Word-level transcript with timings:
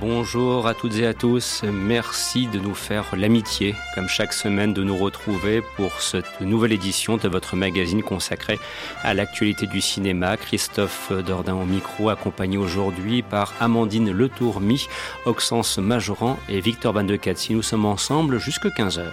Bonjour 0.00 0.66
à 0.66 0.72
toutes 0.72 0.96
et 0.96 1.06
à 1.06 1.12
tous. 1.12 1.62
Merci 1.62 2.46
de 2.46 2.58
nous 2.58 2.74
faire 2.74 3.04
l'amitié, 3.14 3.74
comme 3.94 4.08
chaque 4.08 4.32
semaine, 4.32 4.72
de 4.72 4.82
nous 4.82 4.96
retrouver 4.96 5.60
pour 5.76 6.00
cette 6.00 6.40
nouvelle 6.40 6.72
édition 6.72 7.18
de 7.18 7.28
votre 7.28 7.54
magazine 7.54 8.02
consacré 8.02 8.58
à 9.02 9.12
l'actualité 9.12 9.66
du 9.66 9.82
cinéma. 9.82 10.38
Christophe 10.38 11.12
Dordain 11.12 11.54
au 11.54 11.66
micro, 11.66 12.08
accompagné 12.08 12.56
aujourd'hui 12.56 13.20
par 13.20 13.52
Amandine 13.60 14.10
Letourmi, 14.10 14.86
Oxens 15.26 15.76
Majoran 15.76 16.38
et 16.48 16.60
Victor 16.60 16.94
Van 16.94 17.04
de. 17.04 17.18
Nous 17.50 17.62
sommes 17.62 17.84
ensemble 17.84 18.38
jusqu'à 18.38 18.70
15h. 18.70 19.04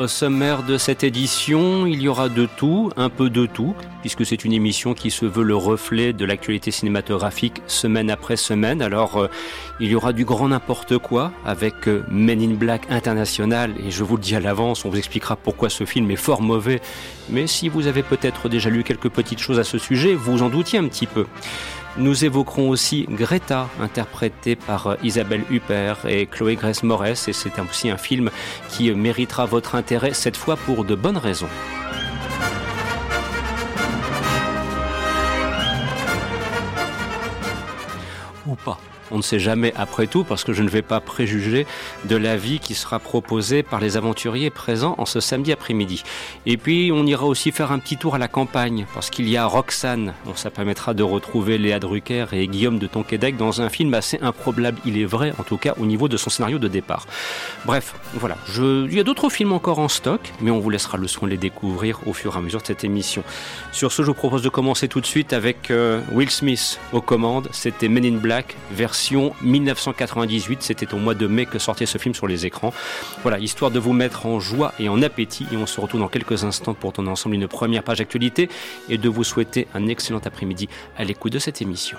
Au 0.00 0.08
sommaire 0.08 0.62
de 0.62 0.78
cette 0.78 1.04
édition, 1.04 1.84
il 1.84 2.00
y 2.00 2.08
aura 2.08 2.30
de 2.30 2.48
tout, 2.56 2.90
un 2.96 3.10
peu 3.10 3.28
de 3.28 3.44
tout, 3.44 3.74
puisque 4.00 4.24
c'est 4.24 4.46
une 4.46 4.54
émission 4.54 4.94
qui 4.94 5.10
se 5.10 5.26
veut 5.26 5.42
le 5.42 5.54
reflet 5.54 6.14
de 6.14 6.24
l'actualité 6.24 6.70
cinématographique 6.70 7.60
semaine 7.66 8.10
après 8.10 8.36
semaine. 8.36 8.80
Alors, 8.80 9.18
euh, 9.18 9.28
il 9.78 9.90
y 9.90 9.94
aura 9.94 10.14
du 10.14 10.24
grand 10.24 10.48
n'importe 10.48 10.96
quoi 10.96 11.32
avec 11.44 11.86
euh, 11.86 12.02
Men 12.10 12.40
in 12.40 12.54
Black 12.54 12.86
International, 12.88 13.74
et 13.86 13.90
je 13.90 14.02
vous 14.02 14.16
le 14.16 14.22
dis 14.22 14.34
à 14.34 14.40
l'avance, 14.40 14.86
on 14.86 14.88
vous 14.88 14.96
expliquera 14.96 15.36
pourquoi 15.36 15.68
ce 15.68 15.84
film 15.84 16.10
est 16.10 16.16
fort 16.16 16.40
mauvais, 16.40 16.80
mais 17.28 17.46
si 17.46 17.68
vous 17.68 17.86
avez 17.86 18.02
peut-être 18.02 18.48
déjà 18.48 18.70
lu 18.70 18.84
quelques 18.84 19.10
petites 19.10 19.40
choses 19.40 19.58
à 19.58 19.64
ce 19.64 19.76
sujet, 19.76 20.14
vous 20.14 20.42
en 20.42 20.48
doutiez 20.48 20.78
un 20.78 20.88
petit 20.88 21.06
peu. 21.06 21.26
Nous 21.96 22.24
évoquerons 22.24 22.68
aussi 22.68 23.06
Greta, 23.10 23.68
interprétée 23.80 24.56
par 24.56 24.86
euh, 24.86 24.96
Isabelle 25.02 25.44
Huppert 25.50 26.06
et 26.06 26.26
Chloé 26.26 26.54
Grace 26.54 26.82
Moretz, 26.82 27.28
et 27.28 27.32
c'est 27.32 27.58
aussi 27.58 27.90
un 27.90 27.96
film 27.96 28.30
qui 28.68 28.90
méritera 28.92 29.44
votre 29.44 29.74
intérêt, 29.74 30.14
cette 30.14 30.36
fois 30.36 30.56
pour 30.56 30.84
de 30.84 30.94
bonnes 30.94 31.18
raisons. 31.18 31.48
Ou 38.46 38.54
pas. 38.54 38.78
On 39.10 39.18
ne 39.18 39.22
sait 39.22 39.38
jamais 39.38 39.72
après 39.76 40.06
tout 40.06 40.24
parce 40.24 40.44
que 40.44 40.52
je 40.52 40.62
ne 40.62 40.68
vais 40.68 40.82
pas 40.82 41.00
préjuger 41.00 41.66
de 42.04 42.16
la 42.16 42.36
vie 42.36 42.58
qui 42.58 42.74
sera 42.74 42.98
proposée 42.98 43.62
par 43.62 43.80
les 43.80 43.96
aventuriers 43.96 44.50
présents 44.50 44.94
en 44.98 45.06
ce 45.06 45.20
samedi 45.20 45.52
après-midi. 45.52 46.02
Et 46.46 46.56
puis 46.56 46.90
on 46.92 47.06
ira 47.06 47.24
aussi 47.24 47.52
faire 47.52 47.72
un 47.72 47.78
petit 47.78 47.96
tour 47.96 48.14
à 48.14 48.18
la 48.18 48.28
campagne 48.28 48.86
parce 48.94 49.10
qu'il 49.10 49.28
y 49.28 49.36
a 49.36 49.46
Roxane. 49.46 50.14
Bon, 50.24 50.34
ça 50.34 50.50
permettra 50.50 50.94
de 50.94 51.02
retrouver 51.02 51.58
Léa 51.58 51.78
Drucker 51.78 52.26
et 52.32 52.46
Guillaume 52.46 52.78
de 52.78 52.86
Tonquédec 52.86 53.36
dans 53.36 53.60
un 53.60 53.68
film 53.68 53.94
assez 53.94 54.18
improbable, 54.20 54.78
il 54.84 54.98
est 54.98 55.04
vrai, 55.04 55.32
en 55.38 55.42
tout 55.42 55.56
cas 55.56 55.74
au 55.78 55.86
niveau 55.86 56.08
de 56.08 56.16
son 56.16 56.30
scénario 56.30 56.58
de 56.58 56.68
départ. 56.68 57.06
Bref, 57.64 57.94
voilà. 58.14 58.36
Il 58.56 58.94
y 58.94 59.00
a 59.00 59.04
d'autres 59.04 59.30
films 59.30 59.52
encore 59.52 59.78
en 59.78 59.88
stock, 59.88 60.20
mais 60.40 60.50
on 60.50 60.58
vous 60.58 60.70
laissera 60.70 60.98
le 60.98 61.08
soin 61.08 61.28
de 61.28 61.32
les 61.32 61.38
découvrir 61.38 62.00
au 62.06 62.12
fur 62.12 62.34
et 62.34 62.38
à 62.38 62.40
mesure 62.40 62.60
de 62.60 62.66
cette 62.66 62.84
émission. 62.84 63.22
Sur 63.72 63.92
ce, 63.92 64.02
je 64.02 64.08
vous 64.08 64.14
propose 64.14 64.42
de 64.42 64.48
commencer 64.48 64.88
tout 64.88 65.00
de 65.00 65.06
suite 65.06 65.32
avec 65.32 65.70
euh, 65.70 66.00
Will 66.12 66.30
Smith 66.30 66.78
aux 66.92 67.00
commandes. 67.00 67.48
C'était 67.52 67.88
Men 67.88 68.04
in 68.04 68.18
Black, 68.18 68.56
1998. 69.42 70.62
C'était 70.62 70.92
au 70.94 70.98
mois 70.98 71.14
de 71.14 71.26
mai 71.26 71.46
que 71.46 71.58
sortait 71.58 71.86
ce 71.86 71.98
film 71.98 72.14
sur 72.14 72.26
les 72.26 72.46
écrans. 72.46 72.72
Voilà, 73.22 73.38
histoire 73.38 73.70
de 73.70 73.78
vous 73.78 73.92
mettre 73.92 74.26
en 74.26 74.40
joie 74.40 74.72
et 74.78 74.88
en 74.88 75.02
appétit. 75.02 75.46
Et 75.52 75.56
on 75.56 75.66
se 75.66 75.80
retrouve 75.80 76.00
dans 76.00 76.08
quelques 76.08 76.44
instants 76.44 76.74
pour 76.74 76.92
tourner 76.92 77.10
ensemble 77.10 77.34
une 77.34 77.48
première 77.48 77.82
page 77.82 78.00
actualité 78.00 78.48
et 78.88 78.98
de 78.98 79.08
vous 79.08 79.24
souhaiter 79.24 79.66
un 79.74 79.86
excellent 79.86 80.20
après-midi 80.24 80.68
à 80.96 81.04
l'écoute 81.04 81.32
de 81.32 81.38
cette 81.38 81.62
émission. 81.62 81.98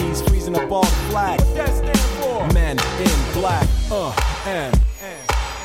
my 0.01 0.13
freezing 0.27 0.55
up 0.55 0.71
all 0.71 0.83
the 0.83 0.89
flag. 1.09 1.39
What 1.39 1.55
that 1.55 1.75
stand 1.75 1.99
for? 2.21 2.53
Men 2.53 2.77
in 2.99 3.33
black, 3.33 3.67
uh, 3.91 4.13
and. 4.45 4.73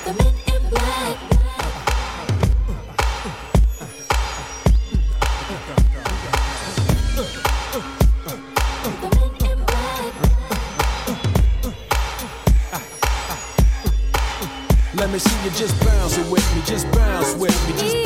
The 0.05 0.13
men 0.15 0.35
in 0.55 0.71
black. 0.71 1.19
Let 14.95 15.11
me 15.11 15.19
see 15.19 15.45
you 15.45 15.51
just 15.51 15.79
bounce 15.85 16.17
it 16.17 16.31
with 16.31 16.57
me, 16.57 16.63
just 16.65 16.91
bounce 16.93 17.35
with 17.35 17.69
me, 17.69 17.79
just 17.79 18.06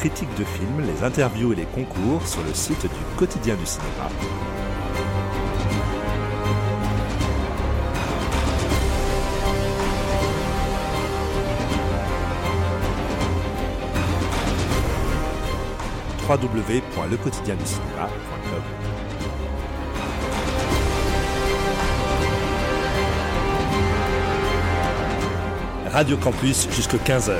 Critiques 0.00 0.34
de 0.38 0.44
films, 0.44 0.80
les 0.86 1.02
interviews 1.04 1.52
et 1.52 1.56
les 1.56 1.66
concours 1.66 2.26
sur 2.26 2.42
le 2.42 2.54
site 2.54 2.84
du 2.84 2.88
quotidien 3.18 3.54
du 3.54 3.66
cinéma. 3.66 4.08
www.lequotidienducinéma.com 16.26 18.62
Radio 25.92 26.16
Campus 26.16 26.68
jusqu'à 26.70 26.96
15h. 26.96 27.34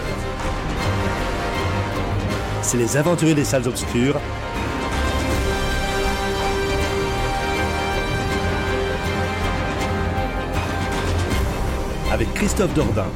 C'est 2.70 2.78
les 2.78 2.96
aventuriers 2.96 3.34
des 3.34 3.42
salles 3.42 3.66
obscures. 3.66 4.20
Avec 12.12 12.32
Christophe 12.32 12.72
Dordain. 12.74 13.08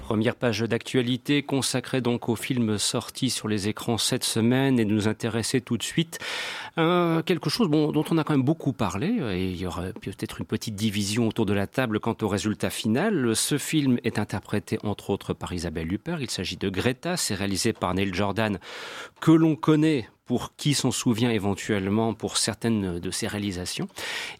Première 0.00 0.36
page 0.36 0.60
d'actualité 0.60 1.42
consacrée 1.42 2.02
donc 2.02 2.28
au 2.28 2.36
film 2.36 2.76
sorti 2.76 3.30
sur 3.30 3.48
les 3.48 3.66
écrans 3.66 3.96
cette 3.96 4.24
semaine 4.24 4.78
et 4.78 4.84
nous 4.84 5.08
intéresser 5.08 5.62
tout 5.62 5.78
de 5.78 5.82
suite 5.82 6.18
à 6.76 7.22
quelque 7.24 7.50
chose 7.50 7.70
dont 7.70 8.04
on 8.10 8.18
a 8.18 8.24
quand 8.24 8.32
même 8.32 8.42
beaucoup 8.42 8.72
parlé 8.72 9.06
et 9.06 9.50
il 9.50 9.56
y 9.56 9.66
aura 9.66 9.84
peut-être 9.92 10.40
une 10.40 10.46
petite 10.46 10.74
division 10.74 11.28
autour 11.28 11.46
de 11.46 11.52
la 11.52 11.66
table 11.66 12.00
quant 12.00 12.16
au 12.22 12.28
résultat 12.28 12.70
final. 12.70 13.36
Ce 13.36 13.58
film 13.58 13.98
est 14.04 14.18
interprété 14.18 14.78
entre 14.82 15.10
autres 15.10 15.34
par 15.34 15.52
Isabelle 15.52 15.92
Huppert. 15.92 16.20
Il 16.20 16.30
s'agit 16.30 16.56
de 16.56 16.68
Greta. 16.68 17.16
C'est 17.16 17.34
réalisé 17.34 17.72
par 17.72 17.94
Neil 17.94 18.12
Jordan 18.12 18.58
que 19.20 19.30
l'on 19.30 19.56
connaît 19.56 20.08
pour 20.26 20.54
qui 20.56 20.74
s'en 20.74 20.90
souvient 20.90 21.30
éventuellement 21.30 22.14
pour 22.14 22.36
certaines 22.36 22.98
de 22.98 23.10
ses 23.10 23.26
réalisations. 23.26 23.88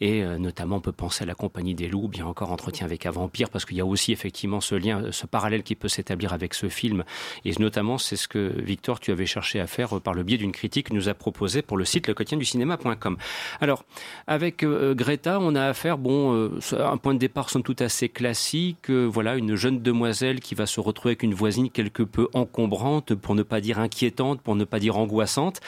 Et 0.01 0.23
euh, 0.23 0.39
notamment, 0.39 0.77
on 0.77 0.81
peut 0.81 0.93
penser 0.93 1.25
à 1.25 1.27
La 1.27 1.35
Compagnie 1.35 1.75
des 1.75 1.89
Loups, 1.89 2.09
bien 2.09 2.27
encore 2.27 2.53
Entretien 2.53 2.87
avec 2.87 3.07
un 3.07 3.11
vampire, 3.11 3.51
parce 3.51 3.65
qu'il 3.65 3.77
y 3.77 3.81
a 3.81 3.87
aussi 3.87 4.13
effectivement 4.13 4.61
ce 4.61 4.75
lien, 4.75 5.03
ce 5.11 5.27
parallèle 5.27 5.63
qui 5.63 5.75
peut 5.75 5.89
s'établir 5.89 6.33
avec 6.33 6.55
ce 6.55 6.69
film. 6.69 7.05
Et 7.45 7.53
notamment, 7.59 7.99
c'est 7.99 8.17
ce 8.17 8.29
que, 8.29 8.55
Victor, 8.63 8.99
tu 9.01 9.13
avais 9.13 9.27
cherché 9.27 9.61
à 9.61 9.67
faire 9.67 10.01
par 10.01 10.15
le 10.15 10.23
biais 10.23 10.39
d'une 10.39 10.53
critique 10.53 10.89
que 10.89 10.95
nous 10.95 11.09
a 11.09 11.15
proposée 11.15 11.63
pour 11.63 11.77
le 11.77 11.85
site 11.85 12.11
cinéma.com. 12.43 13.17
Alors, 13.61 13.85
avec 14.27 14.63
euh, 14.63 14.95
Greta, 14.95 15.39
on 15.41 15.55
a 15.55 15.67
affaire, 15.67 15.99
bon, 15.99 16.35
euh, 16.35 16.59
un 16.79 16.97
point 16.97 17.15
de 17.15 17.19
départ 17.19 17.51
somme 17.51 17.63
toute 17.63 17.83
assez 17.83 18.09
classique, 18.09 18.91
voilà, 18.91 19.37
une 19.37 19.55
jeune 19.55 19.83
demoiselle 19.83 20.41
qui 20.41 20.55
va 20.55 20.67
se 20.67 20.81
retrouver 20.81 21.13
avec 21.13 21.23
une 21.23 21.35
voisine 21.35 21.71
quelque 21.71 22.03
peu 22.03 22.29
encombrante, 22.33 23.15
pour 23.15 23.35
ne 23.35 23.43
pas 23.43 23.61
dire 23.61 23.79
inquiétante, 23.79 24.41
pour 24.41 24.57
ne 24.57 24.65
pas 24.65 24.79
dire 24.79 24.97
angoissante. 24.97 25.61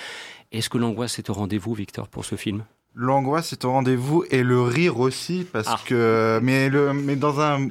Est-ce 0.52 0.68
que 0.68 0.78
l'angoisse 0.78 1.18
est 1.18 1.28
au 1.30 1.32
rendez-vous, 1.34 1.74
Victor, 1.74 2.08
pour 2.08 2.24
ce 2.24 2.36
film? 2.36 2.64
L'angoisse 2.94 3.52
est 3.52 3.64
au 3.64 3.72
rendez-vous 3.72 4.24
et 4.30 4.42
le 4.42 4.62
rire 4.62 4.98
aussi, 5.00 5.46
parce 5.52 5.66
Ah. 5.68 5.78
que 5.86 6.40
mais 6.42 6.68
le 6.70 6.92
mais 6.94 7.16
dans 7.16 7.40
un 7.40 7.68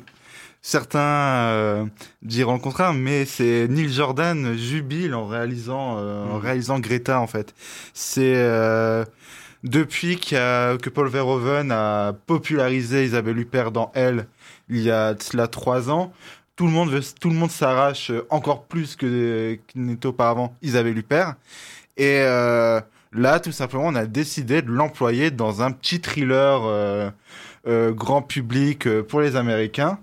certains 0.61 0.99
euh, 0.99 1.85
diront 2.21 2.53
le 2.53 2.59
contraire, 2.59 2.93
mais 2.93 3.25
c'est 3.25 3.67
Neil 3.67 3.91
Jordan 3.91 4.55
jubile 4.55 5.13
en 5.15 5.25
réalisant 5.27 5.95
euh, 5.97 6.25
en 6.25 6.35
Mhm. 6.37 6.41
réalisant 6.41 6.79
Greta 6.79 7.19
en 7.19 7.27
fait. 7.27 7.53
C'est 7.93 8.33
euh, 8.35 9.03
depuis 9.63 10.19
a- 10.33 10.77
que 10.77 10.89
Paul 10.89 11.07
Verhoeven 11.07 11.71
a 11.71 12.13
popularisé 12.27 13.05
Isabelle 13.05 13.37
Huppert 13.39 13.71
dans 13.71 13.91
Elle, 13.95 14.27
il 14.69 14.81
y 14.81 14.91
a 14.91 15.15
cela 15.19 15.47
trois 15.47 15.89
ans. 15.89 16.11
Tout 16.55 16.65
le 16.67 16.71
monde 16.71 16.89
veut, 16.89 17.01
tout 17.19 17.29
le 17.29 17.35
monde 17.35 17.51
s'arrache 17.51 18.11
encore 18.29 18.63
plus 18.63 18.95
que 18.95 19.57
qu'il 19.67 19.81
n'était 19.85 20.05
auparavant 20.07 20.55
Isabelle 20.61 20.97
Huppert. 20.97 21.33
Et 21.97 22.19
euh, 22.21 22.81
là, 23.13 23.39
tout 23.39 23.51
simplement, 23.51 23.87
on 23.87 23.95
a 23.95 24.05
décidé 24.05 24.61
de 24.61 24.69
l'employer 24.69 25.31
dans 25.31 25.61
un 25.61 25.71
petit 25.71 26.01
thriller 26.01 26.63
euh, 26.65 27.09
euh, 27.67 27.91
grand 27.91 28.21
public 28.21 28.89
pour 29.03 29.21
les 29.21 29.35
Américains. 29.35 29.99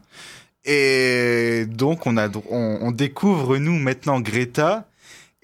Et 0.64 1.66
donc, 1.68 2.06
on, 2.06 2.92
découvre, 2.92 3.58
nous, 3.58 3.78
maintenant, 3.78 4.20
Greta. 4.20 4.88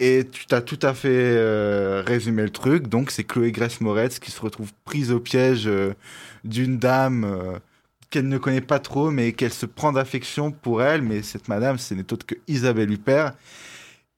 Et 0.00 0.28
tu 0.30 0.46
t'as 0.46 0.60
tout 0.60 0.78
à 0.82 0.94
fait 0.94 1.36
résumé 2.02 2.42
le 2.42 2.50
truc. 2.50 2.86
Donc, 2.86 3.10
c'est 3.10 3.24
Chloé 3.24 3.50
Grace 3.50 3.80
Moretz 3.80 4.20
qui 4.20 4.30
se 4.30 4.40
retrouve 4.40 4.72
prise 4.84 5.10
au 5.10 5.18
piège 5.18 5.68
d'une 6.44 6.78
dame 6.78 7.58
qu'elle 8.10 8.28
ne 8.28 8.38
connaît 8.38 8.60
pas 8.60 8.78
trop, 8.78 9.10
mais 9.10 9.32
qu'elle 9.32 9.52
se 9.52 9.66
prend 9.66 9.92
d'affection 9.92 10.52
pour 10.52 10.84
elle. 10.84 11.02
Mais 11.02 11.22
cette 11.22 11.48
madame, 11.48 11.78
ce 11.78 11.94
n'est 11.94 12.12
autre 12.12 12.26
que 12.26 12.36
Isabelle 12.46 12.92
Huppert. 12.92 13.32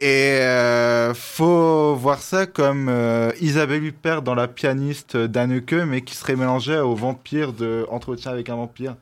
Et 0.03 0.39
euh, 0.41 1.13
faut 1.13 1.95
voir 1.95 2.21
ça 2.21 2.47
comme 2.47 2.89
euh, 2.89 3.33
Isabelle 3.43 3.85
Huppert 3.85 4.23
dans 4.23 4.35
La 4.35 4.49
pianiste 4.49 5.15
d'Anneke, 5.19 5.75
mais 5.75 6.01
qui 6.01 6.15
serait 6.15 6.37
mélangée 6.37 6.79
au 6.79 6.95
vampire 6.95 7.53
de 7.53 7.87
Entretien 7.91 8.31
avec 8.31 8.49
un 8.49 8.57
vampire. 8.57 8.97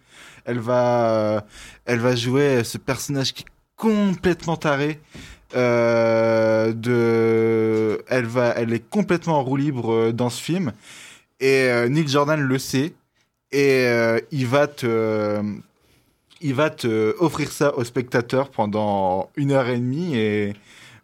Elle 0.44 0.58
va, 0.58 1.10
euh, 1.10 1.40
elle 1.84 2.00
va 2.00 2.16
jouer 2.16 2.64
ce 2.64 2.78
personnage 2.78 3.32
qui 3.32 3.44
est 3.44 3.52
complètement 3.76 4.56
taré. 4.56 4.98
Euh, 5.54 6.72
de, 6.72 8.02
elle 8.08 8.26
va, 8.26 8.48
elle 8.56 8.72
est 8.72 8.86
complètement 8.90 9.38
en 9.38 9.44
roue 9.44 9.56
libre 9.56 10.10
dans 10.10 10.30
ce 10.30 10.42
film. 10.42 10.72
Et 11.38 11.70
Neil 11.88 12.08
Jordan 12.08 12.40
le 12.40 12.58
sait. 12.58 12.92
Et 13.52 13.86
il 14.32 14.46
va 14.48 14.66
te, 14.66 15.40
il 16.40 16.54
va 16.54 16.70
te 16.70 17.14
offrir 17.20 17.52
ça 17.52 17.76
au 17.76 17.84
spectateur 17.84 18.50
pendant 18.50 19.30
une 19.36 19.52
heure 19.52 19.68
et 19.68 19.78
demie 19.78 20.16
et 20.16 20.54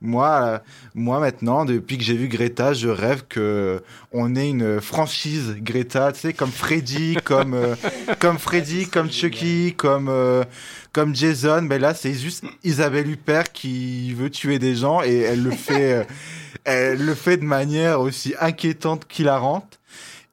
moi, 0.04 0.62
moi 0.94 1.18
maintenant, 1.18 1.64
depuis 1.64 1.96
que 1.96 2.04
j'ai 2.04 2.16
vu 2.16 2.28
Greta, 2.28 2.74
je 2.74 2.88
rêve 2.88 3.24
que 3.26 3.82
on 4.12 4.36
ait 4.36 4.50
une 4.50 4.80
franchise 4.80 5.56
Greta, 5.58 6.12
tu 6.12 6.20
sais, 6.20 6.32
comme 6.34 6.50
Freddy, 6.50 7.16
comme 7.24 7.54
euh, 7.54 7.74
comme 8.20 8.38
Freddy, 8.38 8.86
comme 8.86 9.10
Chucky, 9.10 9.74
comme 9.76 10.08
euh, 10.10 10.44
comme 10.92 11.14
Jason. 11.14 11.62
Mais 11.62 11.78
là, 11.78 11.94
c'est 11.94 12.12
juste 12.12 12.44
Isabelle 12.62 13.10
Huppert 13.10 13.50
qui 13.52 14.12
veut 14.12 14.30
tuer 14.30 14.58
des 14.58 14.76
gens 14.76 15.02
et 15.02 15.20
elle 15.20 15.42
le 15.42 15.50
fait, 15.50 15.92
euh, 15.92 16.04
elle 16.64 17.04
le 17.04 17.14
fait 17.14 17.38
de 17.38 17.44
manière 17.44 18.00
aussi 18.00 18.34
inquiétante 18.38 19.06
qu'hilarante. 19.06 19.80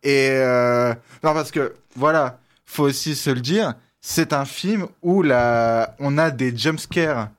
Et 0.04 0.30
euh, 0.32 0.94
non, 1.24 1.34
parce 1.34 1.52
que 1.52 1.74
voilà, 1.96 2.40
faut 2.66 2.84
aussi 2.84 3.16
se 3.16 3.30
le 3.30 3.40
dire, 3.40 3.74
c'est 4.02 4.34
un 4.34 4.46
film 4.46 4.88
où 5.02 5.22
la, 5.22 5.96
on 6.00 6.18
a 6.18 6.30
des 6.30 6.56
jumpscares 6.56 7.30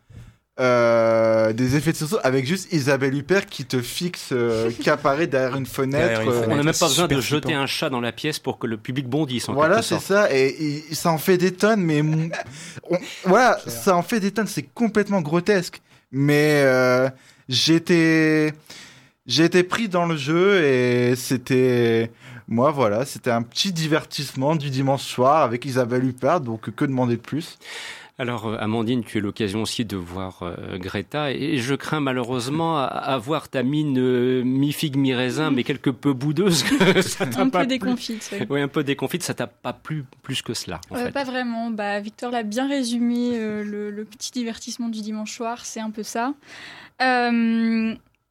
euh, 0.61 1.53
des 1.55 1.77
effets 1.77 1.93
de 1.93 1.97
sursaut 1.97 2.19
avec 2.23 2.47
juste 2.47 2.73
Isabelle 2.73 3.15
Huppert 3.15 3.47
qui 3.47 3.65
te 3.65 3.81
fixe, 3.81 4.31
euh, 4.33 4.71
qui 4.81 4.91
apparaît 4.91 5.27
derrière 5.27 5.57
une 5.57 5.67
fenêtre. 5.67 6.09
Derrière 6.09 6.21
une 6.23 6.29
euh, 6.31 6.45
On 6.47 6.57
n'a 6.57 6.63
même 6.63 6.75
pas 6.75 6.89
besoin 6.89 7.09
de 7.09 7.21
jeter 7.21 7.49
flippant. 7.49 7.63
un 7.63 7.67
chat 7.67 7.89
dans 7.89 8.01
la 8.01 8.13
pièce 8.13 8.39
pour 8.39 8.59
que 8.59 8.67
le 8.67 8.77
public 8.77 9.09
bondisse 9.09 9.49
en 9.49 9.55
Voilà, 9.55 9.81
c'est 9.83 9.99
ça, 9.99 10.29
et, 10.35 10.83
ça 10.93 11.11
en 11.11 11.19
fait 11.19 11.39
des 11.39 11.53
tonnes, 11.53 11.81
mais 11.81 12.03
on- 12.91 12.99
voilà, 13.25 13.59
ça 13.67 13.97
en 13.97 14.03
fait 14.03 14.21
des 14.21 14.31
tonnes, 14.31 14.47
c'est 14.47 14.63
complètement 14.75 15.23
grotesque. 15.23 15.81
Mais 16.11 16.61
euh, 16.65 17.09
j'étais, 17.49 18.53
j'ai 19.27 19.45
été 19.45 19.63
pris 19.63 19.89
dans 19.89 20.05
le 20.05 20.17
jeu 20.19 20.63
et 20.63 21.17
c'était, 21.17 22.11
Moi, 22.47 22.71
voilà, 22.71 23.07
c'était 23.07 23.31
un 23.31 23.41
petit 23.41 23.73
divertissement 23.73 24.55
du 24.55 24.69
dimanche 24.69 25.03
soir 25.05 25.43
avec 25.43 25.65
Isabelle 25.65 26.05
Huppert, 26.05 26.41
donc 26.41 26.71
que 26.75 26.85
demander 26.85 27.17
de 27.17 27.23
plus? 27.23 27.59
Alors, 28.23 28.47
euh, 28.47 28.57
Amandine, 28.61 29.03
tu 29.03 29.19
as 29.19 29.21
l'occasion 29.21 29.63
aussi 29.63 29.85
de 29.85 29.97
voir 29.97 30.45
euh, 30.45 30.79
Greta, 30.79 31.33
et 31.33 31.59
je 31.59 31.75
crains 31.75 31.99
malheureusement 31.99 32.79
à, 32.79 33.19
voir 33.19 33.49
ta 33.49 33.65
mine 33.65 33.99
euh, 33.99 34.45
mi-figue, 34.45 34.97
mi-raisin, 34.97 35.51
mais 35.51 35.65
quelque 35.65 35.91
peu 35.91 36.13
boudeuse. 36.13 36.65
un 37.37 37.49
peu 37.49 37.67
déconfite. 37.67 38.33
Oui. 38.49 38.61
un 38.61 38.69
peu 38.69 38.85
déconfite, 38.85 39.25
ça 39.25 39.35
t'a 39.35 39.49
pas 39.49 39.73
plu 39.73 40.05
plus 40.23 40.41
que 40.41 40.55
cela 40.55 40.81
en 40.91 41.11
Pas 41.11 41.25
vraiment. 41.25 41.71
Bah, 41.71 41.99
Victor 41.99 42.31
l'a 42.31 42.45
bien 42.45 42.69
résumé, 42.69 43.37
le, 43.37 44.05
petit 44.05 44.31
divertissement 44.31 44.89
du 44.89 45.01
dimanche 45.01 45.33
soir, 45.33 45.65
c'est 45.65 45.81
un 45.81 45.91
peu 45.91 46.05
ça. 46.05 46.33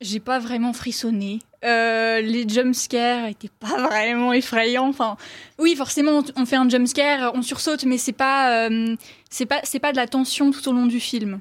J'ai 0.01 0.19
pas 0.19 0.39
vraiment 0.39 0.74
frissonné. 0.74 1.39
Euh, 1.63 2.21
les 2.21 2.50
jumpscares 2.50 3.27
étaient 3.27 3.51
pas 3.60 3.88
vraiment 3.88 4.33
effrayants. 4.33 4.88
Enfin, 4.88 5.15
oui, 5.60 5.75
forcément, 5.75 6.24
on 6.36 6.45
fait 6.48 6.55
un 6.55 6.67
jumpscare, 6.67 7.31
on 7.36 7.43
sursaute, 7.43 7.86
mais 7.86 8.00
c'est 8.00 8.12
pas, 8.12 8.67
euh, 8.67 8.95
c'est 9.31 9.47
pas, 9.47 9.61
c'est 9.63 9.79
pas 9.79 9.91
de 9.91 9.97
la 9.97 10.05
tension 10.05 10.51
tout 10.51 10.67
au 10.69 10.73
long 10.73 10.85
du 10.85 11.00
film. 11.00 11.39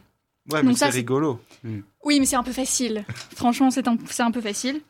Ouais, 0.50 0.62
mais 0.62 0.74
c'est 0.74 0.88
rigolo. 0.88 1.38
Hmm. 1.62 1.80
Oui, 2.02 2.18
mais 2.18 2.24
c'est 2.24 2.36
un 2.36 2.42
peu 2.42 2.52
facile. 2.52 3.04
Franchement, 3.36 3.70
c'est 3.70 3.86
un, 3.86 3.98
c'est 4.08 4.22
un 4.22 4.30
peu 4.30 4.40
facile. 4.40 4.80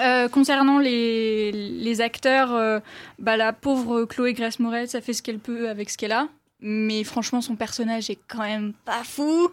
Euh, 0.00 0.28
concernant 0.28 0.80
les, 0.80 1.52
les 1.52 2.00
acteurs, 2.00 2.82
bah, 3.20 3.36
la 3.36 3.52
pauvre 3.52 4.04
Chloé 4.04 4.32
Grace 4.32 4.58
Moretz, 4.58 4.90
ça 4.90 5.00
fait 5.00 5.12
ce 5.12 5.22
qu'elle 5.22 5.38
peut 5.38 5.68
avec 5.68 5.88
ce 5.88 5.96
qu'elle 5.96 6.12
a. 6.12 6.28
Mais 6.60 7.04
franchement, 7.04 7.40
son 7.40 7.54
personnage 7.54 8.10
est 8.10 8.18
quand 8.26 8.42
même 8.42 8.72
pas 8.84 9.04
fou. 9.04 9.50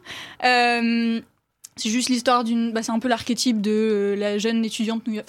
C'est 1.75 1.89
juste 1.89 2.09
l'histoire 2.09 2.43
d'une. 2.43 2.71
Bah, 2.71 2.83
c'est 2.83 2.91
un 2.91 2.99
peu 2.99 3.07
l'archétype 3.07 3.59
de 3.59 3.71
euh, 3.71 4.15
la 4.15 4.37
jeune 4.37 4.63
étudiante, 4.63 5.07
new 5.07 5.19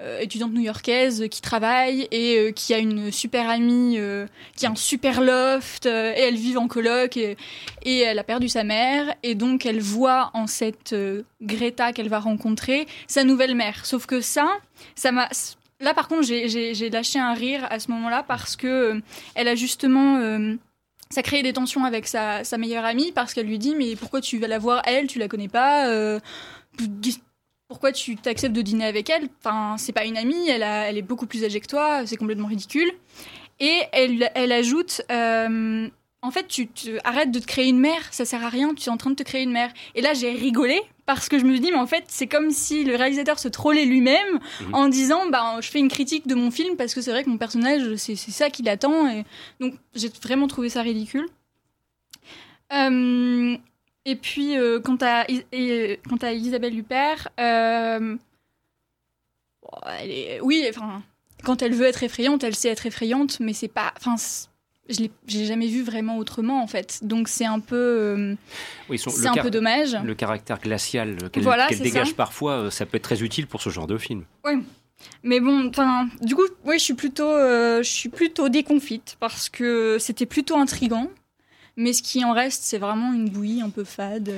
euh, 0.00 0.24
new-yorkaise 0.52 1.26
qui 1.30 1.40
travaille 1.40 2.06
et 2.12 2.38
euh, 2.38 2.52
qui 2.52 2.74
a 2.74 2.78
une 2.78 3.10
super 3.10 3.48
amie, 3.48 3.98
qui 4.56 4.66
a 4.66 4.70
un 4.70 4.76
super 4.76 5.20
loft, 5.20 5.86
et 5.86 5.88
elle 5.88 6.36
vit 6.36 6.56
en 6.56 6.68
coloc 6.68 7.16
et, 7.16 7.36
et, 7.82 7.98
elle 8.00 8.18
a 8.18 8.24
perdu 8.24 8.48
sa 8.48 8.62
mère. 8.62 9.14
Et 9.22 9.34
donc 9.34 9.66
elle 9.66 9.80
voit 9.80 10.30
en 10.34 10.46
cette 10.46 10.94
Greta 11.42 11.92
qu'elle 11.92 12.08
va 12.08 12.20
rencontrer 12.20 12.86
sa 13.08 13.24
nouvelle 13.24 13.56
mère. 13.56 13.84
Sauf 13.84 14.06
que 14.06 14.20
ça, 14.20 14.48
ça 14.94 15.10
m'a. 15.10 15.28
Là 15.80 15.92
par 15.92 16.06
contre, 16.06 16.22
j'ai 16.22 16.90
lâché 16.90 17.18
un 17.18 17.34
rire 17.34 17.66
à 17.68 17.80
ce 17.80 17.90
moment-là 17.90 18.22
parce 18.22 18.54
que 18.54 19.00
elle 19.34 19.48
a 19.48 19.56
justement 19.56 20.20
ça 21.10 21.22
crée 21.22 21.42
des 21.42 21.52
tensions 21.52 21.84
avec 21.84 22.06
sa, 22.06 22.42
meilleure 22.58 22.84
amie 22.84 23.12
parce 23.12 23.34
qu'elle 23.34 23.46
lui 23.46 23.58
dit 23.58 23.74
mais 23.74 23.96
pourquoi 23.96 24.20
tu 24.20 24.38
vas 24.38 24.48
la 24.48 24.58
voir 24.58 24.82
elle? 24.84 25.06
Tu 25.06 25.18
la 25.18 25.28
connais 25.28 25.48
pas 25.48 25.88
euh, 25.88 26.20
pourquoi 27.68 27.92
tu 27.92 28.16
t'acceptes 28.16 28.54
de 28.54 28.62
dîner 28.62 28.86
avec 28.86 29.10
elle? 29.10 29.28
Enfin 29.38 29.76
c'est 29.78 29.92
pas 29.92 30.04
une 30.04 30.16
amie 30.16 30.48
elle, 30.48 30.62
elle 30.62 30.98
est 30.98 31.02
beaucoup 31.02 31.26
plus 31.26 31.44
âgée 31.44 31.60
que 31.60 31.66
toi 31.66 32.06
c'est 32.06 32.16
complètement 32.16 32.48
ridicule. 32.48 32.90
Et 33.60 33.82
elle, 33.92 34.30
elle 34.34 34.52
ajoute 34.52 35.02
euh, 35.12 35.88
en 36.24 36.30
fait, 36.30 36.48
tu, 36.48 36.68
arrêtes 37.04 37.30
de 37.30 37.38
te 37.38 37.46
créer 37.46 37.68
une 37.68 37.78
mère, 37.78 38.02
ça 38.10 38.24
sert 38.24 38.42
à 38.42 38.48
rien, 38.48 38.74
tu 38.74 38.88
es 38.88 38.88
en 38.88 38.96
train 38.96 39.10
de 39.10 39.14
te 39.14 39.22
créer 39.22 39.42
une 39.42 39.52
mère. 39.52 39.70
Et 39.94 40.00
là, 40.00 40.14
j'ai 40.14 40.32
rigolé 40.32 40.80
parce 41.04 41.28
que 41.28 41.38
je 41.38 41.44
me 41.44 41.58
dit, 41.58 41.70
mais 41.70 41.78
en 41.78 41.86
fait, 41.86 42.04
c'est 42.08 42.26
comme 42.26 42.50
si 42.50 42.82
le 42.82 42.96
réalisateur 42.96 43.38
se 43.38 43.48
trollait 43.48 43.84
lui-même 43.84 44.40
mhm. 44.60 44.74
en 44.74 44.88
disant, 44.88 45.28
bah, 45.28 45.58
je 45.60 45.68
fais 45.68 45.80
une 45.80 45.90
critique 45.90 46.26
de 46.26 46.34
mon 46.34 46.50
film 46.50 46.76
parce 46.76 46.94
que 46.94 47.02
c'est 47.02 47.10
vrai 47.10 47.24
que 47.24 47.28
mon 47.28 47.36
personnage, 47.36 47.96
c'est 47.96 48.16
ça 48.16 48.48
qu'il 48.48 48.70
attend. 48.70 49.06
Et 49.06 49.24
donc, 49.60 49.74
j'ai 49.94 50.08
vraiment 50.22 50.48
trouvé 50.48 50.70
ça 50.70 50.80
ridicule. 50.80 51.28
Euh, 52.72 53.58
et 54.06 54.16
puis, 54.16 54.56
euh, 54.56 54.80
quant, 54.80 54.98
à, 55.02 55.26
quant 56.08 56.16
à 56.22 56.32
Isabelle 56.32 56.78
Huppert, 56.78 57.28
euh, 57.38 58.16
oui, 60.40 60.64
enfin, 60.70 61.02
quand 61.42 61.60
elle 61.60 61.74
veut 61.74 61.86
être 61.86 62.02
effrayante, 62.02 62.44
elle 62.44 62.54
sait 62.54 62.70
être 62.70 62.86
effrayante, 62.86 63.40
mais 63.40 63.52
c'est 63.52 63.68
pas, 63.68 63.92
enfin, 63.98 64.16
je 64.88 65.00
l'ai 65.00 65.46
jamais 65.46 65.66
vu 65.66 65.82
vraiment 65.82 66.18
autrement 66.18 66.62
en 66.62 66.66
fait. 66.66 67.00
Donc 67.02 67.28
c'est 67.28 67.46
un 67.46 67.60
peu, 67.60 67.76
euh, 67.76 68.34
c'est 68.96 69.26
un 69.26 69.34
peu 69.34 69.50
dommage. 69.50 69.96
Le 70.04 70.14
caractère 70.14 70.58
glacial 70.60 71.30
qu'elle 71.30 71.78
dégage 71.80 72.14
parfois, 72.14 72.52
euh, 72.52 72.70
ça 72.70 72.86
peut 72.86 72.96
être 72.96 73.04
très 73.04 73.22
utile 73.22 73.46
pour 73.46 73.62
ce 73.62 73.70
genre 73.70 73.86
de 73.86 73.98
film. 73.98 74.24
Oui. 74.44 74.62
Mais 75.22 75.40
bon, 75.40 75.70
du 76.22 76.34
coup, 76.34 76.46
oui, 76.64 76.78
je 76.78 76.84
suis 76.84 76.94
plutôt, 76.94 77.30
euh, 77.30 77.82
je 77.82 77.90
suis 77.90 78.08
plutôt 78.08 78.48
déconfite 78.48 79.16
parce 79.20 79.48
que 79.48 79.98
c'était 79.98 80.26
plutôt 80.26 80.56
intrigant. 80.56 81.10
Mais 81.76 81.92
ce 81.92 82.02
qui 82.02 82.24
en 82.24 82.32
reste, 82.32 82.62
c'est 82.62 82.78
vraiment 82.78 83.12
une 83.12 83.28
bouillie 83.28 83.60
un 83.60 83.70
peu 83.70 83.84
fade. 83.84 84.30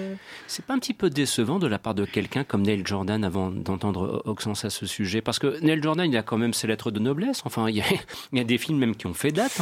C'est 0.46 0.64
pas 0.64 0.74
un 0.74 0.78
petit 0.78 0.94
peu 0.94 1.10
décevant 1.10 1.58
de 1.58 1.66
la 1.66 1.78
part 1.78 1.94
de 1.94 2.04
quelqu'un 2.04 2.44
comme 2.44 2.62
Neil 2.62 2.82
Jordan 2.84 3.24
avant 3.24 3.50
d'entendre 3.50 4.22
Oxens 4.24 4.64
à 4.64 4.70
ce 4.70 4.86
sujet? 4.86 5.20
Parce 5.20 5.38
que 5.38 5.60
Neil 5.60 5.82
Jordan, 5.82 6.10
il 6.10 6.16
a 6.16 6.22
quand 6.22 6.38
même 6.38 6.54
ses 6.54 6.66
lettres 6.66 6.90
de 6.90 6.98
noblesse. 6.98 7.42
Enfin, 7.44 7.68
il 7.68 7.76
y 7.76 8.40
a, 8.40 8.44
des 8.44 8.58
films 8.58 8.78
même 8.78 8.96
qui 8.96 9.06
ont 9.06 9.14
fait 9.14 9.32
date. 9.32 9.60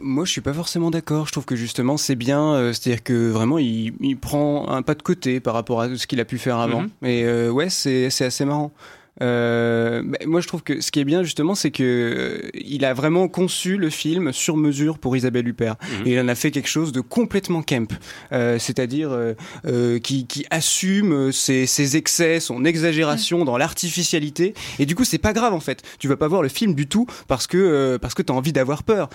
Moi, 0.00 0.24
je 0.24 0.32
suis 0.32 0.40
pas 0.40 0.52
forcément 0.54 0.90
d'accord. 0.90 1.26
Je 1.26 1.32
trouve 1.32 1.44
que 1.44 1.56
justement, 1.56 1.96
c'est 1.96 2.16
bien. 2.16 2.54
Euh, 2.54 2.72
c'est-à-dire 2.72 3.02
que 3.02 3.30
vraiment, 3.30 3.58
il, 3.58 4.16
prend 4.20 4.68
un 4.68 4.82
pas 4.82 4.94
de 4.94 5.02
côté 5.02 5.40
par 5.40 5.54
rapport 5.54 5.80
à 5.80 5.96
ce 5.96 6.06
qu'il 6.06 6.20
a 6.20 6.24
pu 6.24 6.38
faire 6.38 6.58
avant. 6.58 6.84
Mais 7.00 7.22
mhm. 7.22 7.28
euh, 7.28 7.50
ouais, 7.50 7.70
c'est 7.70 8.06
assez 8.06 8.44
marrant. 8.44 8.72
Euh, 9.20 10.02
moi, 10.24 10.40
je 10.40 10.48
trouve 10.48 10.62
que 10.62 10.80
ce 10.80 10.90
qui 10.90 11.00
est 11.00 11.04
bien 11.04 11.22
justement, 11.22 11.54
c'est 11.54 11.70
que 11.70 11.82
euh, 11.82 12.50
il 12.54 12.84
a 12.84 12.94
vraiment 12.94 13.28
conçu 13.28 13.76
le 13.76 13.90
film 13.90 14.32
sur 14.32 14.56
mesure 14.56 14.98
pour 14.98 15.16
Isabelle 15.16 15.46
Huppert, 15.46 15.76
mhm. 15.82 16.06
et 16.06 16.12
il 16.12 16.20
en 16.20 16.28
a 16.28 16.34
fait 16.34 16.50
quelque 16.50 16.68
chose 16.68 16.92
de 16.92 17.00
complètement 17.00 17.62
camp, 17.62 17.92
euh, 18.32 18.58
c'est-à-dire 18.58 19.12
euh, 19.12 19.34
euh, 19.66 19.98
qui, 19.98 20.26
qui, 20.26 20.46
assume 20.50 21.32
ses, 21.32 21.66
ses, 21.66 21.96
excès, 21.96 22.40
son 22.40 22.64
exagération 22.64 23.44
dans 23.44 23.58
l'artificialité, 23.58 24.54
et 24.78 24.86
du 24.86 24.94
coup, 24.94 25.04
c'est 25.04 25.18
pas 25.18 25.32
grave 25.32 25.52
en 25.52 25.60
fait. 25.60 25.82
Tu 25.98 26.08
vas 26.08 26.16
pas 26.16 26.28
voir 26.28 26.42
le 26.42 26.48
film 26.48 26.74
du 26.74 26.86
tout 26.86 27.06
parce 27.28 27.46
que 27.46 27.98
parce 28.00 28.14
que 28.14 28.22
t'as 28.22 28.34
envie 28.34 28.52
d'avoir 28.52 28.82
peur. 28.82 29.08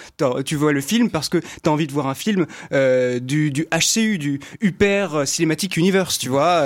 Tu 0.45 0.55
vois 0.55 0.73
le 0.73 0.81
film 0.81 1.09
parce 1.09 1.29
que 1.29 1.39
t'as 1.63 1.71
envie 1.71 1.87
de 1.87 1.91
voir 1.91 2.07
un 2.07 2.15
film 2.15 2.45
du, 2.71 3.51
du 3.51 3.67
HCU, 3.71 4.17
du 4.17 4.39
Huppert 4.61 5.27
Cinematic 5.27 5.77
Universe, 5.77 6.17
tu 6.17 6.29
vois. 6.29 6.63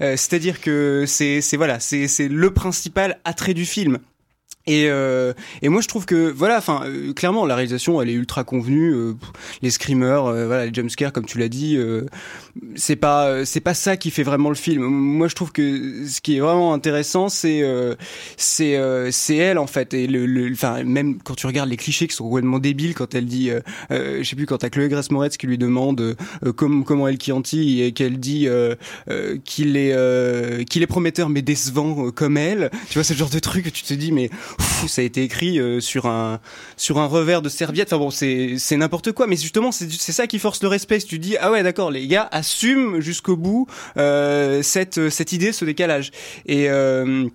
c'est-à-dire 0.00 0.60
que 0.60 1.04
c'est 1.06 1.40
c'est 1.40 1.56
voilà, 1.56 1.80
c'est 1.80 2.08
c'est 2.08 2.28
le 2.28 2.50
principe 2.50 2.71
principal 2.72 3.18
attrait 3.24 3.52
du 3.52 3.66
film. 3.66 3.98
Et, 4.66 4.86
euh, 4.88 5.32
et 5.60 5.68
moi 5.68 5.80
je 5.80 5.88
trouve 5.88 6.06
que 6.06 6.30
voilà, 6.30 6.58
enfin 6.58 6.82
euh, 6.84 7.12
clairement 7.12 7.44
la 7.46 7.56
réalisation 7.56 8.00
elle 8.00 8.08
est 8.08 8.14
ultra 8.14 8.44
convenue. 8.44 8.94
Euh, 8.94 9.14
les 9.60 9.70
screamers, 9.70 10.26
euh, 10.26 10.46
voilà, 10.46 10.66
les 10.66 10.72
jumpscares 10.72 11.12
comme 11.12 11.26
tu 11.26 11.38
l'as 11.38 11.48
dit, 11.48 11.78
c'est 12.76 12.96
pas 12.96 13.44
c'est 13.44 13.60
pas 13.60 13.74
ça 13.74 13.96
qui 13.96 14.10
fait 14.10 14.22
vraiment 14.22 14.50
le 14.50 14.54
film. 14.54 14.84
Moi 14.84 15.26
je 15.26 15.34
trouve 15.34 15.50
que 15.50 16.06
ce 16.06 16.20
qui 16.20 16.36
est 16.36 16.40
vraiment 16.40 16.74
intéressant 16.74 17.28
c'est 17.28 17.62
c'est 18.36 18.78
c'est 19.10 19.36
elle 19.36 19.58
en 19.58 19.66
fait 19.66 19.94
et 19.94 20.06
le 20.06 20.52
enfin 20.52 20.84
même 20.84 21.18
quand 21.22 21.34
tu 21.34 21.46
regardes 21.46 21.68
les 21.68 21.76
clichés 21.76 22.06
qui 22.06 22.14
sont 22.14 22.24
complètement 22.28 22.58
débiles 22.58 22.94
quand 22.94 23.14
elle 23.14 23.26
dit 23.26 23.50
je 23.90 24.22
sais 24.22 24.36
plus 24.36 24.46
quand 24.46 24.58
t'as 24.58 24.70
Chloé 24.70 24.88
Grace 24.88 25.10
Moretz 25.10 25.36
qui 25.36 25.46
lui 25.46 25.58
demande 25.58 26.16
comment 26.56 26.82
comment 26.82 27.08
elle 27.08 27.20
Chianti 27.20 27.82
et 27.82 27.92
qu'elle 27.92 28.18
dit 28.18 28.48
qu'il 29.44 29.76
est 29.76 30.64
qu'il 30.68 30.82
est 30.82 30.86
prometteur 30.86 31.28
mais 31.28 31.42
décevant 31.42 32.10
comme 32.12 32.36
elle. 32.36 32.70
Tu 32.88 32.94
vois 32.94 33.04
ce 33.04 33.14
genre 33.14 33.30
de 33.30 33.40
truc 33.40 33.64
que 33.64 33.70
tu 33.70 33.82
te 33.82 33.94
dis 33.94 34.12
mais 34.12 34.30
ça 34.86 35.02
a 35.02 35.04
été 35.04 35.22
écrit 35.22 35.58
euh, 35.58 35.80
sur 35.80 36.06
un 36.06 36.40
sur 36.76 36.98
un 36.98 37.06
revers 37.06 37.42
de 37.42 37.48
serviette. 37.48 37.92
Enfin 37.92 37.98
bon, 37.98 38.10
c'est 38.10 38.56
c'est 38.58 38.76
n'importe 38.76 39.12
quoi. 39.12 39.26
Mais 39.26 39.36
justement, 39.36 39.72
c'est 39.72 39.90
c'est 39.90 40.12
ça 40.12 40.26
qui 40.26 40.38
force 40.38 40.62
le 40.62 40.68
respect. 40.68 41.00
Si 41.00 41.06
tu 41.06 41.18
dis 41.18 41.36
ah 41.38 41.50
ouais 41.50 41.62
d'accord, 41.62 41.90
les 41.90 42.06
gars 42.06 42.28
assument 42.30 43.00
jusqu'au 43.00 43.36
bout 43.36 43.66
euh, 43.96 44.62
cette 44.62 45.10
cette 45.10 45.32
idée, 45.32 45.52
ce 45.52 45.64
décalage. 45.64 46.10
Et 46.46 46.68
euh, 46.70 47.28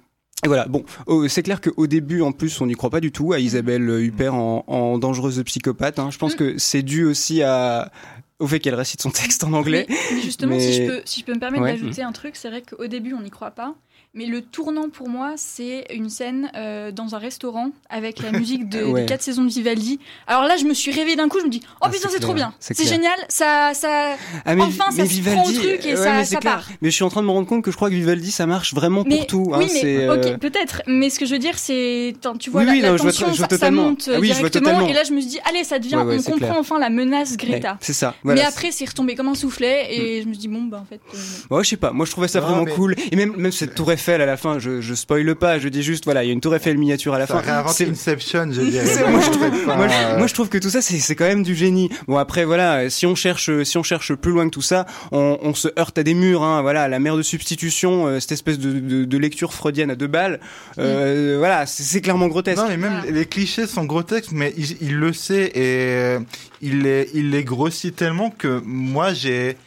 et 0.46 0.48
voilà, 0.48 0.68
bon, 0.68 0.86
c'est 1.28 1.42
clair 1.42 1.60
qu'au 1.62 1.88
début, 1.88 2.22
en 2.22 2.32
plus, 2.32 2.62
on 2.62 2.68
n'y 2.68 2.76
croit 2.76 2.92
pas 2.92 3.00
du 3.00 3.12
tout 3.12 3.34
à 3.34 3.40
Isabelle 3.40 3.90
Huppert 3.90 4.36
en, 4.36 4.64
en 4.68 5.00
dangereuse 5.00 5.42
psychopathe. 5.44 5.98
Hein. 5.98 6.10
Je 6.12 6.20
pense 6.20 6.36
mm. 6.36 6.38
que 6.38 6.58
c'est 6.60 6.84
dû 6.84 7.06
aussi 7.06 7.42
à, 7.42 7.92
au 8.38 8.46
fait 8.46 8.60
qu'elle 8.60 8.76
récite 8.76 9.02
son 9.02 9.10
texte 9.10 9.44
en 9.44 9.54
anglais. 9.54 9.88
Mais, 9.90 10.22
justement, 10.22 10.60
si, 10.60 10.74
je 10.74 10.86
peux, 10.86 11.02
si 11.06 11.22
je 11.22 11.26
peux 11.26 11.34
me 11.34 11.40
permettre 11.40 11.64
d'ajouter 11.64 12.04
un 12.04 12.12
truc, 12.12 12.36
c'est 12.36 12.50
vrai 12.50 12.62
qu'au 12.62 12.86
début, 12.86 13.14
on 13.14 13.22
n'y 13.22 13.32
croit 13.32 13.50
pas. 13.50 13.74
Mais 14.14 14.26
le 14.26 14.42
tournant 14.42 14.90
pour 14.90 15.10
moi, 15.10 15.34
c'est 15.38 15.86
une 15.94 16.10
scène 16.10 16.50
euh, 16.56 16.92
dans 16.92 17.14
un 17.14 17.20
restaurant 17.20 17.70
avec 17.90 18.20
la 18.20 18.32
musique 18.32 18.68
de, 18.68 18.94
des 18.96 19.06
quatre 19.06 19.22
saisons 19.22 19.44
de 19.44 19.50
Vivaldi. 19.50 20.00
Alors 20.26 20.44
là, 20.44 20.58
je 20.58 20.66
me 20.66 20.74
suis 20.74 20.92
rêvé 20.92 21.16
d'un 21.16 21.30
coup, 21.30 21.40
je 21.40 21.46
me 21.46 21.50
dis, 21.52 21.62
oh 21.66 21.78
ah, 21.82 21.90
putain, 21.90 22.10
c'est 22.12 22.20
trop 22.20 22.34
bien, 22.34 22.54
c'est 22.60 22.88
génial, 22.88 23.18
ça, 23.30 23.74
ça, 23.76 24.16
ah, 24.46 24.56
enfin, 24.58 24.92
ça 24.92 25.06
se 25.06 25.22
prend 25.22 25.44
au 25.44 25.52
truc 25.52 25.86
et 25.86 25.96
ça, 25.96 26.24
ça 26.26 26.40
part. 26.40 26.68
Mais 26.82 26.90
je 26.90 26.96
suis 26.96 27.04
en 27.04 27.10
train 27.10 27.22
de 27.22 27.28
me 27.28 27.32
rendre 27.32 27.48
compte 27.48 27.64
que 27.64 27.70
je 27.70 27.76
crois 27.76 27.90
que 27.90 27.96
Vivaldi, 27.96 28.32
ça 28.32 28.48
marche 28.48 28.74
vraiment 28.74 29.04
pour 29.04 29.28
tout. 29.28 29.52
Hein, 29.54 29.60
oui, 29.60 29.70
mais 29.84 30.10
ok, 30.10 30.26
euh, 30.26 30.38
peut-être. 30.38 30.82
Mais 30.88 31.10
ce 31.10 31.20
que 31.20 31.26
je 31.26 31.34
veux 31.34 31.40
dire, 31.40 31.58
c'est, 31.60 32.16
tu 32.40 32.50
vois, 32.50 32.64
la, 32.64 32.76
la 32.76 32.98
tension, 32.98 33.28
ça, 33.34 33.72
monte 33.72 34.10
ah 34.12 34.20
directement. 34.20 34.88
Et 34.88 34.94
là, 34.94 35.04
je 35.04 35.14
me 35.14 35.22
suis 35.22 35.30
dit, 35.30 35.40
allez, 35.48 35.64
ça 35.64 35.78
devient, 35.80 35.98
on 35.98 36.22
comprend 36.24 36.60
enfin 36.60 36.80
la 36.80 36.90
menace 36.90 37.38
Greta. 37.38 37.78
C'est 37.82 37.94
ça. 37.94 38.16
Voilà, 38.24 38.42
mais 38.42 38.48
après, 38.48 38.72
c'est 38.72 38.86
retombé 38.86 39.16
comme 39.16 39.28
un 39.28 39.36
soufflet 39.36 39.96
et 39.96 40.22
je 40.24 40.28
me 40.28 40.34
suis 40.34 40.42
dit, 40.42 40.48
bon, 40.48 40.64
bah 40.64 40.82
en 40.82 40.86
fait. 40.86 41.02
euh, 41.14 41.18
non. 41.52 41.58
Ouais, 41.58 41.64
je 41.64 41.70
sais 41.70 41.78
pas. 41.78 41.92
Moi, 41.92 42.06
je 42.06 42.12
trouvais 42.12 42.28
ça 42.28 42.40
vraiment 42.40 42.64
mais- 42.64 42.72
cool. 42.72 42.96
Et 43.12 43.16
même, 43.16 43.36
même 43.36 43.52
cette 43.52 43.76
tour 43.76 43.92
Eiffel 43.98 44.22
à 44.22 44.26
la 44.28 44.38
fin, 44.38 44.60
je, 44.60 44.80
je 44.80 44.94
spoile 44.94 45.36
pas. 45.36 45.58
Je 45.60 45.68
dis 45.70 45.82
juste, 45.82 46.06
voilà, 46.06 46.24
il 46.24 46.28
y 46.28 46.30
a 46.30 46.34
une 46.34 46.40
tour 46.42 46.56
Eiffel 46.56 46.78
miniature 46.78 47.14
à 47.16 47.20
la 47.20 47.26
Ça 47.28 47.42
fin. 47.42 47.68
C'est- 47.68 47.90
Inception, 47.90 48.48
je 48.52 48.62
dirais. 48.62 48.86
Moi, 49.12 49.22
je 49.22 49.30
trouve, 49.32 49.44
Enfin, 49.48 49.76
moi, 49.76 49.88
je- 49.88 49.94
euh, 49.94 50.18
moi, 50.18 50.28
je 50.28 50.34
trouve 50.34 50.50
que 50.50 50.58
tout 50.58 50.70
ça, 50.70 50.82
c'est 50.82 51.16
quand 51.16 51.26
même 51.26 51.42
du 51.44 51.56
génie. 51.56 51.90
Bon, 52.08 52.18
après, 52.18 52.46
voilà, 52.46 52.90
si 52.90 53.06
on 53.06 53.16
cherche, 53.16 53.50
si 53.64 53.78
on 53.78 53.84
cherche 53.84 54.14
plus 54.14 54.32
loin 54.32 54.46
que 54.46 54.52
tout 54.54 54.62
ça, 54.62 54.86
on, 55.12 55.38
on 55.42 55.54
se 55.54 55.68
heurte 55.80 55.98
à 55.98 56.04
des 56.04 56.14
murs. 56.14 56.44
Hein, 56.44 56.62
voilà, 56.62 56.88
la 56.88 57.00
mère 57.00 57.18
de 57.18 57.22
substitution, 57.24 58.08
euh, 58.08 58.20
cette 58.20 58.34
espèce 58.34 58.60
de, 58.60 58.74
de, 58.80 59.04
de 59.06 59.18
lecture 59.18 59.54
freudienne 59.54 59.90
à 59.92 59.96
deux 59.96 60.08
balles. 60.08 60.40
Euh, 60.80 61.36
Voilà, 61.40 61.66
c'est 61.66 62.02
clairement 62.02 62.28
grotesque. 62.28 62.62
Non, 62.62 62.68
mais 62.70 62.78
même 62.78 62.98
Voilà. 63.02 63.12
les 63.12 63.26
clichés 63.26 63.66
sont 63.68 63.86
grotesques, 63.86 64.32
mais 64.32 64.54
il, 64.58 64.78
il 64.82 64.96
le 64.98 65.14
sait 65.14 65.52
et 65.56 66.18
il 66.62 66.82
les, 66.84 67.10
il 67.14 67.32
les 67.32 67.44
grossit 67.44 67.96
tellement 67.96 68.30
que 68.30 68.62
moi, 68.66 69.14
j'ai, 69.14 69.58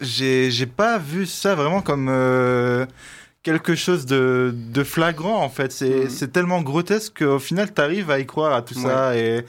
j'ai, 0.00 0.50
j'ai 0.50 0.66
pas 0.66 0.98
vu 0.98 1.26
ça 1.26 1.54
vraiment 1.54 1.80
comme 1.80 2.08
euh, 2.10 2.86
quelque 3.46 3.76
chose 3.76 4.06
de, 4.06 4.52
de 4.52 4.82
flagrant, 4.82 5.40
en 5.40 5.48
fait. 5.48 5.70
C'est, 5.70 6.10
c'est 6.10 6.32
tellement 6.32 6.62
grotesque 6.62 7.18
qu'au 7.20 7.38
final, 7.38 7.72
t'arrives 7.72 8.10
à 8.10 8.18
y 8.18 8.26
croire 8.26 8.52
à 8.52 8.62
tout 8.62 8.74
ça 8.74 9.16
et 9.16 9.44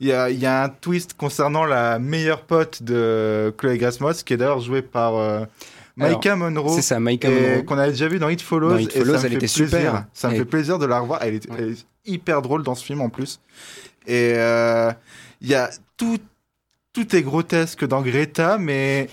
il 0.00 0.08
y 0.08 0.12
a, 0.12 0.30
y 0.30 0.46
a 0.46 0.64
un 0.64 0.68
twist 0.70 1.12
concernant 1.18 1.64
la 1.66 1.98
meilleure 1.98 2.42
pote 2.46 2.82
de 2.82 3.52
Chloé 3.58 3.78
Moretz, 4.00 4.22
qui 4.24 4.32
est 4.32 4.36
d'ailleurs 4.38 4.60
jouée 4.60 4.80
par 4.80 5.16
euh, 5.16 5.44
Maïka 5.96 6.34
Monroe. 6.34 6.74
C'est 6.74 6.80
ça, 6.82 6.98
Maïka 6.98 7.28
et 7.28 7.32
Monroe. 7.50 7.62
qu'on 7.64 7.76
avait 7.78 7.90
déjà 7.90 8.08
vu 8.08 8.18
dans 8.18 8.30
It 8.30 8.40
Follows. 8.40 8.70
Dans 8.70 8.78
It 8.78 8.96
et 8.96 9.00
Follows, 9.00 9.18
ça 9.18 9.20
me 9.20 9.24
elle 9.26 9.30
fait 9.32 9.36
était 9.46 9.54
plaisir. 9.54 9.66
super. 9.68 10.04
Ça 10.14 10.30
me 10.30 10.34
fait 10.36 10.44
plaisir 10.46 10.78
de 10.78 10.86
la 10.86 11.00
revoir. 11.00 11.20
Elle 11.22 11.34
est, 11.34 11.50
Ouais. 11.50 11.56
elle 11.58 11.70
est 11.72 11.84
hyper 12.06 12.40
drôle 12.40 12.62
dans 12.62 12.74
ce 12.74 12.82
film 12.84 13.02
en 13.02 13.10
plus. 13.10 13.38
Et 14.06 14.32
euh, 14.36 14.90
il 15.42 15.48
y 15.48 15.54
a 15.54 15.68
tout, 15.98 16.18
tout 16.94 17.14
est 17.14 17.22
grotesque 17.22 17.84
dans 17.86 18.00
Greta, 18.00 18.56
mais 18.58 19.08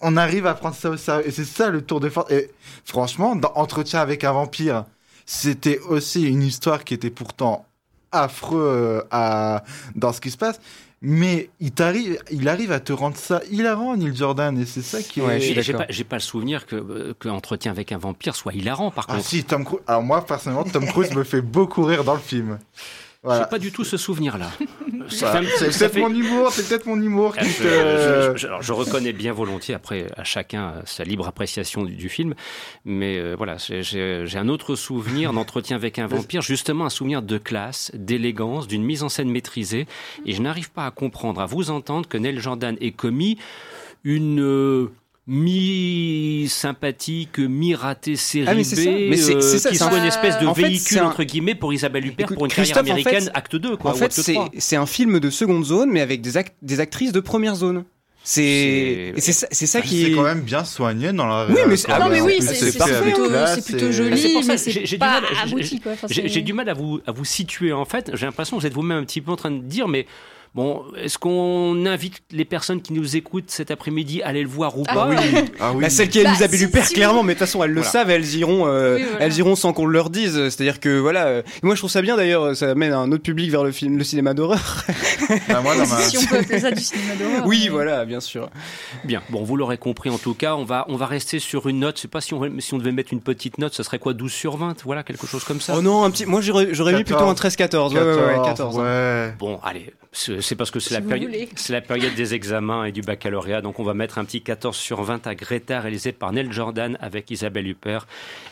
on 0.00 0.16
arrive 0.16 0.46
à 0.46 0.54
prendre 0.54 0.74
ça 0.74 0.90
au 0.90 0.96
sérieux. 0.96 1.26
Et 1.26 1.30
c'est 1.30 1.44
ça 1.44 1.68
le 1.70 1.82
tour 1.82 2.00
de 2.00 2.08
force. 2.08 2.30
Et 2.30 2.50
franchement, 2.84 3.36
dans 3.36 3.52
Entretien 3.54 4.00
avec 4.00 4.24
un 4.24 4.32
vampire, 4.32 4.84
c'était 5.26 5.78
aussi 5.80 6.24
une 6.24 6.42
histoire 6.42 6.84
qui 6.84 6.94
était 6.94 7.10
pourtant 7.10 7.66
affreux 8.12 8.62
euh, 8.62 9.02
à, 9.10 9.64
dans 9.94 10.12
ce 10.12 10.20
qui 10.20 10.30
se 10.30 10.36
passe. 10.36 10.60
Mais 11.06 11.50
il, 11.60 11.72
t'arrive, 11.72 12.18
il 12.30 12.48
arrive 12.48 12.72
à 12.72 12.80
te 12.80 12.90
rendre 12.92 13.16
ça 13.16 13.42
hilarant, 13.50 13.94
Neil 13.96 14.16
Jordan, 14.16 14.56
et 14.58 14.64
c'est 14.64 14.80
ça 14.80 15.02
qui 15.02 15.20
Ouais, 15.20 15.36
est... 15.36 15.62
J'ai 15.62 15.74
pas, 15.74 15.84
j'ai 15.90 16.04
pas 16.04 16.16
le 16.16 16.22
souvenir 16.22 16.64
que, 16.64 16.76
euh, 16.76 17.14
que 17.18 17.28
Entretien 17.28 17.70
avec 17.72 17.92
un 17.92 17.98
vampire 17.98 18.34
soit 18.34 18.54
hilarant, 18.54 18.90
par 18.90 19.04
Ah 19.10 19.16
contre. 19.16 19.26
si, 19.26 19.44
Tom 19.44 19.64
Cruise. 19.66 19.82
Alors 19.86 20.02
moi, 20.02 20.24
personnellement, 20.24 20.64
Tom 20.64 20.86
Cruise 20.86 21.10
me 21.14 21.24
fait 21.24 21.42
beaucoup 21.42 21.82
rire 21.84 22.04
dans 22.04 22.14
le 22.14 22.20
film. 22.20 22.58
J'ai 23.26 23.46
pas 23.50 23.58
du 23.58 23.72
tout 23.72 23.84
ce 23.84 23.96
souvenir-là. 23.96 24.50
Voilà. 25.20 25.42
fait- 25.42 25.70
C'est 25.70 25.78
peut-être 25.78 25.92
fait- 25.94 26.00
mon 26.00 26.14
humour, 26.14 26.50
c'est 26.50 26.66
peut-être 26.66 26.86
mon 26.86 26.98
humour 27.00 27.36
qui 27.36 27.44
Je, 27.44 27.58
te... 27.62 28.32
je- 28.32 28.38
je- 28.38 28.46
alors, 28.46 28.62
je 28.62 28.72
reconnais 28.72 29.12
bien 29.12 29.34
volontiers, 29.34 29.74
après 29.74 30.06
à 30.16 30.24
chacun 30.24 30.68
euh, 30.68 30.80
sa 30.86 31.04
libre 31.04 31.26
appréciation 31.28 31.82
du, 31.82 31.94
du 31.94 32.08
film, 32.08 32.34
mais 32.86 33.18
euh, 33.18 33.34
voilà, 33.36 33.56
j'ai- 33.58 34.24
un 34.34 34.48
autre 34.48 34.76
souvenir 34.76 35.32
d'entretien 35.34 35.76
avec 35.76 35.98
un 35.98 36.06
vampire, 36.06 36.40
justement 36.40 36.86
un 36.86 36.90
souvenir 36.90 37.20
de 37.20 37.36
classe, 37.36 37.90
d'élégance, 37.94 38.66
d'une 38.66 38.82
mise 38.82 39.02
en 39.02 39.10
scène 39.10 39.30
maîtrisée, 39.30 39.86
et 40.24 40.32
je 40.32 40.40
n'arrive 40.40 40.70
pas 40.70 40.86
à 40.86 40.90
comprendre, 40.90 41.40
à 41.42 41.46
vous 41.46 41.70
entendre 41.70 42.08
que 42.08 42.16
Neil 42.16 42.38
Jordan 42.40 42.76
ait 42.80 42.92
commis 42.92 43.36
une 44.04 44.40
euh, 44.40 44.90
mi-sympathique, 45.26 47.38
mi-ratée 47.38 48.16
série 48.16 48.46
Ah, 48.48 48.54
mais 48.54 48.64
c'est 48.64 48.76
ça. 48.76 48.90
B, 48.90 48.94
Mais 49.10 49.16
c'est- 49.16 49.34
euh, 49.36 49.40
c'est 49.40 49.58
ça, 49.58 49.70
qui 49.70 49.76
soit 49.76 49.88
un- 49.92 49.98
une 49.98 50.04
espèce 50.04 50.38
de 50.38 50.46
En 50.46 50.52
véhicule, 50.52 50.98
un- 50.98 51.06
entre 51.06 51.24
guillemets, 51.24 51.54
pour 51.54 51.72
Isabelle 51.72 52.06
Huppert 52.06 52.26
Écoute, 52.26 52.36
pour 52.36 52.46
une 52.46 52.50
carrière 52.52 52.74
Christophe, 52.74 52.82
en 52.82 52.96
fait, 52.96 53.08
américaine, 53.08 53.30
acte 53.34 53.56
2, 53.56 53.76
quoi, 53.76 53.92
en 53.92 53.94
fait, 53.94 54.12
c'est 54.12 54.34
3. 54.34 54.50
c'est 54.58 54.76
un 54.76 54.86
film 54.86 55.20
de 55.20 55.30
seconde 55.30 55.64
zone, 55.64 55.90
mais 55.90 56.00
avec 56.00 56.20
des, 56.20 56.36
act- 56.36 56.56
des 56.62 56.80
actrices 56.80 57.12
de 57.12 57.20
première 57.20 57.54
zone. 57.54 57.84
C'est 58.26 59.12
C'est- 59.18 59.32
ça, 59.32 59.46
Ah, 59.78 59.82
qui 59.82 60.02
c'est 60.02 60.10
est. 60.12 60.14
quand 60.14 60.22
même 60.22 60.40
bien 60.40 60.64
soigné 60.64 61.12
dans 61.12 61.26
la 61.26 61.46
Oui, 61.46 61.56
mais 61.68 61.74
ah 61.88 61.98
non, 61.98 62.08
mais 62.08 62.22
oui, 62.22 62.36
c'est 62.40 62.70
plutôt, 62.70 62.84
c'est 63.46 63.64
plutôt 63.64 63.92
joli, 63.92 64.18
C'est 64.18 64.32
pour 64.32 64.42
ça 64.44 64.52
mais 64.52 64.58
c'est 64.58 64.70
j'ai 64.70 64.82
du 64.84 64.98
pas 64.98 65.20
abouti, 65.42 65.80
quoi. 65.80 65.92
J'ai 66.08 66.40
du 66.42 66.52
mal 66.54 66.68
à 66.70 66.74
vous, 66.74 67.00
à 67.06 67.12
vous 67.12 67.24
situer 67.26 67.72
en 67.74 67.84
fait. 67.84 68.10
J'ai 68.14 68.24
l'impression 68.24 68.56
que 68.56 68.62
vous 68.62 68.66
êtes 68.66 68.72
vous-même 68.72 68.96
un 68.98 69.04
petit 69.04 69.20
peu 69.20 69.30
en 69.30 69.36
train 69.36 69.50
de 69.50 69.60
dire, 69.62 69.88
mais 69.88 70.06
bon, 70.54 70.82
est-ce 70.96 71.18
qu'on 71.18 71.84
invite 71.86 72.22
les 72.30 72.44
personnes 72.44 72.80
qui 72.82 72.92
nous 72.92 73.16
écoutent 73.16 73.50
cet 73.50 73.70
après-midi 73.70 74.22
à 74.22 74.28
aller 74.28 74.42
le 74.42 74.48
voir 74.48 74.78
ou 74.78 74.84
Ah 74.88 74.94
pas 74.94 75.08
oui. 75.08 75.16
Ah 75.60 75.72
oui. 75.74 75.82
Bah, 75.82 75.90
celles 75.90 76.08
qui 76.08 76.18
aiment 76.20 76.26
Bah, 76.26 76.32
Isabelle 76.34 76.58
si- 76.58 76.64
Huppert, 76.64 76.86
si 76.86 76.94
clairement, 76.94 77.22
mais 77.22 77.34
de 77.34 77.38
toute 77.38 77.46
façon, 77.46 77.62
elles 77.64 77.70
le 77.70 77.76
Voilà. 77.80 77.90
savent, 77.90 78.10
elles 78.10 78.34
iront, 78.36 78.66
euh, 78.66 78.96
Oui, 78.96 79.02
voilà. 79.10 79.24
elles 79.26 79.36
iront 79.38 79.56
sans 79.56 79.72
qu'on 79.72 79.86
leur 79.86 80.10
dise. 80.10 80.34
C'est-à-dire 80.48 80.80
que 80.80 80.98
voilà, 80.98 81.26
euh, 81.26 81.42
moi 81.62 81.74
je 81.74 81.80
trouve 81.80 81.90
ça 81.90 82.02
bien 82.02 82.16
d'ailleurs, 82.16 82.56
ça 82.56 82.70
amène 82.70 82.92
un 82.92 83.10
autre 83.12 83.22
public 83.22 83.50
vers 83.50 83.64
le 83.64 83.72
film, 83.72 83.98
le 83.98 84.04
cinéma 84.04 84.34
d'horreur. 84.34 84.84
Bah, 85.48 85.62
ma- 85.76 85.84
Si 85.86 86.18
on 86.18 86.24
peut 86.26 86.38
appeler 86.38 86.58
ça 86.60 86.70
du 86.70 86.80
cinéma 86.82 87.14
d'horreur. 87.18 87.46
oui, 87.46 87.60
mais- 87.64 87.68
voilà, 87.70 88.04
bien 88.04 88.20
sûr. 88.20 88.50
Bien, 89.04 89.22
bon, 89.30 89.42
vous 89.42 89.56
l'aurez 89.56 89.78
compris 89.78 90.10
en 90.10 90.18
tout 90.18 90.34
cas, 90.34 90.54
on 90.56 90.64
va, 90.64 90.84
on 90.88 90.96
va 90.96 91.06
rester 91.06 91.38
sur 91.38 91.68
une 91.68 91.80
note. 91.80 91.96
Je 91.96 92.02
sais 92.02 92.08
pas 92.08 92.20
si 92.20 92.34
on, 92.34 92.42
si 92.60 92.74
on 92.74 92.78
devait 92.78 92.92
mettre 92.92 93.12
une 93.12 93.20
petite 93.20 93.58
note, 93.58 93.74
ce 93.74 93.82
serait 93.82 93.98
quoi 93.98 94.12
12 94.14 94.32
sur 94.32 94.56
20 94.56 94.82
Voilà, 94.84 95.02
quelque 95.02 95.26
chose 95.26 95.44
comme 95.44 95.60
ça 95.60 95.74
Oh 95.76 95.82
non, 95.82 96.04
un 96.04 96.10
petit, 96.10 96.26
moi 96.26 96.40
j'aurais 96.40 96.68
j'aurais 96.72 96.94
mis 96.94 97.04
plutôt 97.04 97.24
un 97.24 97.32
13-14. 97.34 97.94
Ouais, 97.94 98.00
ouais, 98.00 98.14
ouais, 98.38 98.44
14. 98.44 98.78
hein. 98.78 98.82
ouais. 98.82 99.34
Bon, 99.38 99.58
allez, 99.62 99.92
c'est 100.12 100.40
c'est 100.44 100.56
parce 100.56 100.70
que 100.70 100.80
c'est 100.80 100.88
Si 100.88 100.94
la, 100.94 101.80
période- 101.80 102.08
la 102.10 102.14
des 102.14 102.34
examens 102.34 102.84
et 102.84 102.92
du 102.92 103.00
baccalauréat, 103.02 103.60
donc 103.60 103.78
on 103.80 103.84
va 103.84 103.94
mettre 103.94 104.18
un 104.18 104.24
petit 104.24 104.42
14 104.42 104.76
sur 104.76 105.02
20 105.02 105.26
à 105.26 105.34
Greta, 105.34 105.80
réalisé 105.80 106.12
par 106.12 106.32
Neil 106.32 106.48
Jordan 106.50 106.96
avec 107.00 107.30
Isabelle 107.30 107.66
Huppert 107.66 108.06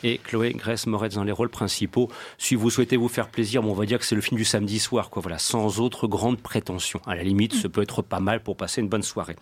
et 0.04 0.18
Chloé 0.18 0.52
Grace 0.52 0.86
Moretz 0.86 1.14
dans 1.14 1.24
les 1.24 1.32
rôles 1.32 1.48
principaux. 1.50 2.10
Si 2.38 2.54
vous 2.54 2.70
souhaitez 2.70 2.96
vous 2.96 3.08
faire 3.08 3.28
plaisir, 3.28 3.62
bon, 3.62 3.70
on 3.70 3.74
va 3.74 3.86
dire 3.86 3.98
que 3.98 4.04
c'est 4.04 4.14
le 4.14 4.20
film 4.20 4.36
du 4.38 4.44
samedi 4.44 4.78
soir, 4.78 5.10
quoi, 5.10 5.22
voilà, 5.22 5.38
sans 5.38 5.80
autre 5.80 6.06
grande 6.06 6.38
prétention. 6.40 7.00
À 7.06 7.14
la 7.14 7.22
limite, 7.22 7.54
ce 7.54 7.68
peut 7.68 7.82
être 7.82 8.02
pas 8.02 8.20
mal 8.20 8.42
pour 8.42 8.56
passer 8.56 8.80
une 8.80 8.88
bonne 8.88 9.02
soirée. 9.02 9.36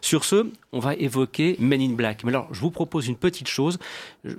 Sur 0.00 0.24
ce, 0.24 0.46
on 0.72 0.78
va 0.78 0.94
évoquer 0.94 1.56
Men 1.58 1.80
in 1.80 1.92
Black. 1.94 2.24
Mais 2.24 2.30
alors, 2.30 2.48
je 2.52 2.60
vous 2.60 2.70
propose 2.70 3.08
une 3.08 3.16
petite 3.16 3.48
chose, 3.48 3.78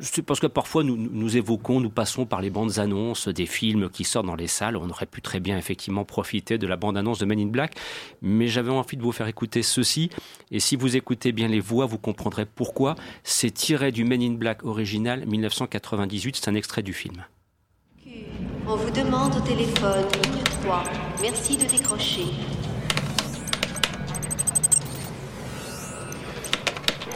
C'est 0.01 0.21
parce 0.21 0.39
que 0.39 0.47
parfois 0.47 0.83
nous, 0.83 0.97
nous 0.97 1.37
évoquons, 1.37 1.79
nous 1.79 1.89
passons 1.89 2.25
par 2.25 2.41
les 2.41 2.49
bandes 2.49 2.79
annonces 2.79 3.27
des 3.27 3.45
films 3.45 3.89
qui 3.89 4.03
sortent 4.03 4.25
dans 4.25 4.35
les 4.35 4.47
salles. 4.47 4.75
On 4.75 4.89
aurait 4.89 5.05
pu 5.05 5.21
très 5.21 5.39
bien 5.39 5.57
effectivement 5.57 6.03
profiter 6.03 6.57
de 6.57 6.67
la 6.67 6.75
bande 6.75 6.97
annonce 6.97 7.19
de 7.19 7.25
Men 7.25 7.39
in 7.39 7.47
Black, 7.47 7.75
mais 8.21 8.47
j'avais 8.47 8.71
envie 8.71 8.97
de 8.97 9.01
vous 9.01 9.11
faire 9.11 9.27
écouter 9.27 9.63
ceci. 9.63 10.09
Et 10.51 10.59
si 10.59 10.75
vous 10.75 10.95
écoutez 10.95 11.31
bien 11.31 11.47
les 11.47 11.59
voix, 11.59 11.85
vous 11.85 11.97
comprendrez 11.97 12.45
pourquoi. 12.45 12.95
C'est 13.23 13.51
tiré 13.51 13.91
du 13.91 14.03
Men 14.03 14.21
in 14.21 14.33
Black 14.33 14.63
original 14.63 15.25
1998. 15.25 16.37
C'est 16.37 16.49
un 16.49 16.55
extrait 16.55 16.83
du 16.83 16.93
film. 16.93 17.23
On 18.67 18.75
vous 18.75 18.91
demande 18.91 19.33
au 19.35 19.39
téléphone, 19.41 20.05
ligne 20.23 20.43
3. 20.63 20.83
Merci 21.21 21.55
de 21.55 21.63
décrocher. 21.63 22.25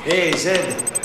Hé, 0.07 0.31
Z 0.35 1.00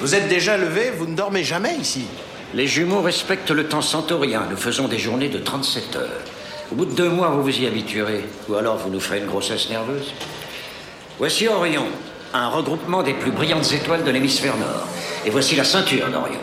Vous 0.00 0.14
êtes 0.14 0.28
déjà 0.28 0.56
levé 0.56 0.90
Vous 0.96 1.06
ne 1.06 1.14
dormez 1.14 1.44
jamais 1.44 1.76
ici 1.76 2.06
Les 2.54 2.66
jumeaux 2.66 3.02
respectent 3.02 3.50
le 3.50 3.68
temps 3.68 3.82
centaurien. 3.82 4.46
Nous 4.50 4.56
faisons 4.56 4.88
des 4.88 4.98
journées 4.98 5.28
de 5.28 5.38
37 5.38 5.96
heures. 5.96 6.22
Au 6.72 6.74
bout 6.74 6.86
de 6.86 6.94
deux 6.94 7.10
mois, 7.10 7.28
vous 7.28 7.42
vous 7.42 7.60
y 7.60 7.66
habituerez. 7.66 8.24
Ou 8.48 8.54
alors 8.54 8.78
vous 8.78 8.88
nous 8.88 9.00
ferez 9.00 9.18
une 9.18 9.26
grossesse 9.26 9.68
nerveuse. 9.68 10.14
Voici 11.18 11.48
Orion, 11.48 11.84
un 12.32 12.48
regroupement 12.48 13.02
des 13.02 13.12
plus 13.12 13.30
brillantes 13.30 13.70
étoiles 13.72 14.02
de 14.02 14.10
l'hémisphère 14.10 14.56
nord. 14.56 14.86
Et 15.26 15.30
voici 15.30 15.54
la 15.54 15.64
ceinture 15.64 16.08
d'Orion. 16.08 16.40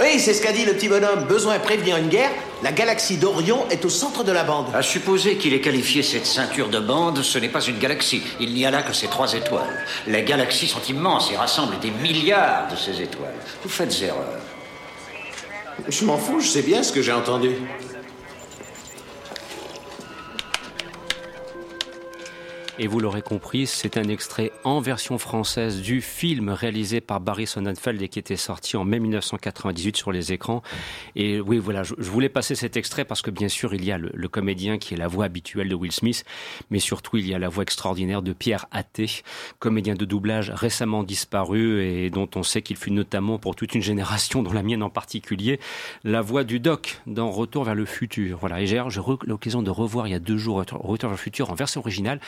Oui, 0.00 0.18
c'est 0.18 0.32
ce 0.32 0.40
qu'a 0.40 0.52
dit 0.52 0.64
le 0.64 0.72
petit 0.72 0.88
bonhomme. 0.88 1.24
Besoin 1.24 1.58
de 1.58 1.62
prévenir 1.62 1.98
une 1.98 2.08
guerre 2.08 2.30
La 2.62 2.72
galaxie 2.72 3.18
d'Orion 3.18 3.68
est 3.68 3.84
au 3.84 3.90
centre 3.90 4.24
de 4.24 4.32
la 4.32 4.44
bande. 4.44 4.66
À 4.74 4.80
supposer 4.80 5.36
qu'il 5.36 5.52
ait 5.52 5.60
qualifié 5.60 6.02
cette 6.02 6.24
ceinture 6.24 6.70
de 6.70 6.78
bande, 6.78 7.22
ce 7.22 7.38
n'est 7.38 7.50
pas 7.50 7.60
une 7.60 7.78
galaxie. 7.78 8.22
Il 8.40 8.54
n'y 8.54 8.64
a 8.64 8.70
là 8.70 8.82
que 8.82 8.94
ces 8.94 9.08
trois 9.08 9.34
étoiles. 9.34 9.84
Les 10.06 10.22
galaxies 10.22 10.68
sont 10.68 10.82
immenses 10.88 11.30
et 11.30 11.36
rassemblent 11.36 11.78
des 11.80 11.90
milliards 11.90 12.68
de 12.70 12.76
ces 12.76 13.02
étoiles. 13.02 13.34
Vous 13.62 13.68
faites 13.68 13.94
erreur. 14.02 14.40
Je 15.86 16.04
m'en 16.06 16.16
fous, 16.16 16.40
je 16.40 16.48
sais 16.48 16.62
bien 16.62 16.82
ce 16.82 16.92
que 16.92 17.02
j'ai 17.02 17.12
entendu. 17.12 17.50
Et 22.82 22.86
vous 22.86 22.98
l'aurez 22.98 23.20
compris, 23.20 23.66
c'est 23.66 23.98
un 23.98 24.08
extrait 24.08 24.52
en 24.64 24.80
version 24.80 25.18
française 25.18 25.82
du 25.82 26.00
film 26.00 26.48
réalisé 26.48 27.02
par 27.02 27.20
Barry 27.20 27.46
Sonnenfeld 27.46 28.00
et 28.00 28.08
qui 28.08 28.18
était 28.18 28.36
sorti 28.36 28.78
en 28.78 28.86
mai 28.86 28.98
1998 29.00 29.98
sur 29.98 30.12
les 30.12 30.32
écrans. 30.32 30.62
Et 31.14 31.42
oui, 31.42 31.58
voilà, 31.58 31.82
je, 31.82 31.92
voulais 31.98 32.30
passer 32.30 32.54
cet 32.54 32.78
extrait 32.78 33.04
parce 33.04 33.20
que 33.20 33.30
bien 33.30 33.48
sûr, 33.48 33.74
il 33.74 33.84
y 33.84 33.92
a 33.92 33.98
le, 33.98 34.10
le, 34.14 34.28
comédien 34.28 34.78
qui 34.78 34.94
est 34.94 34.96
la 34.96 35.08
voix 35.08 35.26
habituelle 35.26 35.68
de 35.68 35.74
Will 35.74 35.92
Smith, 35.92 36.24
mais 36.70 36.78
surtout, 36.78 37.18
il 37.18 37.28
y 37.28 37.34
a 37.34 37.38
la 37.38 37.50
voix 37.50 37.64
extraordinaire 37.64 38.22
de 38.22 38.32
Pierre 38.32 38.64
Atté, 38.70 39.24
comédien 39.58 39.94
de 39.94 40.06
doublage 40.06 40.48
récemment 40.48 41.02
disparu 41.02 41.84
et 41.84 42.08
dont 42.08 42.30
on 42.34 42.42
sait 42.42 42.62
qu'il 42.62 42.76
fut 42.76 42.92
notamment 42.92 43.38
pour 43.38 43.56
toute 43.56 43.74
une 43.74 43.82
génération, 43.82 44.42
dont 44.42 44.54
la 44.54 44.62
mienne 44.62 44.82
en 44.82 44.88
particulier, 44.88 45.60
la 46.02 46.22
voix 46.22 46.44
du 46.44 46.60
Doc 46.60 47.02
dans 47.06 47.30
Retour 47.30 47.64
vers 47.64 47.74
le 47.74 47.84
futur. 47.84 48.38
Voilà, 48.38 48.62
et 48.62 48.66
j'ai 48.66 48.78
eu 48.78 48.80
l'occasion 49.26 49.60
de 49.62 49.70
revoir 49.70 50.08
il 50.08 50.12
y 50.12 50.14
a 50.14 50.18
deux 50.18 50.38
jours 50.38 50.56
Retour 50.56 50.80
vers 50.82 51.10
le 51.10 51.16
futur 51.18 51.50
en 51.50 51.54
version 51.54 51.82
originale 51.82 52.20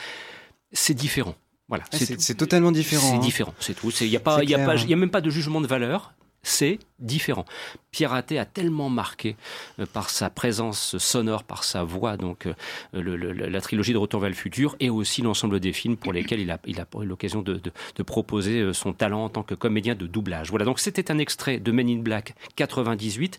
c'est 0.73 0.95
différent. 0.95 1.35
Voilà, 1.69 1.85
c'est 1.91 2.37
totalement 2.37 2.73
différent. 2.73 3.09
C'est 3.09 3.17
hein. 3.17 3.21
différent, 3.21 3.55
c'est 3.59 3.75
tout. 3.75 3.91
Il 4.01 4.11
n'y 4.11 4.17
a, 4.17 4.21
pas, 4.21 4.43
y 4.45 4.55
a, 4.55 4.59
pas, 4.59 4.77
y 4.77 4.93
a 4.93 4.97
même 4.97 5.11
pas 5.11 5.23
de 5.23 5.31
jugement 5.31 5.61
de 5.61 5.67
valeur. 5.67 6.13
c'est 6.43 6.79
différent. 6.99 7.45
Piraté 7.93 8.39
a 8.39 8.45
tellement 8.45 8.91
marqué 8.91 9.37
euh, 9.79 9.87
par 9.87 10.11
sa 10.11 10.29
présence 10.29 10.99
sonore, 10.99 11.45
par 11.45 11.65
sa 11.65 11.85
voix, 11.85 12.17
donc 12.17 12.47
euh, 12.47 12.55
le, 12.93 13.17
le, 13.17 13.33
la 13.33 13.61
trilogie 13.61 13.93
de 13.93 13.99
Retour 13.99 14.21
vers 14.21 14.29
le 14.29 14.37
futur 14.37 14.77
et 14.81 14.91
aussi 14.91 15.23
l'ensemble 15.23 15.61
des 15.61 15.73
films 15.73 15.97
pour 15.97 16.13
lesquels 16.13 16.41
il 16.41 16.51
a, 16.51 16.59
il 16.67 16.81
a 16.81 16.87
eu 17.01 17.07
l'occasion 17.07 17.43
de, 17.43 17.55
de, 17.55 17.73
de, 17.97 18.03
proposer 18.03 18.61
euh, 18.61 18.73
son 18.73 18.93
talent 18.93 19.25
en 19.25 19.29
tant 19.29 19.43
que 19.43 19.55
comédien 19.55 19.95
de 19.95 20.07
doublage. 20.07 20.51
Voilà, 20.51 20.65
donc 20.65 20.81
c'était 20.81 21.11
un 21.11 21.19
extrait 21.19 21.59
de 21.59 21.73
Men 21.73 21.89
in 21.89 21.99
Black 21.99 22.35
98. 22.57 23.39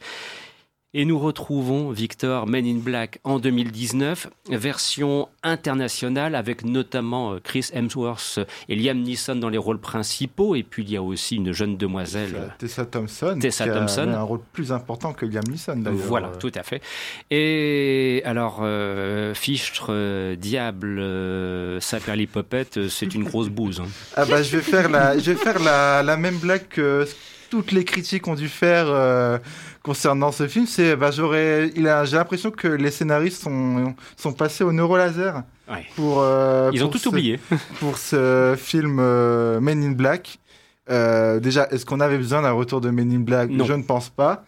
Et 0.96 1.06
nous 1.06 1.18
retrouvons 1.18 1.90
Victor 1.90 2.46
Men 2.46 2.68
in 2.68 2.78
Black 2.78 3.20
en 3.24 3.40
2019, 3.40 4.30
version 4.52 5.28
internationale 5.42 6.36
avec 6.36 6.64
notamment 6.64 7.34
euh, 7.34 7.40
Chris 7.44 7.70
Hemsworth 7.74 8.40
et 8.70 8.76
Liam 8.76 9.02
Neeson 9.02 9.38
dans 9.38 9.50
les 9.50 9.58
rôles 9.58 9.80
principaux. 9.80 10.54
Et 10.54 10.62
puis 10.62 10.84
il 10.84 10.92
y 10.92 10.96
a 10.96 11.02
aussi 11.02 11.38
une 11.38 11.52
jeune 11.52 11.78
demoiselle. 11.78 12.54
Tessa 12.60 12.86
Thompson. 12.86 13.40
Tessa 13.42 13.68
qui 13.68 13.72
Thompson. 13.72 14.08
A 14.14 14.20
un 14.20 14.22
rôle 14.22 14.42
plus 14.52 14.72
important 14.72 15.14
que 15.14 15.26
Liam 15.26 15.44
Neeson 15.50 15.78
d'ailleurs. 15.78 16.06
Voilà, 16.06 16.28
tout 16.40 16.52
à 16.54 16.62
fait. 16.62 16.80
Et 17.32 18.22
alors, 18.24 18.60
euh, 18.62 19.34
Fichtre, 19.34 19.88
euh, 19.90 20.36
Diable, 20.36 21.00
euh, 21.00 21.80
Saperlipopette, 21.80 22.88
c'est 22.88 23.16
une 23.16 23.24
grosse 23.24 23.50
bouse. 23.50 23.80
Hein. 23.80 23.90
Ah 24.16 24.26
bah 24.26 24.44
je 24.44 24.58
vais 24.58 24.64
faire 24.64 24.90
la, 24.90 25.18
je 25.18 25.32
vais 25.32 25.38
faire 25.38 25.58
la, 25.58 26.04
la 26.04 26.18
même 26.18 26.38
blague 26.38 26.68
que 26.68 27.08
toutes 27.54 27.72
les 27.72 27.86
critiques 27.86 28.28
ont 28.28 28.34
dû 28.34 28.50
faire 28.50 28.86
euh, 28.88 29.38
concernant 29.84 30.32
ce 30.32 30.48
film, 30.48 30.66
c'est 30.66 30.96
bah, 30.96 31.12
j'aurais, 31.12 31.70
il 31.76 31.88
a, 31.88 32.04
j'ai 32.04 32.16
l'impression 32.18 32.50
que 32.50 32.68
les 32.68 32.90
scénaristes 32.90 33.44
sont, 33.44 33.94
sont 34.18 34.34
passés 34.34 34.64
au 34.64 34.72
neurolaser 34.72 35.30
Ouais. 35.70 35.86
pour. 35.96 36.20
euh, 36.22 36.72
Ils 36.74 36.84
ont 36.84 36.88
tout 36.90 36.98
ce- 36.98 37.10
oublié. 37.10 37.40
pour 37.80 38.00
ce 38.00 38.56
film 38.58 38.98
euh, 39.00 39.60
Men 39.60 39.84
in 39.84 39.92
Black. 39.92 40.40
Déjà, 40.90 41.68
est-ce 41.70 41.86
qu'on 41.86 42.00
avait 42.00 42.18
besoin 42.18 42.42
d'un 42.42 42.52
retour 42.54 42.82
de 42.82 42.90
Men 42.90 43.12
in 43.14 43.20
Black? 43.20 43.52
Non. 43.52 43.66
Je 43.66 43.74
ne 43.74 43.84
pense 43.84 44.10
pas. 44.10 44.44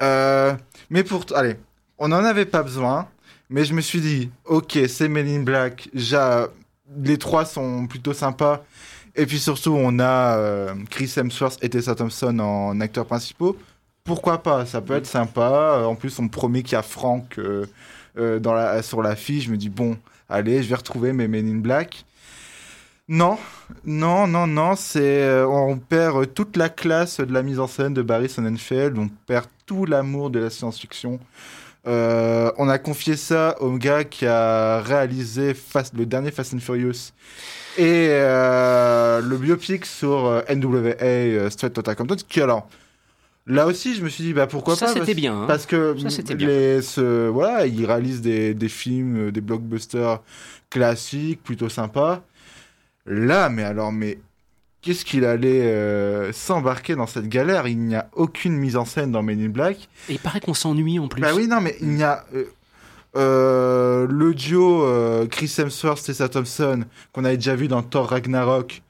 Mais 0.00 1.02
pour, 1.02 1.24
allez, 1.34 1.56
on 1.98 2.06
n'en 2.08 2.22
avait 2.24 2.46
pas 2.46 2.62
besoin. 2.62 3.08
Mais 3.50 3.64
je 3.64 3.74
me 3.74 3.80
suis 3.80 4.00
dit, 4.00 4.30
ok, 4.44 4.78
c'est 4.88 5.08
Men 5.08 5.26
in 5.28 5.42
Black. 5.42 5.88
Les 7.02 7.18
trois 7.18 7.44
sont 7.44 7.88
plutôt 7.88 8.12
sympas. 8.12 8.64
Et 9.16 9.24
puis 9.26 9.38
surtout, 9.38 9.74
on 9.74 9.98
a 9.98 10.36
euh, 10.36 10.74
Chris 10.90 11.12
Hemsworth 11.16 11.58
et 11.62 11.70
Tessa 11.70 11.94
Thompson 11.94 12.38
en 12.38 12.80
acteurs 12.80 13.06
principaux. 13.06 13.56
Pourquoi 14.04 14.42
pas? 14.42 14.66
Ça 14.66 14.80
peut 14.80 14.94
être 14.94 15.06
sympa. 15.06 15.78
Euh, 15.78 15.84
En 15.84 15.94
plus, 15.94 16.18
on 16.18 16.28
promet 16.28 16.62
qu'il 16.62 16.72
y 16.72 16.76
a 16.76 16.82
Frank 16.82 17.38
euh, 17.38 18.38
dans 18.38 18.52
la, 18.52 18.82
sur 18.82 19.02
l'affiche. 19.02 19.46
Je 19.46 19.50
me 19.50 19.56
dis, 19.56 19.70
bon, 19.70 19.96
allez, 20.28 20.62
je 20.62 20.68
vais 20.68 20.74
retrouver 20.74 21.12
mes 21.12 21.24
in 21.38 21.56
Black. 21.56 22.04
Non, 23.08 23.38
non, 23.84 24.26
non, 24.26 24.46
non, 24.48 24.74
c'est 24.74 25.30
on 25.44 25.78
perd 25.78 26.34
toute 26.34 26.56
la 26.56 26.68
classe 26.68 27.20
de 27.20 27.32
la 27.32 27.44
mise 27.44 27.60
en 27.60 27.68
scène 27.68 27.94
de 27.94 28.02
Barry 28.02 28.28
Sonnenfeld, 28.28 28.98
on 28.98 29.08
perd 29.26 29.46
tout 29.64 29.84
l'amour 29.86 30.28
de 30.28 30.40
la 30.40 30.50
science-fiction. 30.50 31.20
Euh, 31.86 32.50
on 32.58 32.68
a 32.68 32.78
confié 32.78 33.16
ça 33.16 33.56
au 33.60 33.72
gars 33.78 34.02
qui 34.04 34.26
a 34.26 34.80
réalisé 34.80 35.54
Fast- 35.54 35.94
le 35.96 36.04
dernier 36.04 36.32
Fast 36.32 36.52
and 36.54 36.58
Furious 36.58 37.12
et 37.78 38.08
euh, 38.10 39.20
le 39.20 39.36
biopic 39.36 39.86
sur 39.86 40.26
euh, 40.26 40.40
NWA 40.52 41.48
Straight 41.50 41.76
Outta 41.78 41.94
Compton, 41.94 42.16
qui 42.28 42.40
alors 42.40 42.68
là 43.46 43.66
aussi 43.66 43.94
je 43.94 44.02
me 44.02 44.08
suis 44.08 44.24
dit 44.24 44.32
bah 44.32 44.48
pourquoi 44.48 44.74
Ça, 44.74 44.86
pas 44.86 44.92
c'était 44.94 45.04
parce- 45.06 45.14
bien, 45.16 45.42
hein. 45.42 45.44
parce 45.46 45.66
que 45.66 45.94
Ça, 46.08 46.22
les, 46.34 46.82
ce, 46.82 47.28
voilà 47.28 47.66
il 47.66 47.84
réalise 47.86 48.20
des, 48.20 48.52
des 48.54 48.68
films, 48.68 49.30
des 49.30 49.40
blockbusters 49.40 50.20
classiques 50.70 51.42
plutôt 51.44 51.68
sympas. 51.68 52.22
Là, 53.08 53.48
mais 53.48 53.62
alors, 53.62 53.92
mais 53.92 54.18
qu'est-ce 54.86 55.04
qu'il 55.04 55.24
allait 55.24 55.62
euh, 55.62 56.32
s'embarquer 56.32 56.94
dans 56.94 57.08
cette 57.08 57.28
galère? 57.28 57.66
Il 57.66 57.78
n'y 57.78 57.96
a 57.96 58.08
aucune 58.12 58.56
mise 58.56 58.76
en 58.76 58.84
scène 58.84 59.10
dans 59.10 59.20
Men 59.20 59.44
in 59.44 59.48
Black. 59.48 59.88
Et 60.08 60.12
il 60.12 60.18
paraît 60.20 60.38
qu'on 60.38 60.54
s'ennuie 60.54 61.00
en 61.00 61.08
plus. 61.08 61.20
Bah 61.20 61.32
oui, 61.34 61.48
non, 61.48 61.60
mais 61.60 61.74
il 61.80 61.98
y 61.98 62.04
a 62.04 62.24
euh, 62.34 62.44
euh, 63.16 64.06
le 64.08 64.32
duo 64.32 64.86
Chris 65.28 65.52
Hemsworth 65.58 66.04
Tessa 66.04 66.28
Thompson 66.28 66.84
qu'on 67.12 67.24
avait 67.24 67.36
déjà 67.36 67.56
vu 67.56 67.66
dans 67.66 67.82
Thor 67.82 68.10
Ragnarok. 68.10 68.80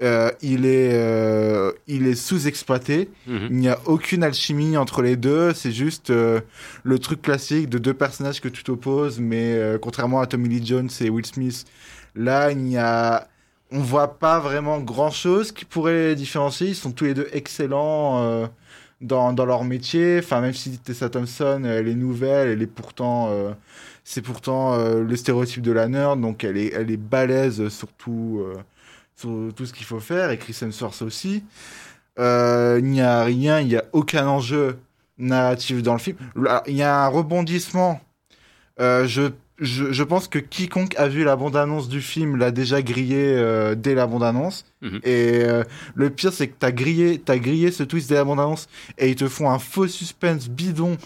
il 0.00 0.66
est, 0.66 1.74
il 1.86 2.06
est 2.08 2.14
sous-exploité. 2.16 3.08
Mhm. 3.28 3.46
Il 3.50 3.56
n'y 3.58 3.68
a 3.68 3.78
aucune 3.84 4.24
alchimie 4.24 4.76
entre 4.76 5.00
les 5.00 5.14
deux. 5.14 5.54
C'est 5.54 5.72
juste 5.72 6.10
le 6.10 6.98
truc 6.98 7.22
classique 7.22 7.68
de 7.68 7.78
deux 7.78 7.94
personnages 7.94 8.40
que 8.40 8.48
tu 8.48 8.64
t'opposes, 8.64 9.20
mais 9.20 9.56
contrairement 9.80 10.20
à 10.20 10.26
Tommy 10.26 10.48
Lee 10.48 10.66
Jones 10.66 10.90
et 11.00 11.08
Will 11.08 11.24
Smith, 11.24 11.66
là, 12.16 12.50
il 12.50 12.66
y 12.66 12.76
a, 12.78 13.28
on 13.72 13.80
voit 13.80 14.18
pas 14.18 14.38
vraiment 14.38 14.80
grand 14.80 15.10
chose 15.10 15.52
qui 15.52 15.64
pourrait 15.64 16.08
les 16.08 16.14
différencier. 16.14 16.68
Ils 16.68 16.76
sont 16.76 16.92
tous 16.92 17.04
les 17.04 17.14
deux 17.14 17.28
excellents 17.32 18.22
euh, 18.22 18.46
dans, 19.00 19.32
dans 19.32 19.44
leur 19.44 19.64
métier. 19.64 20.18
Enfin, 20.18 20.40
même 20.40 20.52
si 20.52 20.78
Tessa 20.78 21.08
Thompson, 21.08 21.62
elle 21.64 21.88
est 21.88 21.94
nouvelle, 21.94 22.48
elle 22.48 22.62
est 22.62 22.66
pourtant, 22.66 23.28
euh, 23.30 23.52
c'est 24.04 24.22
pourtant 24.22 24.74
euh, 24.74 25.02
le 25.02 25.16
stéréotype 25.16 25.62
de 25.62 25.72
la 25.72 25.88
nerd, 25.88 26.20
donc 26.20 26.44
elle 26.44 26.56
est, 26.56 26.72
elle 26.74 26.90
est 26.90 26.96
balèze 26.96 27.68
sur 27.68 27.88
tout, 27.92 28.46
ce 29.16 29.72
qu'il 29.72 29.86
faut 29.86 30.00
faire. 30.00 30.30
Et 30.30 30.38
Chris 30.38 30.56
Hemsworth 30.62 31.02
aussi. 31.02 31.42
Il 32.18 32.84
n'y 32.84 33.02
a 33.02 33.24
rien, 33.24 33.60
il 33.60 33.66
n'y 33.66 33.76
a 33.76 33.84
aucun 33.92 34.26
enjeu 34.26 34.78
narratif 35.18 35.82
dans 35.82 35.92
le 35.92 35.98
film. 35.98 36.16
Il 36.66 36.76
y 36.76 36.82
a 36.82 37.04
un 37.04 37.08
rebondissement. 37.08 38.00
Je, 38.78 39.30
je, 39.58 39.90
je 39.92 40.02
pense 40.02 40.28
que 40.28 40.38
quiconque 40.38 40.94
a 40.98 41.08
vu 41.08 41.24
la 41.24 41.34
bande-annonce 41.36 41.88
du 41.88 42.00
film 42.02 42.36
l'a 42.36 42.50
déjà 42.50 42.82
grillé 42.82 43.16
euh, 43.36 43.74
dès 43.74 43.94
la 43.94 44.06
bande-annonce. 44.06 44.64
Mhm. 44.82 45.00
Et 45.04 45.40
euh, 45.44 45.62
le 45.94 46.10
pire, 46.10 46.32
c'est 46.32 46.48
que 46.48 46.54
t'as 46.58 46.70
grillé, 46.72 47.18
t'as 47.24 47.38
grillé 47.38 47.70
ce 47.70 47.82
twist 47.82 48.08
dès 48.08 48.16
la 48.16 48.24
bande-annonce 48.24 48.68
et 48.98 49.08
ils 49.08 49.16
te 49.16 49.28
font 49.28 49.50
un 49.50 49.58
faux 49.58 49.88
suspense 49.88 50.48
bidon 50.48 50.96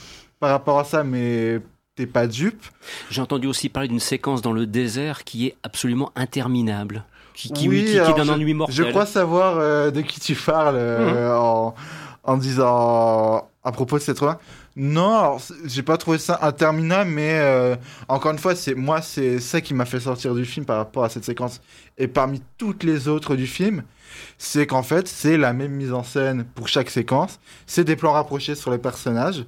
par 0.40 0.50
rapport 0.50 0.78
à 0.78 0.84
ça, 0.84 1.04
mais 1.04 1.60
t'es 1.94 2.06
pas 2.06 2.26
dupe. 2.26 2.64
J'ai 3.10 3.20
entendu 3.20 3.46
aussi 3.46 3.68
parler 3.68 3.88
d'une 3.88 4.00
séquence 4.00 4.42
dans 4.42 4.52
le 4.52 4.66
désert 4.66 5.22
qui 5.24 5.46
est 5.46 5.56
absolument 5.62 6.10
interminable. 6.16 7.04
Qui, 7.34 7.52
qui, 7.52 7.68
Oui, 7.68 7.84
qui, 7.84 7.92
qui 7.92 7.98
alors 7.98 8.16
donne 8.16 8.26
je- 8.26 8.32
un 8.32 8.34
ennui 8.34 8.54
mortel. 8.54 8.74
Je 8.74 8.82
crois 8.82 9.06
savoir 9.06 9.56
euh, 9.58 9.90
de 9.90 10.00
qui 10.00 10.18
tu 10.20 10.34
parles 10.34 10.74
euh, 10.76 11.36
en, 11.36 11.74
en 12.24 12.36
disant 12.36 13.48
à 13.62 13.72
propos 13.72 13.98
de 13.98 14.02
cette 14.02 14.18
fin. 14.18 14.38
Non, 14.82 15.36
j'ai 15.66 15.82
pas 15.82 15.98
trouvé 15.98 16.16
ça 16.16 16.38
interminable, 16.40 17.10
mais 17.10 17.38
euh, 17.38 17.76
encore 18.08 18.32
une 18.32 18.38
fois, 18.38 18.54
c'est 18.54 18.74
moi, 18.74 19.02
c'est 19.02 19.38
ça 19.38 19.60
qui 19.60 19.74
m'a 19.74 19.84
fait 19.84 20.00
sortir 20.00 20.34
du 20.34 20.46
film 20.46 20.64
par 20.64 20.78
rapport 20.78 21.04
à 21.04 21.10
cette 21.10 21.26
séquence. 21.26 21.60
Et 21.98 22.08
parmi 22.08 22.40
toutes 22.56 22.82
les 22.82 23.06
autres 23.06 23.36
du 23.36 23.46
film, 23.46 23.82
c'est 24.38 24.66
qu'en 24.66 24.82
fait, 24.82 25.06
c'est 25.06 25.36
la 25.36 25.52
même 25.52 25.72
mise 25.72 25.92
en 25.92 26.02
scène 26.02 26.46
pour 26.54 26.66
chaque 26.66 26.88
séquence. 26.88 27.40
C'est 27.66 27.84
des 27.84 27.94
plans 27.94 28.12
rapprochés 28.12 28.54
sur 28.54 28.70
les 28.70 28.78
personnages. 28.78 29.44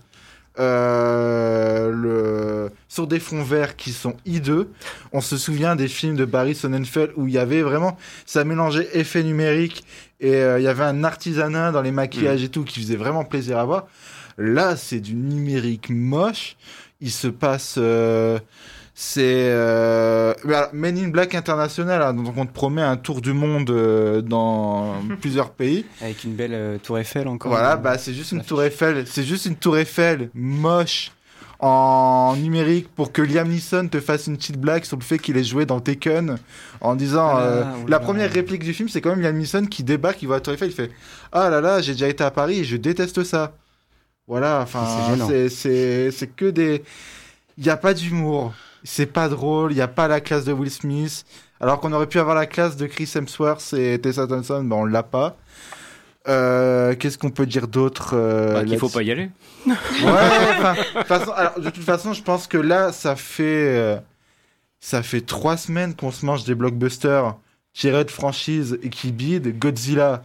Euh, 0.59 1.90
le... 1.90 2.71
sur 2.87 3.07
des 3.07 3.18
fonds 3.18 3.42
verts 3.42 3.77
qui 3.77 3.92
sont 3.92 4.18
hideux. 4.27 4.68
On 5.14 5.23
se 5.23 5.38
souvient 5.38 5.77
des 5.77 5.88
films 5.88 6.16
de 6.16 6.27
Barry 6.27 6.55
Sonnenfeld 6.55 7.12
où 7.16 7.27
il 7.27 7.33
y 7.33 7.38
avait 7.38 7.62
vraiment, 7.62 7.97
ça 8.27 8.45
mélangeait 8.45 8.87
effets 8.92 9.23
numériques 9.23 9.83
et 10.21 10.35
euh, 10.35 10.61
il 10.61 10.64
y 10.64 10.68
avait 10.68 10.85
un 10.85 11.05
artisanat 11.05 11.73
dans 11.73 11.81
les 11.81 11.90
maquillages 11.90 12.42
et 12.42 12.51
tout 12.51 12.64
qui 12.64 12.81
faisait 12.81 12.97
vraiment 12.97 13.25
plaisir 13.25 13.57
à 13.57 13.64
voir. 13.64 13.87
Là, 14.38 14.77
c'est 14.77 15.01
du 15.01 15.14
numérique 15.14 15.90
moche. 15.90 16.57
Il 17.01 17.11
se 17.11 17.27
passe, 17.29 17.75
euh, 17.79 18.38
c'est 18.95 19.23
euh, 19.25 20.35
mais 20.45 20.55
alors, 20.55 20.68
Men 20.73 20.99
in 20.99 21.09
Black 21.09 21.35
International, 21.35 22.01
hein, 22.03 22.14
donc 22.14 22.35
on 22.37 22.47
te 22.47 22.53
promet 22.53 22.83
un 22.83 22.97
tour 22.97 23.21
du 23.21 23.33
monde 23.33 23.71
euh, 23.71 24.21
dans 24.21 24.95
plusieurs 25.21 25.51
pays. 25.51 25.85
Avec 26.01 26.23
une 26.25 26.35
belle 26.35 26.55
euh, 26.55 26.79
tour 26.79 26.99
Eiffel 26.99 27.27
encore. 27.27 27.51
Voilà, 27.51 27.77
bah 27.77 27.99
c'est 27.99 28.14
juste 28.14 28.33
une 28.33 28.45
tour 28.45 28.62
Eiffel, 28.62 29.05
c'est 29.07 29.25
juste 29.25 29.47
une 29.47 29.57
tour 29.57 29.77
Eiffel 29.79 30.31
moche 30.35 31.11
en 31.59 32.35
numérique 32.37 32.88
pour 32.95 33.12
que 33.12 33.23
Liam 33.23 33.49
Neeson 33.49 33.88
te 33.88 34.01
fasse 34.01 34.27
une 34.27 34.37
petite 34.37 34.59
blague 34.59 34.85
sur 34.85 34.97
le 34.99 35.03
fait 35.05 35.18
qu'il 35.18 35.37
est 35.37 35.45
joué 35.45 35.64
dans 35.64 35.81
Taken 35.81 36.37
en 36.81 36.95
disant 36.97 37.31
Ah 37.37 37.40
là, 37.40 37.47
euh, 37.47 37.64
oh 37.77 37.85
la 37.88 37.99
là. 37.99 38.01
première 38.01 38.33
réplique 38.33 38.64
du 38.64 38.75
film 38.75 38.88
c'est 38.88 39.01
quand 39.01 39.11
même 39.11 39.21
Liam 39.21 39.37
Neeson 39.37 39.66
qui 39.66 39.85
débarque, 39.85 40.21
il 40.23 40.27
voit 40.27 40.37
la 40.37 40.40
tour 40.40 40.53
Eiffel, 40.55 40.68
il 40.71 40.75
fait 40.75 40.90
ah 41.31 41.49
là 41.51 41.61
là 41.61 41.81
j'ai 41.81 41.92
déjà 41.92 42.09
été 42.09 42.23
à 42.25 42.31
Paris 42.31 42.61
et 42.61 42.64
je 42.64 42.77
déteste 42.77 43.25
ça. 43.25 43.53
Voilà, 44.26 44.61
enfin 44.62 44.87
C'est 45.48 46.37
que 46.37 46.50
des 46.50 46.82
il 47.58 47.66
y 47.66 47.70
a 47.70 47.76
pas 47.76 47.94
d'humour, 47.94 48.54
c'est 48.82 49.06
pas 49.06 49.28
drôle, 49.28 49.72
il 49.72 49.78
y 49.78 49.82
a 49.82 49.88
pas 49.88 50.08
la 50.08 50.20
classe 50.20 50.44
de 50.44 50.52
Will 50.52 50.70
Smith. 50.70 51.24
Alors 51.61 51.80
qu'on 51.80 51.92
aurait 51.92 52.06
pu 52.08 52.18
avoir 52.18 52.35
la 52.35 52.46
classe 52.46 52.76
de 52.76 52.87
Chris 52.87 53.11
Hemsworth 53.14 53.74
et 53.74 53.98
Tessa 54.00 54.26
Thompson, 54.26 54.64
ben 54.64 54.76
on 54.76 54.85
l'a 54.85 55.02
pas. 55.02 55.37
Euh, 56.28 56.94
Qu'est-ce 56.96 57.18
qu'on 57.18 57.30
peut 57.30 57.46
dire 57.46 57.68
d'autre 57.68 58.12
euh, 58.14 58.54
Bah, 58.54 58.64
qu'il 58.64 58.78
faut 58.78 58.88
pas 58.88 59.02
y 59.02 59.11
aller. 59.11 59.30
Ouais, 59.66 59.74
de 59.74 60.98
toute 60.98 61.06
façon, 61.06 61.30
alors, 61.32 61.61
de 61.61 61.70
toute 61.70 61.85
façon, 61.85 62.12
je 62.12 62.22
pense 62.22 62.46
que 62.46 62.58
là, 62.58 62.92
ça 62.92 63.16
fait, 63.16 63.76
euh, 63.76 63.96
ça 64.80 65.02
fait 65.02 65.20
trois 65.20 65.56
semaines 65.56 65.94
qu'on 65.94 66.11
se 66.11 66.24
mange 66.24 66.44
des 66.44 66.54
blockbusters 66.54 67.37
tirés 67.72 68.04
de 68.04 68.11
franchises 68.11 68.78
et 68.82 68.88
qui 68.88 69.12
bident. 69.12 69.50
Godzilla. 69.58 70.24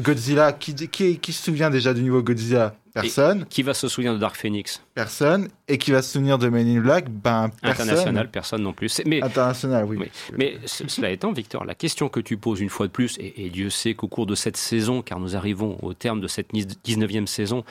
Godzilla, 0.00 0.52
qui, 0.52 0.74
qui, 0.74 1.18
qui 1.18 1.32
se 1.32 1.42
souvient 1.44 1.70
déjà 1.70 1.94
du 1.94 2.02
niveau 2.02 2.22
Godzilla? 2.22 2.74
Personne. 3.02 3.46
qui 3.46 3.62
va 3.62 3.74
se 3.74 3.88
souvenir 3.88 4.14
de 4.14 4.18
Dark 4.18 4.36
Phoenix? 4.36 4.82
Personne. 4.94 5.48
Et 5.68 5.78
qui 5.78 5.90
va 5.90 6.02
se 6.02 6.12
souvenir 6.12 6.38
de 6.38 6.48
Men 6.48 6.66
in 6.66 6.80
Black? 6.80 7.08
Ben, 7.10 7.50
personne. 7.62 7.88
International, 7.88 8.30
personne 8.30 8.62
non 8.62 8.72
plus. 8.72 9.02
Mais, 9.06 9.22
International, 9.22 9.84
oui. 9.84 9.98
Mais 10.36 10.58
cela 10.64 11.10
étant, 11.10 11.32
Victor, 11.32 11.64
la 11.64 11.74
question 11.74 12.08
que 12.08 12.20
tu 12.20 12.36
poses 12.36 12.60
une 12.60 12.70
fois 12.70 12.86
de 12.86 12.92
plus, 12.92 13.16
et, 13.18 13.50
Dieu 13.50 13.70
sait 13.70 13.94
qu'au 13.94 14.08
cours 14.08 14.26
de 14.26 14.34
cette 14.34 14.56
saison, 14.56 15.02
car 15.02 15.20
nous 15.20 15.36
arrivons 15.36 15.78
au 15.82 15.94
terme 15.94 16.20
de 16.20 16.28
cette 16.28 16.52
19e 16.52 17.26
saison, 17.26 17.64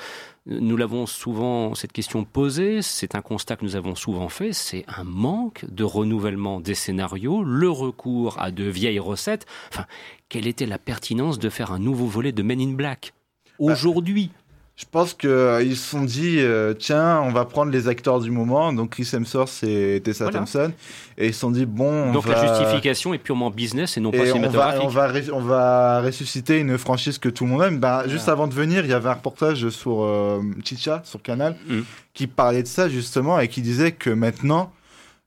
nous 0.48 0.78
l'avons 0.78 1.08
souvent, 1.08 1.74
cette 1.74 1.92
question 1.92 2.24
posée, 2.24 2.82
c'est 2.82 3.16
un 3.16 3.22
constat 3.22 3.56
que 3.56 3.66
nous 3.66 3.76
avons 3.76 3.96
souvent 3.96 4.30
fait, 4.30 4.54
c'est 4.54 4.86
un 4.88 5.04
manque 5.04 5.66
de 5.68 5.84
renouvellement 5.84 6.60
des 6.60 6.76
scénarios, 6.76 7.44
le 7.44 7.70
recours 7.70 8.40
à 8.40 8.52
de 8.52 8.64
vieilles 8.64 9.00
recettes. 9.00 9.48
Enfin, 9.72 9.86
quelle 10.30 10.46
était 10.46 10.68
la 10.68 10.78
pertinence 10.78 11.40
de 11.40 11.50
faire 11.50 11.72
un 11.72 11.80
nouveau 11.80 12.06
volet 12.06 12.32
de 12.32 12.44
Men 12.44 12.62
in 12.62 12.74
Black? 12.74 13.14
Bah, 13.60 13.74
aujourd'hui 13.74 14.30
je 14.76 14.84
pense 14.92 15.14
qu'ils 15.14 15.30
euh, 15.30 15.70
se 15.70 15.76
sont 15.76 16.04
dit, 16.04 16.36
euh, 16.40 16.74
tiens, 16.74 17.22
on 17.22 17.32
va 17.32 17.46
prendre 17.46 17.72
les 17.72 17.88
acteurs 17.88 18.20
du 18.20 18.30
moment, 18.30 18.74
donc 18.74 18.90
Chris 18.90 19.10
Hemsworth 19.14 19.64
et 19.64 20.02
Tessa 20.04 20.28
Thompson, 20.28 20.74
et 21.18 21.28
ils 21.28 21.34
se 21.34 21.40
sont 21.40 21.52
dit, 21.52 21.66
bon, 21.66 22.10
on 22.10 22.12
donc 22.12 22.28
la 22.28 22.46
justification 22.46 23.14
est 23.14 23.18
purement 23.18 23.50
business 23.52 23.96
et 23.96 24.02
non 24.02 24.12
pas 24.12 24.26
cinématographique. 24.26 24.84
On 24.84 24.90
va, 24.90 25.12
on 25.32 25.40
va, 25.40 26.02
ressusciter 26.02 26.60
une 26.60 26.78
franchise 26.78 27.20
que 27.20 27.30
tout 27.30 27.46
le 27.46 27.52
monde 27.52 27.64
aime. 27.64 27.80
Ben, 27.80 28.04
Juste 28.08 28.28
avant 28.28 28.48
de 28.48 28.54
venir, 28.54 28.84
il 28.84 28.92
y 28.92 28.94
avait 28.94 29.08
un 29.08 29.14
reportage 29.14 29.70
sur 29.70 30.04
euh, 30.04 30.42
Chicha, 30.66 31.02
sur 31.06 31.22
Canal, 31.22 31.56
mm. 31.68 31.80
qui 32.14 32.28
parlait 32.28 32.64
de 32.64 32.68
ça 32.68 32.90
justement 32.90 33.40
et 33.40 33.48
qui 33.48 33.62
disait 33.62 33.94
que 33.94 34.10
maintenant, 34.10 34.74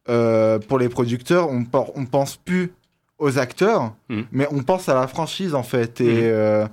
pour 0.05 0.79
les 0.79 0.91
producteurs, 0.91 1.49
on, 1.49 1.65
on 1.95 2.05
pense 2.05 2.37
plus 2.37 2.73
aux 3.19 3.39
acteurs, 3.39 3.95
mm. 4.11 4.21
mais 4.31 4.47
on 4.51 4.63
pense 4.63 4.91
à 4.91 4.95
la 4.95 5.07
franchise 5.07 5.55
en 5.55 5.63
fait. 5.63 6.03
Et. 6.03 6.31
Mm. 6.31 6.69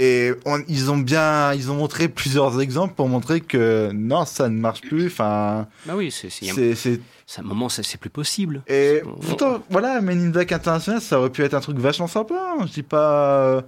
Et 0.00 0.30
ils 0.68 0.92
ont 0.92 0.96
bien, 0.96 1.52
ils 1.54 1.72
ont 1.72 1.74
montré 1.74 2.06
plusieurs 2.06 2.60
exemples 2.60 2.94
pour 2.94 3.08
montrer 3.08 3.40
que 3.40 3.90
non, 3.92 4.24
ça 4.24 4.48
ne 4.48 4.56
marche 4.56 4.80
plus. 4.82 5.08
Enfin, 5.08 5.66
bah 5.86 5.94
oui, 5.96 6.12
c'est 6.12 6.30
c'est 6.30 7.40
un 7.40 7.44
moment, 7.44 7.68
c'est 7.68 7.98
plus 7.98 8.08
possible. 8.08 8.62
Et 8.68 9.02
pourtant, 9.26 9.60
voilà, 9.68 10.00
Men 10.00 10.28
in 10.28 10.30
Black 10.30 10.52
International, 10.52 11.02
ça 11.02 11.18
aurait 11.18 11.30
pu 11.30 11.42
être 11.42 11.54
un 11.54 11.60
truc 11.60 11.78
vachement 11.78 12.06
sympa. 12.06 12.34
Hein. 12.34 12.64
Je 12.66 12.72
dis 12.72 12.82
pas, 12.82 13.64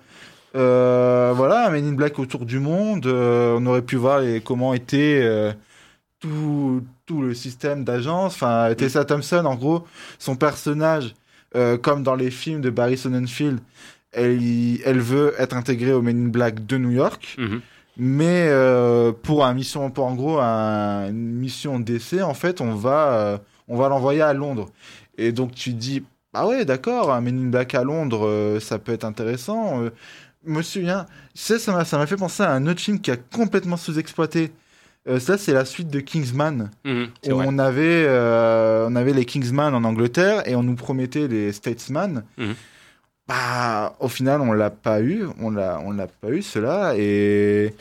euh, 0.54 1.32
voilà, 1.34 1.68
Men 1.68 1.84
in 1.84 1.92
Black 1.92 2.18
autour 2.20 2.46
du 2.46 2.60
monde. 2.60 3.06
Euh, 3.06 3.58
on 3.58 3.66
aurait 3.66 3.82
pu 3.82 3.96
voir 3.96 4.20
les, 4.20 4.40
comment 4.40 4.72
était 4.72 5.20
euh, 5.22 5.52
tout, 6.20 6.82
tout 7.06 7.22
le 7.22 7.34
système 7.34 7.84
d'agence. 7.84 8.34
Enfin, 8.34 8.72
Tessa 8.76 9.04
Thompson, 9.04 9.44
en 9.44 9.56
gros, 9.56 9.84
son 10.20 10.36
personnage, 10.36 11.14
comme 11.82 12.04
dans 12.04 12.14
les 12.14 12.30
films 12.30 12.60
de 12.60 12.70
Barry 12.70 12.96
Sonnenfeld 12.96 13.58
elle, 14.12 14.80
elle 14.84 15.00
veut 15.00 15.34
être 15.38 15.56
intégrée 15.56 15.92
au 15.92 16.02
Men 16.02 16.26
in 16.26 16.28
Black 16.28 16.66
de 16.66 16.76
New 16.78 16.90
York. 16.90 17.36
Mhm. 17.38 17.60
Mais 17.96 18.46
euh, 18.48 19.12
pour 19.12 19.44
un 19.44 19.52
mission, 19.52 19.90
pour 19.90 20.06
en 20.06 20.14
gros 20.14 20.38
une 20.40 21.12
mission 21.12 21.78
d'essai, 21.78 22.22
en 22.22 22.34
fait, 22.34 22.60
on 22.60 22.74
va, 22.74 23.12
euh, 23.12 23.38
on 23.68 23.76
va 23.76 23.88
l'envoyer 23.88 24.22
à 24.22 24.32
Londres. 24.32 24.70
Et 25.18 25.32
donc 25.32 25.54
tu 25.54 25.72
dis, 25.72 26.02
ah 26.32 26.46
ouais, 26.46 26.64
d'accord, 26.64 27.12
un 27.12 27.20
Men 27.20 27.38
in 27.38 27.50
Black 27.50 27.74
à 27.74 27.84
Londres, 27.84 28.26
euh, 28.26 28.60
ça 28.60 28.78
peut 28.78 28.92
être 28.92 29.04
intéressant. 29.04 29.82
Monsieur, 30.46 30.88
hein, 30.88 31.04
ça 31.34 31.72
m'a, 31.72 31.84
ça 31.84 31.98
m'a 31.98 32.06
fait 32.06 32.16
penser 32.16 32.42
à 32.42 32.52
un 32.52 32.66
autre 32.66 32.80
film 32.80 33.00
qui 33.00 33.10
a 33.10 33.16
complètement 33.16 33.76
sous-exploité. 33.76 34.50
ça, 35.18 35.36
c'est 35.36 35.52
la 35.52 35.66
suite 35.66 35.90
de 35.90 36.00
Kingsman. 36.00 36.70
Mhm, 36.84 37.08
où 37.26 37.32
on 37.32 37.58
avait, 37.58 38.06
on 38.08 38.96
avait 38.96 39.12
les 39.12 39.26
Kingsman 39.26 39.74
en 39.74 39.84
Angleterre 39.84 40.48
et 40.48 40.54
on 40.54 40.62
nous 40.62 40.76
promettait 40.76 41.28
les 41.28 41.52
Statesman. 41.52 42.24
Mhm. 42.38 42.54
Bah, 43.30 43.94
au 44.00 44.08
final, 44.08 44.40
on 44.40 44.52
l'a 44.52 44.70
pas 44.70 45.00
eu. 45.00 45.26
On 45.38 45.50
l'a, 45.50 45.80
on 45.84 45.92
l'a 45.92 46.08
pas 46.08 46.30
eu, 46.30 46.42
cela. 46.42 46.94
Et 46.96 47.72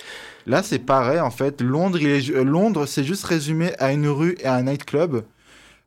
là, 0.45 0.61
c'est 0.61 0.77
pareil, 0.77 1.19
en 1.19 1.31
fait. 1.31 1.59
Londres, 1.61 1.97
il 1.99 2.07
est, 2.07 2.29
Londres, 2.43 2.85
c'est 2.85 3.03
juste 3.03 3.23
résumé 3.23 3.73
à 3.79 3.91
une 3.91 4.07
rue 4.07 4.37
et 4.39 4.45
à 4.45 4.53
un 4.53 4.63
nightclub. 4.63 5.23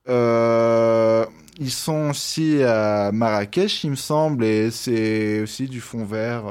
Euh, 0.08 1.24
ils 1.60 1.70
sont 1.70 2.10
aussi 2.10 2.60
à 2.64 3.12
Marrakech, 3.12 3.84
il 3.84 3.90
me 3.90 3.96
semble, 3.96 4.44
et 4.44 4.72
c'est 4.72 5.40
aussi 5.42 5.68
du 5.68 5.80
fond 5.80 6.04
vert. 6.04 6.42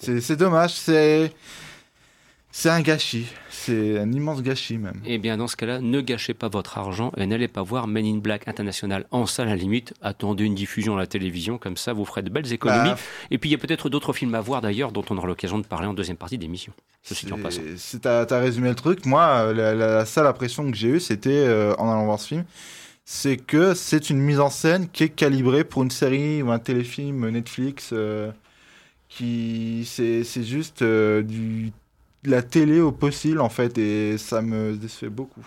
C'est, 0.00 0.20
c'est 0.20 0.36
dommage. 0.36 0.72
C'est, 0.74 1.32
c'est 2.50 2.70
un 2.70 2.80
gâchis. 2.80 3.28
C'est 3.66 3.98
un 3.98 4.12
immense 4.12 4.42
gâchis 4.42 4.78
même. 4.78 5.00
Eh 5.04 5.18
bien, 5.18 5.36
dans 5.36 5.48
ce 5.48 5.56
cas-là, 5.56 5.80
ne 5.80 6.00
gâchez 6.00 6.34
pas 6.34 6.48
votre 6.48 6.78
argent 6.78 7.12
et 7.16 7.26
n'allez 7.26 7.48
pas 7.48 7.62
voir 7.62 7.88
Men 7.88 8.06
in 8.06 8.18
Black 8.18 8.46
International 8.46 9.06
en 9.10 9.26
salle 9.26 9.48
à 9.48 9.50
la 9.50 9.56
limite. 9.56 9.92
Attendez 10.02 10.44
une 10.44 10.54
diffusion 10.54 10.96
à 10.96 11.00
la 11.00 11.06
télévision, 11.06 11.58
comme 11.58 11.76
ça 11.76 11.92
vous 11.92 12.04
ferez 12.04 12.22
de 12.22 12.30
belles 12.30 12.52
économies. 12.52 12.90
Bah, 12.90 12.98
et 13.30 13.38
puis 13.38 13.50
il 13.50 13.52
y 13.52 13.56
a 13.56 13.58
peut-être 13.58 13.88
d'autres 13.88 14.12
films 14.12 14.34
à 14.34 14.40
voir 14.40 14.60
d'ailleurs 14.60 14.92
dont 14.92 15.04
on 15.10 15.16
aura 15.16 15.26
l'occasion 15.26 15.58
de 15.58 15.66
parler 15.66 15.86
en 15.86 15.94
deuxième 15.94 16.16
partie 16.16 16.38
d'émission. 16.38 16.72
Ceci 17.02 17.30
en 17.32 17.38
passant. 17.38 17.62
Tu 17.62 18.08
as, 18.08 18.40
résumé 18.40 18.68
le 18.68 18.74
truc. 18.74 19.04
Moi, 19.06 19.52
la, 19.52 20.04
seule 20.04 20.26
impression 20.26 20.70
que 20.70 20.76
j'ai 20.76 20.88
eue, 20.88 21.00
c'était 21.00 21.30
euh, 21.30 21.74
en 21.78 21.90
allant 21.90 22.04
voir 22.04 22.20
ce 22.20 22.28
film 22.28 22.44
c'est 23.08 23.36
que 23.36 23.72
c'est 23.74 24.10
une 24.10 24.18
mise 24.18 24.40
en 24.40 24.50
scène 24.50 24.88
qui 24.88 25.04
est 25.04 25.08
calibrée 25.08 25.62
pour 25.62 25.84
une 25.84 25.92
série 25.92 26.42
ou 26.42 26.50
un 26.50 26.58
téléfilm 26.58 27.28
Netflix. 27.30 27.90
Euh, 27.92 28.32
qui 29.08 29.84
c'est 29.86 30.24
juste 30.42 30.82
euh, 30.82 31.22
du 31.22 31.72
la 32.26 32.42
télé 32.42 32.80
au 32.80 32.92
possible 32.92 33.40
en 33.40 33.48
fait 33.48 33.78
et 33.78 34.18
ça 34.18 34.42
me 34.42 34.74
déçoit 34.74 35.08
beaucoup. 35.08 35.46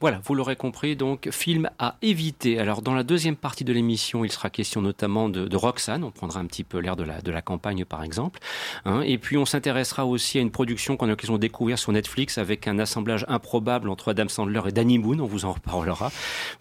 Voilà, 0.00 0.18
vous 0.24 0.34
l'aurez 0.34 0.56
compris, 0.56 0.96
donc 0.96 1.28
film 1.30 1.68
à 1.78 1.96
éviter. 2.00 2.58
Alors 2.58 2.80
dans 2.80 2.94
la 2.94 3.02
deuxième 3.02 3.36
partie 3.36 3.64
de 3.64 3.72
l'émission, 3.74 4.24
il 4.24 4.32
sera 4.32 4.48
question 4.48 4.80
notamment 4.80 5.28
de, 5.28 5.54
Roxane, 5.54 6.04
on 6.04 6.10
prendra 6.10 6.40
un 6.40 6.46
petit 6.46 6.64
peu 6.64 6.78
l'air 6.78 6.96
de 6.96 7.02
la, 7.02 7.20
de 7.20 7.30
la 7.30 7.42
campagne 7.42 7.84
par 7.84 8.02
exemple, 8.02 8.40
hein. 8.86 9.02
et 9.02 9.18
puis 9.18 9.36
on 9.36 9.44
s'intéressera 9.44 10.06
aussi 10.06 10.38
à 10.38 10.40
une 10.40 10.50
production 10.50 10.96
qu'on 10.96 11.04
a 11.04 11.10
l'occasion 11.10 11.34
de 11.34 11.40
découvrir 11.40 11.78
sur 11.78 11.92
Netflix 11.92 12.38
avec 12.38 12.66
un 12.66 12.78
assemblage 12.78 13.26
improbable 13.28 13.90
entre 13.90 14.12
Adam 14.12 14.26
Sandler 14.28 14.62
et 14.68 14.72
Danny 14.72 14.96
Moon, 14.98 15.20
on 15.20 15.26
vous 15.26 15.44
en 15.44 15.52
reparlera. 15.52 16.10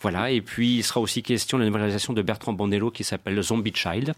Voilà, 0.02 0.32
et 0.32 0.42
puis 0.42 0.76
il 0.80 0.84
sera 0.84 1.00
aussi 1.00 1.24
question 1.24 1.58
de 1.58 1.64
la 1.64 1.70
nouvelle 1.70 1.84
réalisation 1.84 2.12
de 2.12 2.22
Bertrand 2.22 2.52
Bonello 2.52 2.92
qui 2.92 3.06
s'appelle 3.06 3.42
Zombie 3.42 3.72
Child, 3.74 4.16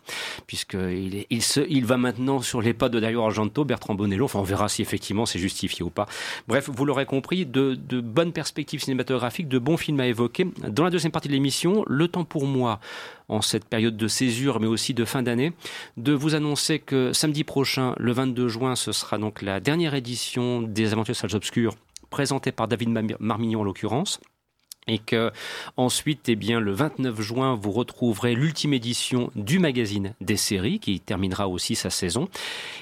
puisqu'il 0.48 1.28
il, 1.30 1.44
se, 1.44 1.60
il 1.70 1.86
va 1.86 1.98
maintenant 1.98 2.42
sur 2.42 2.60
les 2.60 2.74
pas 2.74 2.90
de 2.90 3.00
Dario 3.00 3.22
Argento, 3.22 3.66
Bertrand 3.66 3.94
Bonello, 3.94 4.26
enfin 4.26 4.40
on 4.40 4.44
verra 4.44 4.68
si 4.68 4.82
effectivement 4.82 5.28
c'est 5.28 5.38
justifié 5.38 5.84
ou 5.84 5.92
pas. 5.92 6.08
Bref, 6.48 6.72
vous 6.74 6.86
l'aurez 6.86 7.06
compris, 7.06 7.46
de, 7.46 7.76
de 7.76 8.02
bonnes 8.02 8.34
perspectives 8.34 8.82
cinématographiques 8.82 9.11
de 9.12 9.60
bons 9.60 9.78
films 9.78 10.00
à 10.00 10.08
évoquer. 10.08 10.47
Dans 10.67 10.84
la 10.84 10.89
deuxième 10.89 11.12
partie 11.12 11.28
de 11.28 11.34
l'émission, 11.34 11.84
le 11.88 12.08
temps 12.08 12.24
pour 12.24 12.45
moi, 12.45 12.80
en 13.28 13.41
cette 13.41 13.65
période 13.65 13.97
de 13.97 14.08
césure, 14.08 14.60
mais 14.60 14.67
aussi 14.67 14.93
de 14.93 15.06
fin 15.06 15.24
d'année, 15.24 15.54
de 15.97 16.13
vous 16.13 16.36
annoncer 16.36 16.80
que 16.80 17.13
samedi 17.13 17.43
prochain, 17.43 17.93
le 17.97 18.12
22 18.12 18.47
juin, 18.47 18.76
ce 18.76 18.91
sera 18.91 19.17
donc 19.17 19.41
la 19.41 19.60
dernière 19.60 19.93
édition 19.95 20.62
des 20.62 20.93
Aventures 20.93 21.15
Salles 21.15 21.36
Obscures, 21.36 21.76
présentée 22.10 22.52
par 22.52 22.67
David 22.67 22.89
Marmignon 23.19 23.62
en 23.62 23.63
l'occurrence 23.63 24.19
et 24.88 24.98
que 24.98 25.32
ensuite, 25.78 26.28
eh 26.28 26.36
bien, 26.36 26.60
le 26.60 26.72
29 26.72 27.22
juin, 27.22 27.56
vous 27.56 27.72
retrouverez 27.72 28.34
l'ultime 28.34 28.74
édition 28.74 29.32
du 29.36 29.60
magazine 29.60 30.15
des 30.22 30.38
séries 30.38 30.80
qui 30.80 31.00
terminera 31.00 31.48
aussi 31.48 31.76
sa 31.76 31.91
saison. 31.91 32.30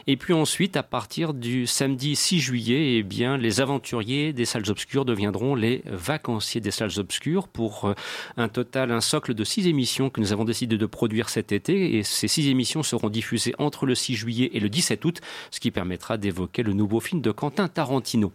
Et 0.07 0.15
puis 0.15 0.33
ensuite, 0.33 0.77
à 0.77 0.83
partir 0.83 1.33
du 1.33 1.67
samedi 1.67 2.15
6 2.15 2.39
juillet, 2.39 2.97
eh 2.97 3.03
bien, 3.03 3.37
les 3.37 3.59
aventuriers 3.59 4.31
des 4.31 4.45
salles 4.45 4.69
obscures 4.69 5.03
deviendront 5.03 5.55
les 5.55 5.83
vacanciers 5.85 6.61
des 6.61 6.71
salles 6.71 6.97
obscures 6.97 7.49
pour 7.49 7.85
euh, 7.85 7.93
un 8.37 8.47
total, 8.47 8.91
un 8.91 9.01
socle 9.01 9.33
de 9.33 9.43
six 9.43 9.67
émissions 9.67 10.09
que 10.09 10.21
nous 10.21 10.31
avons 10.31 10.45
décidé 10.45 10.77
de 10.77 10.85
produire 10.85 11.27
cet 11.27 11.51
été. 11.51 11.97
Et 11.97 12.03
ces 12.03 12.29
six 12.29 12.47
émissions 12.47 12.81
seront 12.81 13.09
diffusées 13.09 13.55
entre 13.59 13.85
le 13.85 13.93
6 13.93 14.15
juillet 14.15 14.51
et 14.53 14.61
le 14.61 14.69
17 14.69 15.03
août, 15.03 15.19
ce 15.51 15.59
qui 15.59 15.69
permettra 15.69 16.17
d'évoquer 16.17 16.63
le 16.63 16.71
nouveau 16.71 17.01
film 17.01 17.19
de 17.21 17.31
Quentin 17.31 17.67
Tarantino. 17.67 18.31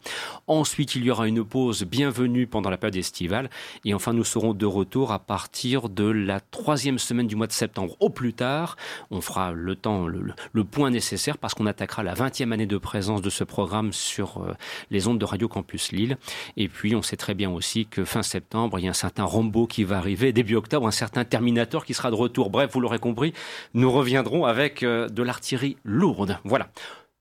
Ensuite, 0.47 0.97
il 0.97 1.05
y 1.05 1.11
aura 1.11 1.27
une 1.27 1.45
pause 1.45 1.85
bienvenue 1.85 2.47
pendant 2.47 2.69
la 2.69 2.77
période 2.77 2.97
estivale 2.97 3.49
et 3.85 3.95
enfin, 3.95 4.13
nous 4.13 4.25
serons 4.25 4.55
de 4.55 4.67
retour 4.67 5.13
à 5.13 5.19
partir 5.19 5.89
de 5.89 6.05
la 6.05 6.41
troisième 6.41 6.99
semaine 6.99 7.27
du 7.27 7.37
mois 7.37 7.47
de 7.47 7.53
septembre 7.53 7.97
au 8.01 8.11
plus 8.11 8.33
tard. 8.33 8.77
On 9.11 9.21
fera 9.21 9.53
le 9.53 9.77
temps, 9.77 10.07
le, 10.07 10.65
point 10.65 10.91
nécessaire 10.91 11.39
parce 11.39 11.55
qu'on 11.55 11.67
attaquera 11.67 12.03
la 12.03 12.15
20e 12.15 12.53
année 12.53 12.67
de 12.67 12.79
présence 12.79 13.23
de 13.23 13.31
ce 13.31 13.45
programme 13.45 13.93
sur 13.93 14.39
euh, 14.39 14.55
les 14.91 15.07
ondes 15.09 15.19
de 15.19 15.25
Radio 15.25 15.47
Campus 15.47 15.93
Lille. 15.93 16.17
Et 16.57 16.69
puis, 16.69 16.95
on 16.97 17.03
sait 17.03 17.17
très 17.17 17.35
bien 17.35 17.51
aussi 17.51 17.87
que 17.87 18.05
fin 18.05 18.23
septembre, 18.23 18.79
il 18.79 18.85
y 18.85 18.89
a 18.89 18.91
un 18.91 18.95
certain 18.95 19.25
Rambo 19.25 19.67
qui 19.67 19.85
va 19.85 19.99
arriver. 19.99 20.33
Début 20.33 20.57
octobre, 20.57 20.87
un 20.87 20.91
certain 20.91 21.25
Terminator 21.25 21.85
qui 21.85 21.95
sera 21.95 22.11
de 22.11 22.17
retour. 22.17 22.51
Bref, 22.51 22.71
vous 22.73 22.81
l'aurez 22.81 22.99
compris, 22.99 23.33
nous 23.75 23.91
reviendrons 23.91 24.47
avec 24.47 24.83
euh, 24.83 25.09
de 25.09 25.23
l'artillerie 25.23 25.77
lourde. 25.85 26.39
Voilà. 26.45 26.69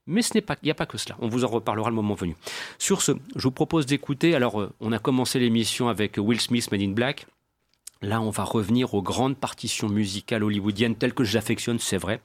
Mais 0.05 0.21
ce 0.21 0.33
n'est 0.33 0.41
pas, 0.41 0.57
il 0.61 0.65
n'y 0.65 0.71
a 0.71 0.75
pas 0.75 0.85
que 0.85 0.97
cela. 0.97 1.15
On 1.19 1.27
vous 1.27 1.43
en 1.45 1.47
reparlera 1.47 1.89
le 1.89 1.95
moment 1.95 2.13
venu. 2.13 2.35
Sur 2.77 3.01
ce, 3.01 3.13
je 3.35 3.43
vous 3.43 3.51
propose 3.51 3.85
d'écouter. 3.85 4.35
Alors, 4.35 4.61
euh, 4.61 4.73
on 4.81 4.91
a 4.91 4.99
commencé 4.99 5.39
l'émission 5.39 5.87
avec 5.87 6.17
Will 6.17 6.41
Smith, 6.41 6.71
Made 6.71 6.81
in 6.81 6.91
Black. 6.91 7.27
Là, 8.03 8.19
on 8.19 8.31
va 8.31 8.43
revenir 8.43 8.93
aux 8.93 9.01
grandes 9.01 9.37
partitions 9.37 9.87
musicales 9.87 10.43
hollywoodiennes 10.43 10.95
telles 10.95 11.13
que 11.13 11.23
j'affectionne, 11.23 11.79
c'est 11.79 11.95
vrai. 11.95 12.19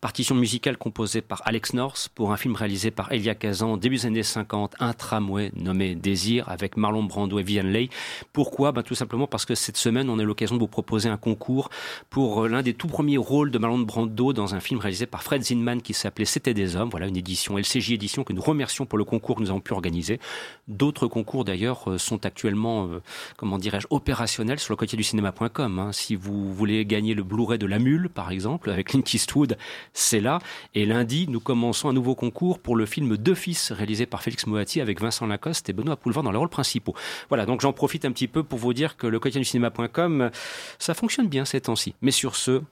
Partitions 0.00 0.34
musicales 0.34 0.78
composées 0.78 1.20
par 1.20 1.42
Alex 1.44 1.74
North 1.74 2.08
pour 2.14 2.32
un 2.32 2.38
film 2.38 2.56
réalisé 2.56 2.90
par 2.90 3.12
Elia 3.12 3.34
Kazan 3.34 3.76
début 3.76 3.96
des 3.96 4.06
années 4.06 4.22
50, 4.22 4.76
un 4.80 4.94
tramway 4.94 5.52
nommé 5.54 5.94
Désir 5.94 6.48
avec 6.48 6.78
Marlon 6.78 7.04
Brando 7.04 7.38
et 7.38 7.42
Vivian 7.42 7.64
Leigh. 7.64 7.90
Pourquoi? 8.32 8.72
Ben, 8.72 8.82
Tout 8.82 8.94
simplement 8.94 9.26
parce 9.26 9.44
que 9.44 9.54
cette 9.54 9.76
semaine, 9.76 10.08
on 10.08 10.18
a 10.18 10.22
l'occasion 10.22 10.56
de 10.56 10.60
vous 10.60 10.66
proposer 10.66 11.10
un 11.10 11.18
concours 11.18 11.68
pour 12.08 12.44
euh, 12.44 12.48
l'un 12.48 12.62
des 12.62 12.72
tout 12.72 12.88
premiers 12.88 13.18
rôles 13.18 13.50
de 13.50 13.58
Marlon 13.58 13.80
Brando 13.80 14.32
dans 14.32 14.54
un 14.54 14.60
film 14.60 14.80
réalisé 14.80 15.04
par 15.04 15.22
Fred 15.22 15.42
Zinman 15.42 15.82
qui 15.82 15.92
s'appelait 15.92 16.24
C'était 16.24 16.54
des 16.54 16.74
hommes. 16.74 16.88
Voilà 16.88 17.06
une 17.06 17.18
édition 17.18 17.58
LCJ 17.58 17.92
édition 17.92 18.24
que 18.24 18.32
nous 18.32 18.40
remercions 18.40 18.86
pour 18.86 18.96
le 18.96 19.04
concours 19.04 19.36
que 19.36 19.42
nous 19.42 19.50
avons 19.50 19.60
pu 19.60 19.74
organiser. 19.74 20.20
D'autres 20.68 21.06
concours 21.06 21.44
d'ailleurs 21.44 21.90
euh, 21.90 21.98
sont 21.98 22.24
actuellement, 22.24 22.86
euh, 22.86 23.02
comment 23.36 23.58
dirais-je, 23.58 23.86
opérationnels 23.90 24.58
sur 24.58 24.72
le 24.72 24.76
côté 24.76 24.96
du 24.96 25.02
cinéma 25.02 25.17
cinéma.com. 25.18 25.78
Hein. 25.80 25.92
Si 25.92 26.14
vous 26.14 26.54
voulez 26.54 26.84
gagner 26.86 27.14
le 27.14 27.24
Blu-ray 27.24 27.58
de 27.58 27.66
La 27.66 27.80
Mule, 27.80 28.08
par 28.08 28.30
exemple, 28.30 28.70
avec 28.70 28.88
Clint 28.88 29.02
Eastwood, 29.12 29.58
c'est 29.92 30.20
là. 30.20 30.38
Et 30.74 30.86
lundi, 30.86 31.26
nous 31.28 31.40
commençons 31.40 31.88
un 31.88 31.92
nouveau 31.92 32.14
concours 32.14 32.60
pour 32.60 32.76
le 32.76 32.86
film 32.86 33.16
Deux 33.16 33.34
fils, 33.34 33.72
réalisé 33.72 34.06
par 34.06 34.22
Félix 34.22 34.46
Moati 34.46 34.80
avec 34.80 35.00
Vincent 35.00 35.26
Lacoste 35.26 35.68
et 35.68 35.72
Benoît 35.72 35.96
Poulevard 35.96 36.22
dans 36.22 36.30
les 36.30 36.38
rôles 36.38 36.48
principaux. 36.48 36.94
Voilà, 37.28 37.46
donc 37.46 37.60
j'en 37.62 37.72
profite 37.72 38.04
un 38.04 38.12
petit 38.12 38.28
peu 38.28 38.44
pour 38.44 38.60
vous 38.60 38.72
dire 38.72 38.96
que 38.96 39.08
le 39.08 39.18
quotidien 39.18 39.40
du 39.40 39.44
cinéma.com, 39.44 40.30
ça 40.78 40.94
fonctionne 40.94 41.26
bien 41.26 41.44
ces 41.44 41.62
temps-ci. 41.62 41.94
Mais 42.00 42.12
sur 42.12 42.36
ce, 42.36 42.62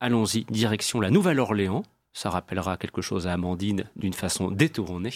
allons-y, 0.00 0.44
direction 0.44 1.00
la 1.00 1.10
Nouvelle-Orléans. 1.10 1.82
Ça 2.14 2.30
rappellera 2.30 2.78
quelque 2.78 3.02
chose 3.02 3.26
à 3.26 3.34
Amandine 3.34 3.84
d'une 3.96 4.14
façon 4.14 4.50
détournée. 4.50 5.12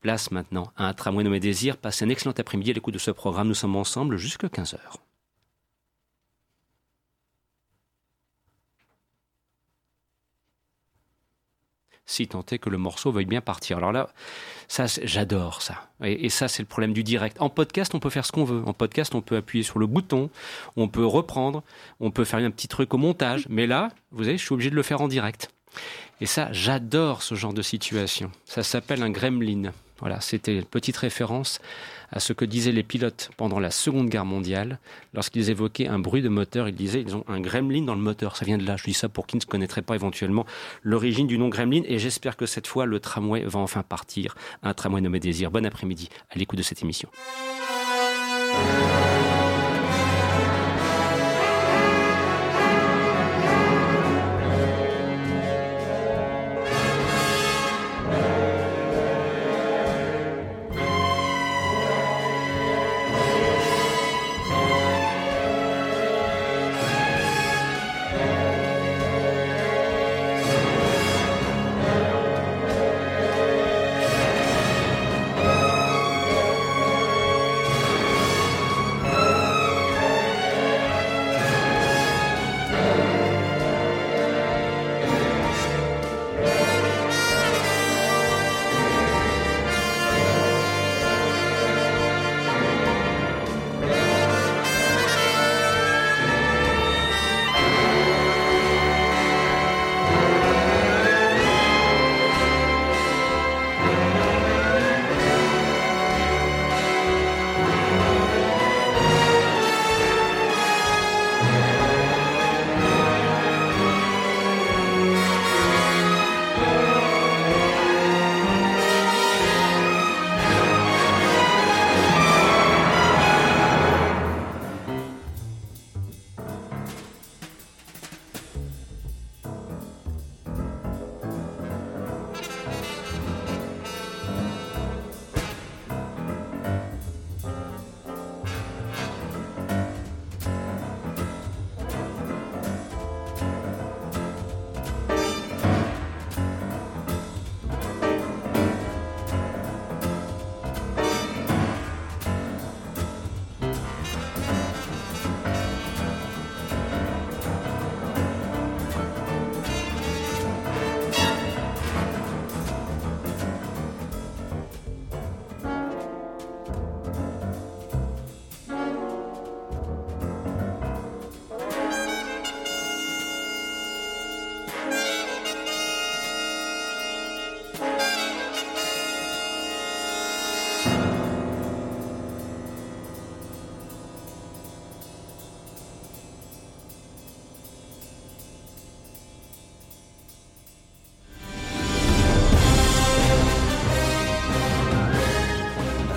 Place 0.00 0.30
maintenant 0.30 0.70
à 0.76 0.86
un 0.86 0.94
tramway 0.94 1.24
nommé 1.24 1.40
Désir. 1.40 1.76
Passez 1.76 2.04
un 2.04 2.08
excellent 2.08 2.34
après-midi 2.38 2.70
à 2.70 2.74
l'écoute 2.74 2.94
de 2.94 3.00
ce 3.00 3.10
programme. 3.10 3.48
Nous 3.48 3.54
sommes 3.54 3.74
ensemble 3.74 4.16
jusqu'à 4.16 4.46
15h. 4.46 4.78
Si 12.08 12.26
tant 12.26 12.44
est 12.50 12.58
que 12.58 12.70
le 12.70 12.78
morceau 12.78 13.12
veuille 13.12 13.26
bien 13.26 13.42
partir. 13.42 13.76
Alors 13.76 13.92
là, 13.92 14.08
ça, 14.66 14.86
j'adore 15.04 15.62
ça. 15.62 15.88
Et, 16.02 16.30
ça, 16.30 16.48
c'est 16.48 16.62
le 16.62 16.66
problème 16.66 16.94
du 16.94 17.04
direct. 17.04 17.36
En 17.40 17.50
podcast, 17.50 17.94
on 17.94 18.00
peut 18.00 18.10
faire 18.10 18.24
ce 18.24 18.32
qu'on 18.32 18.44
veut. 18.44 18.62
En 18.66 18.72
podcast, 18.72 19.14
on 19.14 19.20
peut 19.20 19.36
appuyer 19.36 19.62
sur 19.62 19.78
le 19.78 19.86
bouton, 19.86 20.30
on 20.76 20.88
peut 20.88 21.04
reprendre, 21.04 21.62
on 22.00 22.10
peut 22.10 22.24
faire 22.24 22.40
un 22.40 22.50
petit 22.50 22.66
truc 22.66 22.94
au 22.94 22.98
montage. 22.98 23.46
Mais 23.50 23.66
là, 23.66 23.90
vous 24.10 24.24
savez, 24.24 24.38
je 24.38 24.42
suis 24.42 24.54
obligé 24.54 24.70
de 24.70 24.74
le 24.74 24.82
faire 24.82 25.02
en 25.02 25.08
direct. 25.08 25.50
Et 26.20 26.26
ça, 26.26 26.48
j'adore 26.50 27.22
ce 27.22 27.34
genre 27.34 27.52
de 27.52 27.62
situation. 27.62 28.32
Ça 28.46 28.62
s'appelle 28.62 29.02
un 29.02 29.10
gremlin. 29.10 29.72
Voilà, 30.00 30.20
c'était 30.20 30.56
une 30.56 30.64
petite 30.64 30.96
référence 30.96 31.60
à 32.10 32.20
ce 32.20 32.32
que 32.32 32.44
disaient 32.44 32.72
les 32.72 32.82
pilotes 32.82 33.30
pendant 33.36 33.58
la 33.58 33.70
Seconde 33.70 34.08
Guerre 34.08 34.24
mondiale. 34.24 34.78
Lorsqu'ils 35.12 35.50
évoquaient 35.50 35.88
un 35.88 35.98
bruit 35.98 36.22
de 36.22 36.28
moteur, 36.28 36.68
ils 36.68 36.74
disaient 36.74 37.02
ils 37.02 37.16
ont 37.16 37.24
un 37.28 37.40
gremlin 37.40 37.82
dans 37.82 37.94
le 37.94 38.00
moteur. 38.00 38.36
Ça 38.36 38.44
vient 38.44 38.58
de 38.58 38.64
là. 38.64 38.76
Je 38.76 38.84
dis 38.84 38.94
ça 38.94 39.08
pour 39.08 39.26
qui 39.26 39.36
ne 39.36 39.42
connaîtrait 39.42 39.82
pas 39.82 39.94
éventuellement 39.94 40.46
l'origine 40.82 41.26
du 41.26 41.38
nom 41.38 41.48
gremlin. 41.48 41.82
Et 41.86 41.98
j'espère 41.98 42.36
que 42.36 42.46
cette 42.46 42.66
fois, 42.66 42.86
le 42.86 43.00
tramway 43.00 43.42
va 43.44 43.58
enfin 43.58 43.82
partir. 43.82 44.36
Un 44.62 44.74
tramway 44.74 45.00
nommé 45.00 45.20
Désir. 45.20 45.50
Bon 45.50 45.66
après-midi 45.66 46.08
à 46.30 46.38
l'écoute 46.38 46.58
de 46.58 46.64
cette 46.64 46.82
émission. 46.82 47.08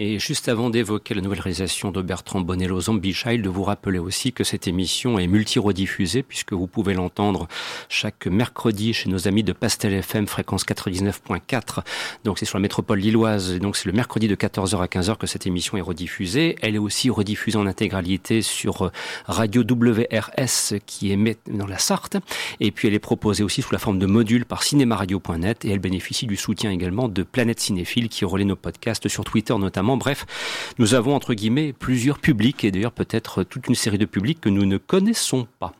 Et 0.00 0.20
juste 0.20 0.48
avant 0.48 0.70
d'évoquer 0.70 1.14
la 1.14 1.22
nouvelle 1.22 1.40
réalisation 1.40 1.90
de 1.90 2.00
Bertrand 2.02 2.40
Bonello, 2.40 2.80
Zombie 2.80 3.16
de 3.42 3.48
vous 3.48 3.64
rappeler 3.64 3.98
aussi 3.98 4.32
que 4.32 4.44
cette 4.44 4.68
émission 4.68 5.18
est 5.18 5.26
multi-rediffusée 5.26 6.22
puisque 6.22 6.52
vous 6.52 6.68
pouvez 6.68 6.94
l'entendre 6.94 7.48
chaque 7.88 8.28
mercredi 8.28 8.92
chez 8.92 9.08
nos 9.08 9.26
amis 9.26 9.42
de 9.42 9.52
Pastel 9.52 9.92
FM, 9.94 10.28
fréquence 10.28 10.64
99.4. 10.64 11.80
Donc 12.22 12.38
c'est 12.38 12.44
sur 12.44 12.58
la 12.58 12.62
métropole 12.62 13.00
lilloise. 13.00 13.54
Et 13.54 13.58
donc 13.58 13.76
c'est 13.76 13.86
le 13.86 13.92
mercredi 13.92 14.28
de 14.28 14.36
14h 14.36 14.80
à 14.80 14.86
15h 14.86 15.16
que 15.16 15.26
cette 15.26 15.48
émission 15.48 15.76
est 15.76 15.80
rediffusée. 15.80 16.54
Elle 16.62 16.76
est 16.76 16.78
aussi 16.78 17.10
rediffusée 17.10 17.58
en 17.58 17.66
intégralité 17.66 18.40
sur 18.40 18.82
euh, 18.82 18.92
Radio 19.26 19.64
WRS 19.68 20.78
qui 20.86 21.10
émet 21.10 21.38
dans 21.50 21.66
la 21.66 21.78
Sarthe. 21.78 22.18
Et 22.60 22.70
puis 22.70 22.86
elle 22.86 22.94
est 22.94 23.00
proposée 23.00 23.42
aussi 23.42 23.62
sous 23.62 23.72
la 23.72 23.80
forme 23.80 23.98
de 23.98 24.06
module 24.06 24.44
par 24.44 24.62
cinémaradio.net 24.62 25.64
et 25.64 25.70
elle 25.70 25.80
bénéficie 25.80 26.26
du 26.26 26.36
soutien 26.36 26.70
également 26.70 27.08
de 27.08 27.24
Planète 27.24 27.58
Cinéphile 27.58 28.08
qui 28.08 28.24
relaie 28.24 28.44
nos 28.44 28.54
podcasts 28.54 29.08
sur 29.08 29.24
Twitter 29.24 29.56
notamment. 29.58 29.87
Bref, 29.96 30.26
nous 30.78 30.94
avons 30.94 31.14
entre 31.14 31.34
guillemets 31.34 31.72
plusieurs 31.72 32.18
publics 32.18 32.64
et 32.64 32.70
d'ailleurs 32.70 32.92
peut-être 32.92 33.42
toute 33.42 33.68
une 33.68 33.74
série 33.74 33.98
de 33.98 34.04
publics 34.04 34.40
que 34.40 34.48
nous 34.48 34.66
ne 34.66 34.76
connaissons 34.76 35.46
pas. 35.58 35.72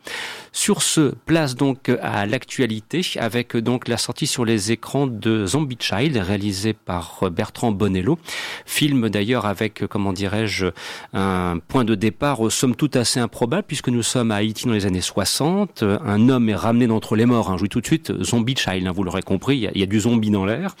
Sur 0.51 0.81
ce, 0.81 1.13
place 1.25 1.55
donc 1.55 1.91
à 2.01 2.25
l'actualité 2.25 3.01
avec 3.17 3.55
donc 3.55 3.87
la 3.87 3.97
sortie 3.97 4.27
sur 4.27 4.45
les 4.45 4.71
écrans 4.71 5.07
de 5.07 5.45
Zombie 5.45 5.77
Child 5.79 6.17
réalisé 6.17 6.73
par 6.73 7.29
Bertrand 7.31 7.71
Bonello. 7.71 8.17
Film 8.65 9.09
d'ailleurs 9.09 9.45
avec, 9.45 9.85
comment 9.87 10.11
dirais-je, 10.11 10.67
un 11.13 11.59
point 11.67 11.85
de 11.85 11.95
départ 11.95 12.51
somme 12.51 12.75
toute 12.75 12.95
assez 12.95 13.19
improbable 13.19 13.63
puisque 13.67 13.89
nous 13.89 14.03
sommes 14.03 14.31
à 14.31 14.35
Haïti 14.35 14.65
dans 14.65 14.73
les 14.73 14.85
années 14.85 15.01
60. 15.01 15.83
Un 15.83 16.29
homme 16.29 16.49
est 16.49 16.55
ramené 16.55 16.87
d'entre 16.87 17.15
les 17.15 17.25
morts. 17.25 17.51
Hein. 17.51 17.55
Je 17.57 17.61
vous 17.61 17.67
dis 17.67 17.69
tout 17.69 17.81
de 17.81 17.85
suite, 17.85 18.11
Zombie 18.23 18.55
Child, 18.55 18.87
hein, 18.87 18.91
vous 18.91 19.03
l'aurez 19.03 19.21
compris, 19.21 19.57
il 19.57 19.71
y, 19.75 19.79
y, 19.79 19.83
a, 19.83 19.85
du 19.85 19.99
zombie 19.99 20.31
dans 20.31 20.45
l'air. 20.45 20.75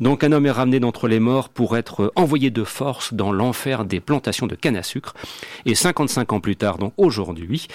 Donc 0.00 0.24
un 0.24 0.32
homme 0.32 0.46
est 0.46 0.50
ramené 0.50 0.80
d'entre 0.80 1.08
les 1.08 1.20
morts 1.20 1.48
pour 1.48 1.76
être 1.76 2.12
envoyé 2.16 2.50
de 2.50 2.64
force 2.74 3.14
dans 3.14 3.30
l'enfer 3.30 3.84
des 3.84 4.00
plantations 4.00 4.48
de 4.48 4.56
canne 4.56 4.76
à 4.76 4.82
sucre. 4.82 5.14
Et 5.64 5.76
55 5.76 6.32
ans 6.32 6.40
plus 6.40 6.56
tard, 6.56 6.78
donc 6.78 6.92
aujourd'hui, 6.96 7.68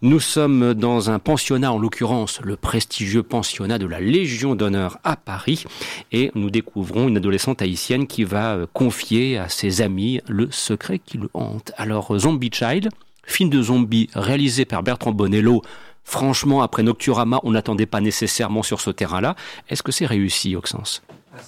nous 0.00 0.20
sommes 0.20 0.74
dans 0.74 1.10
un 1.10 1.18
pensionnat, 1.18 1.72
en 1.72 1.78
l'occurrence 1.78 2.40
le 2.40 2.56
prestigieux 2.56 3.24
pensionnat 3.24 3.78
de 3.78 3.86
la 3.86 4.00
Légion 4.00 4.54
d'honneur 4.54 4.98
à 5.02 5.16
Paris, 5.16 5.64
et 6.12 6.30
nous 6.36 6.50
découvrons 6.50 7.08
une 7.08 7.16
adolescente 7.16 7.62
haïtienne 7.62 8.06
qui 8.06 8.22
va 8.22 8.54
euh, 8.54 8.66
confier 8.72 9.38
à 9.38 9.48
ses 9.48 9.82
amis 9.82 10.20
le 10.28 10.50
secret 10.52 11.00
qui 11.00 11.18
le 11.18 11.28
hante. 11.34 11.72
Alors 11.76 12.16
Zombie 12.16 12.50
Child, 12.52 12.90
film 13.26 13.50
de 13.50 13.60
zombies 13.60 14.08
réalisé 14.14 14.64
par 14.64 14.84
Bertrand 14.84 15.12
Bonello, 15.12 15.62
franchement 16.04 16.62
après 16.62 16.84
Nocturama, 16.84 17.40
on 17.42 17.50
n'attendait 17.50 17.86
pas 17.86 18.00
nécessairement 18.00 18.62
sur 18.62 18.80
ce 18.80 18.90
terrain-là. 18.90 19.34
Est-ce 19.68 19.82
que 19.82 19.90
c'est 19.90 20.06
réussi, 20.06 20.54
Oxens? 20.54 21.02
Ah, 21.36 21.40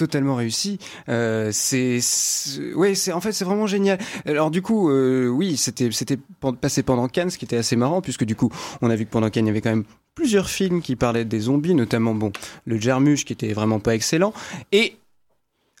totalement 0.00 0.34
réussi. 0.34 0.78
Euh, 1.10 1.50
c'est, 1.52 2.00
ouais, 2.74 2.94
c'est 2.94 3.12
en 3.12 3.20
fait 3.20 3.32
c'est 3.32 3.44
vraiment 3.44 3.66
génial. 3.66 3.98
Alors 4.24 4.50
du 4.50 4.62
coup, 4.62 4.88
euh, 4.88 5.28
oui, 5.28 5.58
c'était 5.58 5.90
c'était 5.92 6.18
passé 6.60 6.82
pendant 6.82 7.06
Cannes, 7.06 7.28
ce 7.28 7.36
qui 7.36 7.44
était 7.44 7.58
assez 7.58 7.76
marrant 7.76 8.00
puisque 8.00 8.24
du 8.24 8.34
coup, 8.34 8.50
on 8.80 8.88
a 8.88 8.96
vu 8.96 9.04
que 9.04 9.10
pendant 9.10 9.28
Cannes, 9.28 9.44
il 9.44 9.48
y 9.48 9.50
avait 9.50 9.60
quand 9.60 9.70
même 9.70 9.84
plusieurs 10.14 10.48
films 10.48 10.80
qui 10.80 10.96
parlaient 10.96 11.26
des 11.26 11.40
zombies, 11.40 11.74
notamment 11.74 12.14
bon, 12.14 12.32
le 12.64 12.80
Germuche 12.80 13.26
qui 13.26 13.34
était 13.34 13.52
vraiment 13.52 13.78
pas 13.78 13.94
excellent 13.94 14.32
et 14.72 14.96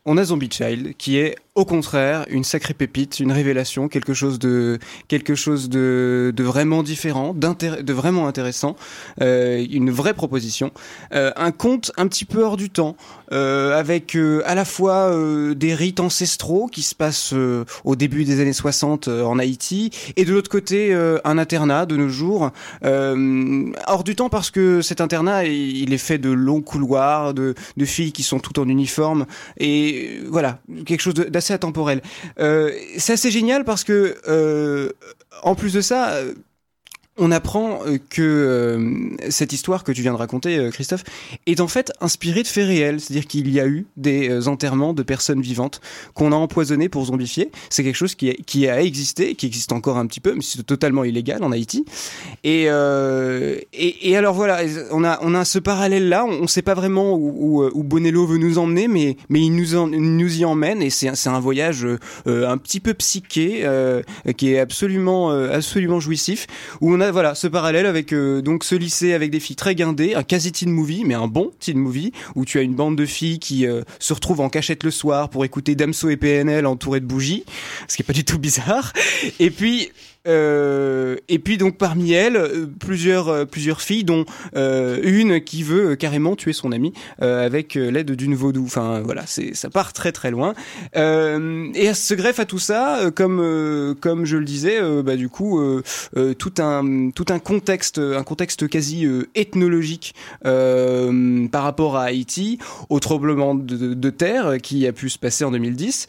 on 0.04 0.16
a 0.16 0.24
Zombie 0.24 0.50
Child 0.50 0.94
qui 0.96 1.16
est 1.16 1.36
au 1.54 1.64
contraire 1.64 2.26
une 2.30 2.44
sacrée 2.44 2.74
pépite, 2.74 3.20
une 3.20 3.32
révélation, 3.32 3.88
quelque 3.88 4.14
chose 4.14 4.38
de 4.38 4.78
quelque 5.08 5.34
chose 5.34 5.68
de, 5.68 6.32
de 6.34 6.44
vraiment 6.44 6.82
différent, 6.82 7.34
de 7.34 7.92
vraiment 7.92 8.28
intéressant, 8.28 8.76
euh, 9.20 9.64
une 9.70 9.90
vraie 9.90 10.14
proposition, 10.14 10.70
euh, 11.12 11.32
un 11.36 11.50
conte 11.50 11.92
un 11.96 12.06
petit 12.06 12.24
peu 12.24 12.44
hors 12.44 12.56
du 12.56 12.70
temps, 12.70 12.96
euh, 13.32 13.78
avec 13.78 14.16
euh, 14.16 14.42
à 14.46 14.54
la 14.54 14.64
fois 14.64 15.10
euh, 15.10 15.54
des 15.54 15.74
rites 15.74 16.00
ancestraux 16.00 16.66
qui 16.66 16.82
se 16.82 16.94
passent 16.94 17.32
euh, 17.32 17.64
au 17.84 17.96
début 17.96 18.24
des 18.24 18.40
années 18.40 18.52
60 18.52 19.08
en 19.08 19.38
Haïti, 19.38 19.90
et 20.16 20.24
de 20.24 20.32
l'autre 20.32 20.50
côté 20.50 20.94
un 21.24 21.38
internat 21.38 21.86
de 21.86 21.96
nos 21.96 22.08
jours, 22.08 22.50
hors 22.82 24.04
du 24.04 24.14
temps 24.14 24.28
parce 24.28 24.50
que 24.50 24.82
cet 24.82 25.00
internat 25.00 25.44
il 25.44 25.92
est 25.92 25.98
fait 25.98 26.18
de 26.18 26.30
longs 26.30 26.60
couloirs, 26.60 27.34
de, 27.34 27.54
de 27.76 27.84
filles 27.84 28.12
qui 28.12 28.22
sont 28.22 28.38
toutes 28.38 28.58
en 28.58 28.68
uniforme, 28.68 29.26
et 29.58 30.20
voilà 30.28 30.60
quelque 30.86 31.00
chose 31.00 31.14
d'assez 31.14 31.49
assez 31.50 31.54
atemporel. 31.54 32.02
Euh, 32.38 32.72
c'est 32.98 33.14
assez 33.14 33.30
génial 33.30 33.64
parce 33.64 33.84
que, 33.84 34.16
euh, 34.28 34.90
en 35.42 35.54
plus 35.54 35.72
de 35.72 35.80
ça, 35.80 36.14
on 37.20 37.30
apprend 37.30 37.80
euh, 37.86 37.98
que 38.08 38.22
euh, 38.22 39.30
cette 39.30 39.52
histoire 39.52 39.84
que 39.84 39.92
tu 39.92 40.00
viens 40.00 40.12
de 40.12 40.16
raconter, 40.16 40.56
euh, 40.56 40.70
Christophe, 40.70 41.04
est 41.46 41.60
en 41.60 41.68
fait 41.68 41.92
inspirée 42.00 42.42
de 42.42 42.48
faits 42.48 42.66
réels. 42.66 43.00
C'est-à-dire 43.00 43.26
qu'il 43.26 43.52
y 43.52 43.60
a 43.60 43.66
eu 43.66 43.86
des 43.96 44.48
enterrements 44.48 44.94
de 44.94 45.02
personnes 45.02 45.42
vivantes 45.42 45.80
qu'on 46.14 46.32
a 46.32 46.34
empoisonnées 46.34 46.88
pour 46.88 47.04
zombifier. 47.04 47.50
C'est 47.68 47.84
quelque 47.84 47.96
chose 47.96 48.14
qui, 48.14 48.68
a 48.68 48.82
existé, 48.82 49.34
qui 49.34 49.46
existe 49.46 49.72
encore 49.72 49.98
un 49.98 50.06
petit 50.06 50.20
peu, 50.20 50.34
mais 50.34 50.40
c'est 50.40 50.62
totalement 50.62 51.04
illégal 51.04 51.44
en 51.44 51.52
Haïti. 51.52 51.84
Et, 52.42 52.68
alors 52.68 54.34
voilà, 54.34 54.60
on 54.90 55.04
a, 55.04 55.18
on 55.20 55.34
a 55.34 55.44
ce 55.44 55.58
parallèle-là. 55.58 56.24
On 56.24 56.42
ne 56.42 56.46
sait 56.46 56.62
pas 56.62 56.74
vraiment 56.74 57.14
où, 57.14 57.64
où, 57.64 57.82
Bonello 57.82 58.26
veut 58.26 58.38
nous 58.38 58.58
emmener, 58.58 58.88
mais, 58.88 59.16
mais 59.28 59.40
il 59.40 59.50
nous, 59.50 59.86
nous 59.86 60.40
y 60.40 60.44
emmène. 60.44 60.80
Et 60.80 60.90
c'est 60.90 61.28
un 61.28 61.40
voyage 61.40 61.86
un 62.26 62.56
petit 62.56 62.80
peu 62.80 62.94
psyché, 62.94 63.68
qui 64.36 64.54
est 64.54 64.58
absolument, 64.58 65.30
absolument 65.30 66.00
jouissif, 66.00 66.46
où 66.80 66.94
on 66.94 67.00
a 67.00 67.09
voilà 67.10 67.34
ce 67.34 67.46
parallèle 67.46 67.86
avec 67.86 68.12
euh, 68.12 68.42
donc 68.42 68.64
ce 68.64 68.74
lycée 68.74 69.12
avec 69.12 69.30
des 69.30 69.40
filles 69.40 69.56
très 69.56 69.74
guindées, 69.74 70.14
un 70.14 70.22
quasi 70.22 70.52
teen 70.52 70.70
movie, 70.70 71.04
mais 71.04 71.14
un 71.14 71.28
bon 71.28 71.50
teen 71.60 71.78
movie 71.78 72.12
où 72.34 72.44
tu 72.44 72.58
as 72.58 72.62
une 72.62 72.74
bande 72.74 72.96
de 72.96 73.06
filles 73.06 73.38
qui 73.38 73.66
euh, 73.66 73.82
se 73.98 74.12
retrouvent 74.12 74.40
en 74.40 74.48
cachette 74.48 74.84
le 74.84 74.90
soir 74.90 75.28
pour 75.28 75.44
écouter 75.44 75.74
Damso 75.74 76.08
et 76.08 76.16
PNL 76.16 76.66
entourées 76.66 77.00
de 77.00 77.06
bougies, 77.06 77.44
ce 77.88 77.96
qui 77.96 78.02
est 78.02 78.04
pas 78.04 78.12
du 78.12 78.24
tout 78.24 78.38
bizarre. 78.40 78.92
Et 79.38 79.50
puis 79.50 79.90
euh, 80.26 81.16
et 81.28 81.38
puis 81.38 81.56
donc 81.56 81.78
parmi 81.78 82.12
elles, 82.12 82.36
euh, 82.36 82.66
plusieurs 82.78 83.28
euh, 83.28 83.44
plusieurs 83.44 83.80
filles, 83.80 84.04
dont 84.04 84.24
euh, 84.56 85.00
une 85.02 85.40
qui 85.40 85.62
veut 85.62 85.96
carrément 85.96 86.36
tuer 86.36 86.52
son 86.52 86.72
ami 86.72 86.92
avec 87.20 87.74
l'aide 87.74 88.12
d'une 88.12 88.34
vaudou. 88.34 88.64
Enfin 88.64 89.00
voilà, 89.00 89.24
c'est 89.26 89.54
ça 89.54 89.70
part 89.70 89.92
très 89.92 90.12
très 90.12 90.30
loin. 90.30 90.54
et 90.94 91.94
se 91.94 92.14
greffe 92.14 92.40
à 92.40 92.44
tout 92.44 92.58
ça, 92.58 93.10
comme 93.14 93.96
comme 94.00 94.24
je 94.24 94.36
le 94.36 94.44
disais, 94.44 94.80
bah 95.02 95.16
du 95.16 95.28
coup 95.28 95.60
tout 96.38 96.54
un 96.58 97.10
tout 97.10 97.26
un 97.28 97.38
contexte 97.38 97.98
un 97.98 98.22
contexte 98.22 98.68
quasi 98.68 99.06
ethnologique 99.34 100.14
par 100.42 101.62
rapport 101.62 101.96
à 101.96 102.04
Haïti, 102.04 102.58
au 102.88 103.00
tremblement 103.00 103.54
de, 103.54 103.94
de, 103.94 104.10
terre 104.10 104.58
qui 104.62 104.86
a 104.86 104.92
pu 104.92 105.08
se 105.08 105.18
passer 105.18 105.44
en 105.44 105.50
2010. 105.50 106.06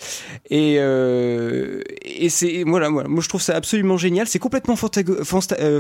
Et 0.50 0.76
et 0.76 2.30
c'est 2.30 2.64
voilà, 2.66 2.90
voilà, 2.90 3.10
moi 3.10 3.22
je 3.22 3.30
trouve 3.30 3.42
ça 3.42 3.56
absolument 3.56 3.98
génial, 4.02 4.28
c'est 4.28 4.40
complètement 4.40 4.76
euh, 4.76 5.80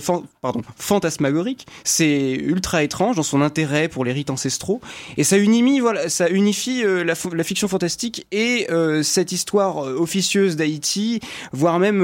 fantasmagorique, 0.77 1.67
c'est 1.83 2.31
ultra 2.31 2.83
étrange 2.83 3.17
dans 3.17 3.23
son 3.23 3.41
intérêt 3.41 3.89
pour 3.89 4.05
les 4.05 4.13
rites 4.13 4.29
ancestraux, 4.29 4.79
et 5.17 5.23
ça 5.23 5.37
unifie, 5.37 5.79
voilà, 5.79 6.07
ça 6.07 6.29
unifie 6.29 6.83
euh, 6.85 7.03
la, 7.03 7.15
la, 7.33 7.43
fiction 7.43 7.67
fantastique 7.67 8.25
et 8.31 8.67
euh, 8.71 9.03
cette 9.03 9.31
histoire 9.31 9.77
officieuse 9.77 10.55
d'Haïti, 10.55 11.19
voire 11.51 11.79
même 11.79 12.01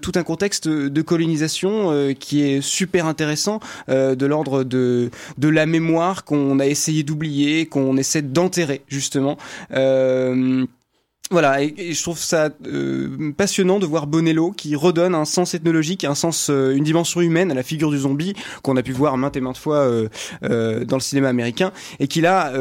tout 0.00 0.12
un 0.14 0.22
contexte 0.22 0.68
de 0.68 1.02
colonisation 1.02 2.14
qui 2.18 2.42
est 2.42 2.60
super 2.60 3.06
intéressant, 3.06 3.60
de 3.88 4.26
l'ordre 4.26 4.64
de, 4.64 5.10
de 5.38 5.48
la 5.48 5.66
mémoire 5.66 6.24
qu'on 6.24 6.58
a 6.58 6.66
essayé 6.66 7.02
d'oublier, 7.02 7.66
qu'on 7.66 7.96
essaie 7.96 8.22
d'enterrer 8.22 8.82
justement. 8.88 9.38
Voilà, 11.30 11.60
et, 11.60 11.92
je 11.92 12.02
trouve 12.02 12.18
ça 12.18 12.50
euh, 12.66 13.32
passionnant 13.36 13.80
de 13.80 13.86
voir 13.86 14.06
Bonello 14.06 14.52
qui 14.52 14.76
redonne 14.76 15.14
un 15.14 15.24
sens 15.24 15.54
ethnologique, 15.54 16.04
un 16.04 16.14
sens, 16.14 16.50
euh, 16.50 16.76
une 16.76 16.84
dimension 16.84 17.20
humaine 17.20 17.50
à 17.50 17.54
la 17.54 17.64
figure 17.64 17.90
du 17.90 17.98
zombie 17.98 18.34
qu'on 18.62 18.76
a 18.76 18.82
pu 18.82 18.92
voir 18.92 19.16
maintes 19.16 19.36
et 19.36 19.40
maintes 19.40 19.58
fois 19.58 19.78
euh, 19.78 20.08
euh 20.44 20.84
dans 20.84 20.96
le 20.96 21.02
cinéma 21.02 21.28
américain, 21.28 21.72
et 21.98 22.06
qui 22.06 22.20
là, 22.20 22.52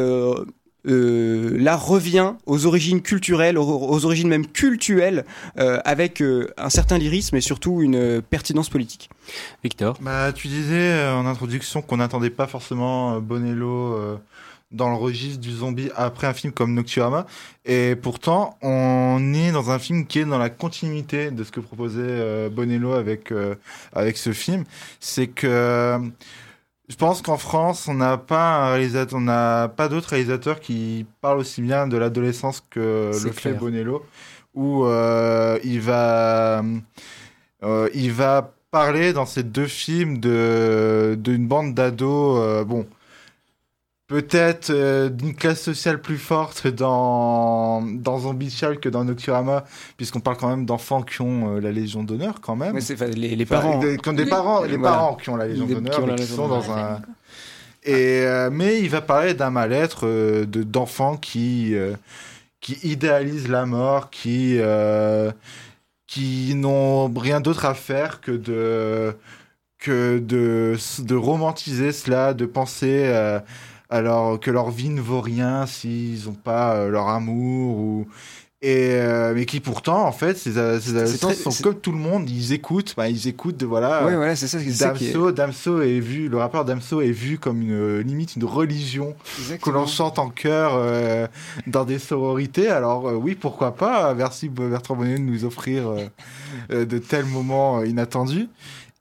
là 0.85 1.75
revient 1.75 2.33
aux 2.45 2.65
origines 2.65 3.01
culturelles, 3.01 3.57
aux, 3.57 4.05
origines 4.05 4.27
même 4.27 4.47
cultuelles, 4.47 5.25
avec 5.57 6.23
un 6.57 6.69
certain 6.69 6.97
lyrisme 6.97 7.35
et 7.35 7.41
surtout 7.41 7.81
une 7.81 8.21
pertinence 8.21 8.69
politique. 8.69 9.09
Victor, 9.63 9.97
bah 10.01 10.31
tu 10.33 10.47
disais 10.47 11.07
en 11.09 11.25
introduction 11.25 11.81
qu'on 11.81 11.97
n'attendait 11.97 12.29
pas 12.29 12.47
forcément 12.47 13.19
Bonello 13.19 14.17
dans 14.71 14.89
le 14.89 14.95
registre 14.95 15.39
du 15.39 15.51
zombie 15.51 15.89
après 15.95 16.27
un 16.27 16.33
film 16.33 16.51
comme 16.51 16.73
Nocturama. 16.73 17.25
Et 17.65 17.95
pourtant, 17.95 18.57
on 18.61 19.33
est 19.33 19.51
dans 19.51 19.71
un 19.71 19.79
film 19.79 20.05
qui 20.05 20.19
est 20.19 20.25
dans 20.25 20.37
la 20.37 20.49
continuité 20.49 21.31
de 21.31 21.43
ce 21.43 21.51
que 21.51 21.59
proposait 21.59 22.01
euh, 22.01 22.49
Bonello 22.49 22.93
avec, 22.93 23.31
euh, 23.31 23.55
avec 23.93 24.17
ce 24.17 24.33
film. 24.33 24.65
C'est 24.99 25.27
que 25.27 25.99
je 26.87 26.95
pense 26.95 27.21
qu'en 27.21 27.37
France, 27.37 27.87
on 27.87 27.95
n'a 27.95 28.17
pas 28.17 28.67
un 28.67 28.71
réalisateur, 28.73 29.17
on 29.17 29.21
n'a 29.21 29.69
pas 29.69 29.87
d'autres 29.87 30.09
réalisateurs 30.09 30.59
qui 30.59 31.05
parlent 31.21 31.39
aussi 31.39 31.61
bien 31.61 31.87
de 31.87 31.97
l'adolescence 31.97 32.63
que 32.69 33.11
le 33.23 33.31
fait 33.31 33.53
Bonello, 33.53 34.05
où 34.53 34.85
euh, 34.85 35.57
il 35.63 35.79
va, 35.81 36.63
il 37.93 38.11
va 38.11 38.53
parler 38.69 39.13
dans 39.13 39.25
ces 39.25 39.41
deux 39.41 39.67
films 39.67 40.19
de 40.19 41.17
d'une 41.19 41.47
bande 41.47 41.73
d'ados. 41.73 42.65
bon, 42.65 42.85
peut-être 44.07 44.69
euh, 44.69 45.09
d'une 45.09 45.33
classe 45.35 45.61
sociale 45.61 45.99
plus 45.99 46.17
forte 46.19 46.67
dans, 46.67 47.81
dans 47.81 48.19
Zombie 48.19 48.51
Child 48.51 48.79
que 48.79 48.89
dans 48.89 49.03
Nocturama, 49.03 49.65
puisqu'on 49.97 50.19
parle 50.19 50.37
quand 50.37 50.49
même 50.49 50.65
d'enfants 50.65 51.01
qui 51.01 51.21
ont 51.21 51.55
euh, 51.55 51.59
la 51.59 51.71
Légion 51.71 52.03
d'honneur 52.03 52.39
quand 52.41 52.55
même. 52.55 52.75
Ouais, 52.75 52.81
c'est 52.81 52.93
enfin, 52.93 53.07
les, 53.07 53.35
les 53.35 53.43
Enfin, 53.45 53.61
parents. 53.61 53.79
des, 53.79 53.97
qui 53.97 54.09
ont 54.09 54.13
des 54.13 54.25
parents, 54.27 54.63
les 54.63 54.77
Voilà. 54.77 54.95
parents 54.97 55.15
qui 55.15 55.29
ont 55.29 55.35
la 55.35 55.47
Légion 55.47 55.65
d'honneur, 55.65 56.05
qui 56.05 56.11
mais 56.11 56.17
sont 56.25 56.47
dans 56.47 56.71
un. 56.71 57.01
Et 57.83 58.21
euh, 58.25 58.49
mais 58.51 58.79
il 58.81 58.89
va 58.89 59.01
parler 59.01 59.33
d'un 59.35 59.51
mal-être 59.51 60.07
euh, 60.07 60.45
de 60.45 60.63
d'enfants 60.63 61.17
qui 61.17 61.75
euh, 61.75 61.93
qui 62.59 62.73
idéalisent 62.83 63.47
la 63.47 63.65
mort, 63.67 64.09
qui 64.09 64.57
euh, 64.59 65.31
qui 66.07 66.53
n'ont 66.55 67.11
rien 67.13 67.41
d'autre 67.41 67.65
à 67.65 67.73
faire 67.75 68.21
que 68.21 68.31
de 68.31 69.15
que 69.77 70.17
de 70.19 70.75
de 71.03 71.15
romantiser 71.15 71.91
cela, 71.91 72.33
de 72.33 72.45
penser 72.47 73.03
euh, 73.05 73.39
alors 73.89 74.39
que 74.39 74.51
leur 74.51 74.71
vie 74.71 74.89
ne 74.89 75.01
vaut 75.01 75.21
rien 75.21 75.65
s'ils 75.65 76.25
n'ont 76.25 76.33
pas 76.33 76.75
euh, 76.75 76.89
leur 76.89 77.07
amour 77.09 77.77
ou 77.77 78.07
et 78.61 78.93
euh, 78.93 79.33
mais 79.35 79.45
qui 79.45 79.59
pourtant 79.59 80.07
en 80.07 80.11
fait 80.11 80.37
ces, 80.37 80.57
adolescents 80.57 81.27
très- 81.27 81.35
sont 81.35 81.51
c'est- 81.51 81.61
comme 81.61 81.75
tout 81.75 81.91
le 81.91 81.99
monde. 81.99 82.27
Ils 82.27 82.51
écoutent 82.53 82.95
bah, 82.97 83.09
ils 83.09 83.27
écoutent 83.27 83.57
de 83.57 83.65
voilà 83.65 84.03
Ouais, 84.05 84.15
voilà, 84.15 84.35
c'est 84.35 84.47
ça, 84.47 84.57
qui 84.59 84.69
est- 84.69 84.79
Damso 84.79 85.31
Damso 85.31 85.81
est 85.81 85.99
vu 85.99 86.29
le 86.29 86.37
rappeur 86.37 86.65
Damso 86.65 87.01
est 87.01 87.11
vu 87.11 87.37
comme 87.37 87.61
une 87.61 87.73
euh, 87.73 88.01
limite 88.01 88.35
une 88.37 88.45
religion 88.45 89.13
que 89.61 89.69
l'on 89.69 89.85
chante 89.85 90.17
en 90.17 90.29
chœur 90.29 90.71
euh, 90.75 91.27
dans 91.67 91.83
des 91.85 91.99
sororités. 91.99 92.69
Alors 92.69 93.07
euh, 93.09 93.13
oui 93.13 93.35
pourquoi 93.35 93.75
pas? 93.75 94.15
Merci 94.15 94.49
Bertrand 94.49 94.95
Bonnet 94.95 95.15
de 95.15 95.19
nous 95.19 95.45
offrir 95.45 95.87
euh, 95.89 95.99
euh, 96.71 96.85
de 96.85 96.97
tels 96.97 97.25
moments 97.25 97.79
euh, 97.81 97.85
inattendus. 97.85 98.47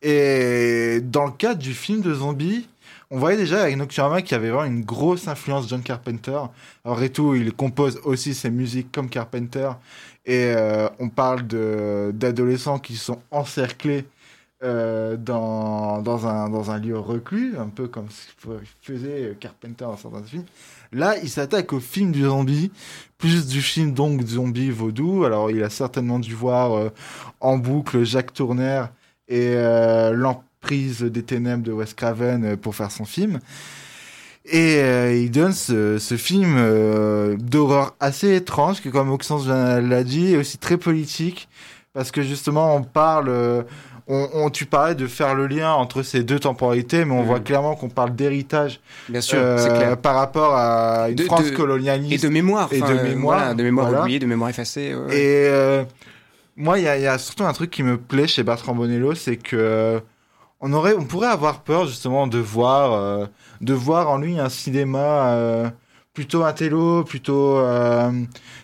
Et 0.02 1.00
dans 1.02 1.24
le 1.24 1.32
cadre 1.32 1.60
du 1.60 1.72
film 1.72 2.02
de 2.02 2.12
zombies 2.12 2.68
on 3.14 3.18
voyait 3.18 3.36
déjà 3.36 3.62
avec 3.62 3.76
Nocturama 3.76 4.22
qu'il 4.22 4.32
y 4.32 4.34
avait 4.34 4.50
vraiment 4.50 4.64
une 4.64 4.84
grosse 4.84 5.28
influence 5.28 5.68
John 5.68 5.82
Carpenter. 5.82 6.40
Alors 6.84 7.00
et 7.00 7.10
tout, 7.10 7.36
il 7.36 7.52
compose 7.52 8.00
aussi 8.02 8.34
ses 8.34 8.50
musiques 8.50 8.90
comme 8.90 9.08
Carpenter. 9.08 9.70
Et 10.26 10.52
euh, 10.56 10.88
on 10.98 11.08
parle 11.08 11.42
d'adolescents 11.46 12.80
qui 12.80 12.96
sont 12.96 13.20
encerclés 13.30 14.04
euh, 14.64 15.16
dans, 15.16 16.02
dans, 16.02 16.26
un, 16.26 16.48
dans 16.48 16.72
un 16.72 16.78
lieu 16.78 16.98
reclus, 16.98 17.56
un 17.56 17.68
peu 17.68 17.86
comme 17.86 18.08
ce 18.10 18.48
que 18.48 18.58
faisait 18.82 19.36
Carpenter 19.38 19.84
dans 19.84 19.96
certains 19.96 20.24
films. 20.24 20.46
Là, 20.90 21.16
il 21.22 21.30
s'attaque 21.30 21.72
au 21.72 21.78
film 21.78 22.10
du 22.10 22.22
zombie, 22.22 22.72
plus 23.16 23.46
du 23.46 23.62
film 23.62 23.92
donc 23.92 24.22
zombie 24.22 24.70
vaudou. 24.70 25.24
Alors, 25.24 25.52
il 25.52 25.62
a 25.62 25.70
certainement 25.70 26.18
dû 26.18 26.34
voir 26.34 26.72
euh, 26.72 26.88
en 27.40 27.58
boucle 27.58 28.02
Jacques 28.02 28.32
Tourneur 28.32 28.88
et 29.28 29.54
euh, 29.54 30.12
l'emprise 30.64 31.02
des 31.02 31.22
ténèbres 31.22 31.62
de 31.62 31.72
Wes 31.72 31.92
Craven 31.94 32.44
euh, 32.44 32.56
pour 32.56 32.74
faire 32.74 32.90
son 32.90 33.04
film. 33.04 33.38
Et 34.46 34.76
euh, 34.78 35.14
il 35.14 35.30
donne 35.30 35.52
ce, 35.52 35.98
ce 35.98 36.16
film 36.16 36.56
euh, 36.58 37.36
d'horreur 37.38 37.94
assez 38.00 38.34
étrange, 38.34 38.80
qui 38.82 38.90
comme 38.90 39.10
Oxens 39.10 39.46
l'a 39.48 40.04
dit, 40.04 40.34
est 40.34 40.36
aussi 40.36 40.58
très 40.58 40.76
politique, 40.76 41.48
parce 41.94 42.10
que 42.10 42.20
justement 42.22 42.76
on 42.76 42.82
parle, 42.82 43.28
euh, 43.30 43.62
on, 44.06 44.28
on- 44.34 44.50
tu 44.50 44.66
parlais 44.66 44.94
de 44.94 45.06
faire 45.06 45.34
le 45.34 45.46
lien 45.46 45.72
entre 45.72 46.02
ces 46.02 46.22
deux 46.24 46.38
temporalités, 46.38 47.06
mais 47.06 47.14
on 47.14 47.22
voit 47.22 47.40
clairement 47.40 47.74
qu'on 47.74 47.88
parle 47.88 48.14
d'héritage 48.14 48.80
Bien 49.08 49.22
sûr, 49.22 49.38
c'est 49.56 49.68
clair. 49.70 49.96
par 49.96 50.14
rapport 50.14 50.54
à 50.54 51.08
une 51.08 51.14
De- 51.14 51.24
France 51.24 51.50
de- 51.50 51.56
colonialiste 51.56 52.12
Et 52.22 52.26
de 52.26 52.30
mémoire. 52.30 52.68
et 52.70 52.80
de 52.82 53.02
mémoire, 53.02 53.38
voilà, 53.38 53.54
de 53.54 53.62
mémoire 53.62 53.86
voilà. 53.86 54.02
oubliée, 54.02 54.18
de 54.18 54.26
mémoire 54.26 54.50
effacée. 54.50 54.94
ouais. 54.94 55.16
Et 55.18 55.84
moi, 56.56 56.78
il 56.78 56.84
y, 56.84 56.88
a- 56.88 56.98
il 56.98 57.02
y 57.02 57.06
a 57.06 57.16
surtout 57.16 57.44
un 57.44 57.52
truc 57.54 57.70
qui 57.70 57.82
me 57.82 57.96
plaît 57.96 58.26
chez 58.26 58.42
Bertrand 58.42 58.74
Bonello, 58.74 59.14
c'est 59.14 59.36
que 59.38 60.02
on 60.64 60.72
aurait, 60.72 60.94
on 60.94 61.04
pourrait 61.04 61.28
avoir 61.28 61.60
peur 61.60 61.86
justement 61.86 62.26
de 62.26 62.38
voir, 62.38 62.94
euh, 62.94 63.26
de 63.60 63.74
voir 63.74 64.08
en 64.08 64.16
lui 64.16 64.38
un 64.40 64.48
cinéma 64.48 65.34
euh, 65.34 65.68
plutôt 66.14 66.42
intello, 66.42 67.04
plutôt 67.04 67.58
euh, 67.58 68.10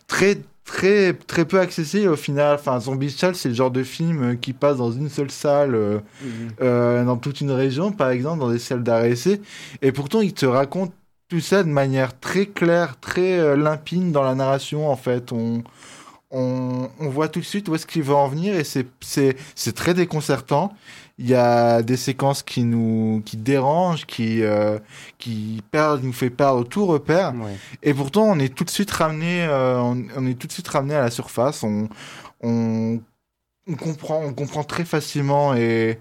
très 0.07 0.39
très 0.65 1.13
très 1.13 1.45
peu 1.45 1.61
accessible 1.61 2.09
au 2.09 2.17
final. 2.17 2.55
Enfin, 2.55 2.81
Zombie 2.81 3.11
Child, 3.11 3.35
c'est 3.35 3.51
le 3.51 3.55
genre 3.55 3.71
de 3.71 3.83
film 3.83 4.39
qui 4.39 4.55
passe 4.55 4.79
dans 4.79 4.91
une 4.91 5.11
seule 5.11 5.31
salle. 5.31 6.01
Mhm. 6.23 7.05
dans 7.05 7.19
toute 7.19 7.43
une 7.43 7.51
région, 7.51 7.93
par 7.93 8.09
exemple, 8.09 8.39
dans 8.41 8.51
des 8.51 8.59
salles 8.59 8.83
essai. 9.05 9.43
Et 9.83 9.93
pourtant, 9.93 10.23
il 10.23 10.33
te 10.33 10.47
raconte 10.47 10.93
tout 11.29 11.41
ça 11.41 11.63
de 11.63 11.69
manière 11.69 12.19
très 12.19 12.47
claire, 12.47 12.99
très 12.99 13.57
limpide 13.57 14.11
dans 14.11 14.23
la 14.23 14.35
narration, 14.35 14.91
en 14.91 14.97
fait. 14.97 15.33
On, 15.33 15.63
on, 16.31 16.89
on 16.99 17.09
voit 17.09 17.29
tout 17.29 17.41
de 17.41 17.45
suite 17.45 17.69
où 17.69 17.75
est-ce 17.75 17.87
qu'il 17.87 18.05
va 18.05 18.15
en 18.15 18.29
venir 18.29 18.55
et 18.55 18.65
c'est 18.65 19.73
très 19.75 19.93
déconcertant. 19.93 20.73
Il 21.21 21.29
y 21.29 21.35
a 21.35 21.83
des 21.83 21.99
séquences 21.99 22.43
qui 22.43 22.65
nous 22.65 23.23
qui 23.27 23.37
dérangent, 23.37 24.07
qui, 24.07 24.43
euh, 24.43 24.79
qui 25.19 25.63
perdent, 25.71 26.03
nous 26.03 26.15
fait 26.15 26.31
perdre 26.31 26.65
tout 26.65 26.87
repère. 26.87 27.35
Ouais. 27.35 27.57
Et 27.83 27.93
pourtant, 27.93 28.23
on 28.23 28.39
est 28.39 28.55
tout 28.55 28.65
de 28.65 28.71
suite 28.71 28.91
ramené, 28.91 29.45
euh, 29.45 29.79
on, 29.79 30.03
on 30.17 30.27
est 30.27 30.35
tout 30.35 30.47
de 30.47 30.53
suite 30.53 30.69
ramené 30.69 30.95
à 30.95 31.03
la 31.03 31.11
surface. 31.11 31.63
On, 31.63 31.91
on, 32.43 33.01
on 33.69 33.75
comprend, 33.75 34.23
on 34.25 34.33
comprend 34.33 34.65
très 34.65 34.87
facilement 34.87 35.55
et 35.55 35.99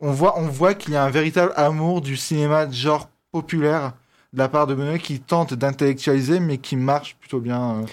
on 0.00 0.10
voit, 0.10 0.36
on 0.38 0.48
voit 0.48 0.74
qu'il 0.74 0.92
y 0.92 0.96
a 0.96 1.04
un 1.04 1.10
véritable 1.10 1.52
amour 1.54 2.00
du 2.00 2.16
cinéma 2.16 2.66
de 2.66 2.74
genre 2.74 3.08
populaire 3.30 3.92
de 4.32 4.38
la 4.38 4.48
part 4.48 4.66
de 4.66 4.74
Benoît 4.74 4.98
qui 4.98 5.20
tente 5.20 5.54
d'intellectualiser, 5.54 6.40
mais 6.40 6.58
qui 6.58 6.76
marche 6.76 7.16
plutôt 7.20 7.40
bien 7.40 7.76
euh, 7.76 7.84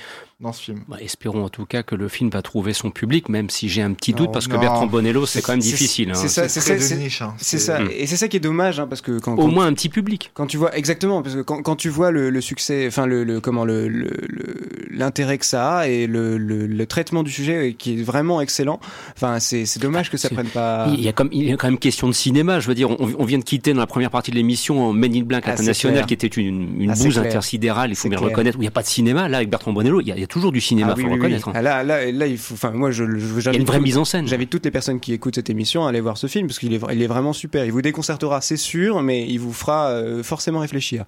dans 0.41 0.51
ce 0.51 0.61
film. 0.63 0.81
Bah, 0.89 0.97
espérons 0.99 1.45
en 1.45 1.49
tout 1.49 1.65
cas 1.65 1.81
que 1.81 1.95
le 1.95 2.09
film 2.09 2.29
va 2.29 2.41
trouver 2.41 2.73
son 2.73 2.91
public, 2.91 3.29
même 3.29 3.49
si 3.49 3.69
j'ai 3.69 3.81
un 3.81 3.93
petit 3.93 4.11
doute, 4.11 4.27
Non, 4.27 4.31
parce 4.33 4.47
que. 4.47 4.57
Bertrand 4.57 4.85
Bonello, 4.85 5.25
c'est 5.25 5.41
quand 5.41 5.53
même 5.53 5.61
difficile. 5.61 6.11
C'est 6.13 6.25
hein. 6.25 6.27
ça, 6.27 6.49
c'est 6.49 6.59
très 6.59 6.69
ça, 6.71 6.75
de 6.75 6.79
c'est- 6.81 6.97
niche, 6.97 7.19
ça. 7.19 7.81
Et 7.91 8.05
c'est 8.05 8.17
ça 8.17 8.27
qui 8.27 8.37
est 8.37 8.41
dommage, 8.41 8.79
hein, 8.79 8.87
parce 8.87 9.01
que 9.01 9.17
quand, 9.19 9.35
Au 9.37 9.47
moins 9.47 9.65
un 9.65 9.73
petit 9.73 9.87
public. 9.89 10.31
Quand 10.33 10.45
tu 10.47 10.57
vois 10.57 10.75
exactement, 10.77 11.21
parce 11.21 11.35
que 11.35 11.41
quand, 11.41 11.61
quand 11.61 11.75
tu 11.77 11.87
vois 11.89 12.11
le, 12.11 12.29
le 12.29 12.41
succès, 12.41 12.85
enfin 12.87 13.05
le, 13.05 13.23
le 13.23 13.39
comment 13.39 13.63
le 13.63 13.87
le- 13.87 14.09
le- 14.27 14.87
l'intérêt 14.91 15.37
que 15.37 15.45
ça 15.45 15.77
a 15.79 15.87
et 15.87 16.05
le, 16.07 16.37
le, 16.37 16.67
le 16.67 16.85
traitement 16.85 17.23
du 17.23 17.31
sujet 17.31 17.75
qui 17.77 17.99
est 17.99 18.03
vraiment 18.03 18.39
excellent. 18.41 18.79
Enfin, 19.15 19.39
c'est 19.39 19.65
c'est 19.65 19.81
dommage 19.81 20.09
que 20.09 20.17
ça 20.17 20.29
prenne 20.29 20.47
pas. 20.47 20.87
Il 20.93 21.01
y, 21.01 21.07
a 21.07 21.13
comme, 21.13 21.29
il 21.31 21.43
y 21.49 21.51
a 21.53 21.57
quand 21.57 21.67
même 21.67 21.77
question 21.79 22.07
de 22.07 22.13
cinéma. 22.13 22.59
Je 22.59 22.67
veux 22.67 22.75
dire, 22.75 22.89
on, 22.91 22.97
on 23.17 23.25
vient 23.25 23.37
de 23.39 23.43
quitter 23.43 23.73
dans 23.73 23.79
la 23.79 23.87
première 23.87 24.11
partie 24.11 24.31
de 24.31 24.35
l'émission 24.35 24.91
Men 24.93 25.15
in 25.15 25.21
Black 25.23 25.43
Ah, 25.47 25.51
International, 25.53 26.05
qui 26.05 26.13
était 26.13 26.27
une, 26.27 26.81
une 26.81 26.91
Ah, 26.91 26.95
bouse 26.95 27.17
intersidérale, 27.19 27.89
il 27.91 27.95
faut 27.95 28.09
bien 28.09 28.19
reconnaître, 28.19 28.57
où 28.57 28.61
il 28.61 28.65
n'y 28.65 28.67
a 28.67 28.71
pas 28.71 28.81
de 28.83 28.87
cinéma. 28.87 29.27
Là, 29.29 29.37
avec 29.37 29.49
Bertrand 29.49 29.71
Bonello, 29.73 30.01
il 30.01 30.07
y 30.07 30.11
a, 30.11 30.15
il 30.15 30.21
y 30.21 30.24
a 30.25 30.27
toujours 30.27 30.51
du 30.51 30.59
cinéma, 30.61 30.89
Ah 30.91 30.95
faut 30.95 30.97
oui, 30.97 31.03
le 31.05 31.09
oui. 31.11 31.15
reconnaître. 31.17 31.47
hein. 31.49 31.53
Ah, 31.55 31.61
Là, 31.61 31.83
là, 31.83 32.11
là, 32.11 32.27
il 32.27 32.37
faut. 32.37 32.53
Enfin, 32.55 32.71
moi, 32.71 32.91
je, 32.91 33.03
je, 33.17 33.39
Il 33.39 33.45
y 33.45 33.47
a 33.49 33.53
une 33.53 33.63
vraie 33.65 33.77
tout- 33.77 33.83
mise 33.83 33.97
en 33.97 34.05
scène. 34.05 34.27
J'invite 34.27 34.49
toutes 34.49 34.65
les 34.65 34.71
personnes 34.71 34.99
qui 34.99 35.13
écoutent 35.13 35.35
cette 35.35 35.49
émission 35.49 35.85
à 35.85 35.89
aller 35.89 36.01
voir 36.01 36.17
ce 36.17 36.27
film 36.27 36.47
parce 36.47 36.59
qu'il 36.59 36.73
est, 36.73 36.81
il 36.93 37.01
est 37.01 37.07
vraiment 37.07 37.33
super. 37.33 37.65
Il 37.65 37.71
vous 37.71 37.81
déconcertera, 37.81 38.41
c'est 38.41 38.57
sûr, 38.57 39.01
mais 39.01 39.25
il 39.27 39.37
vous 39.39 39.53
fera 39.53 39.89
euh, 39.89 40.21
forcément 40.23 40.59
réfléchir. 40.59 41.05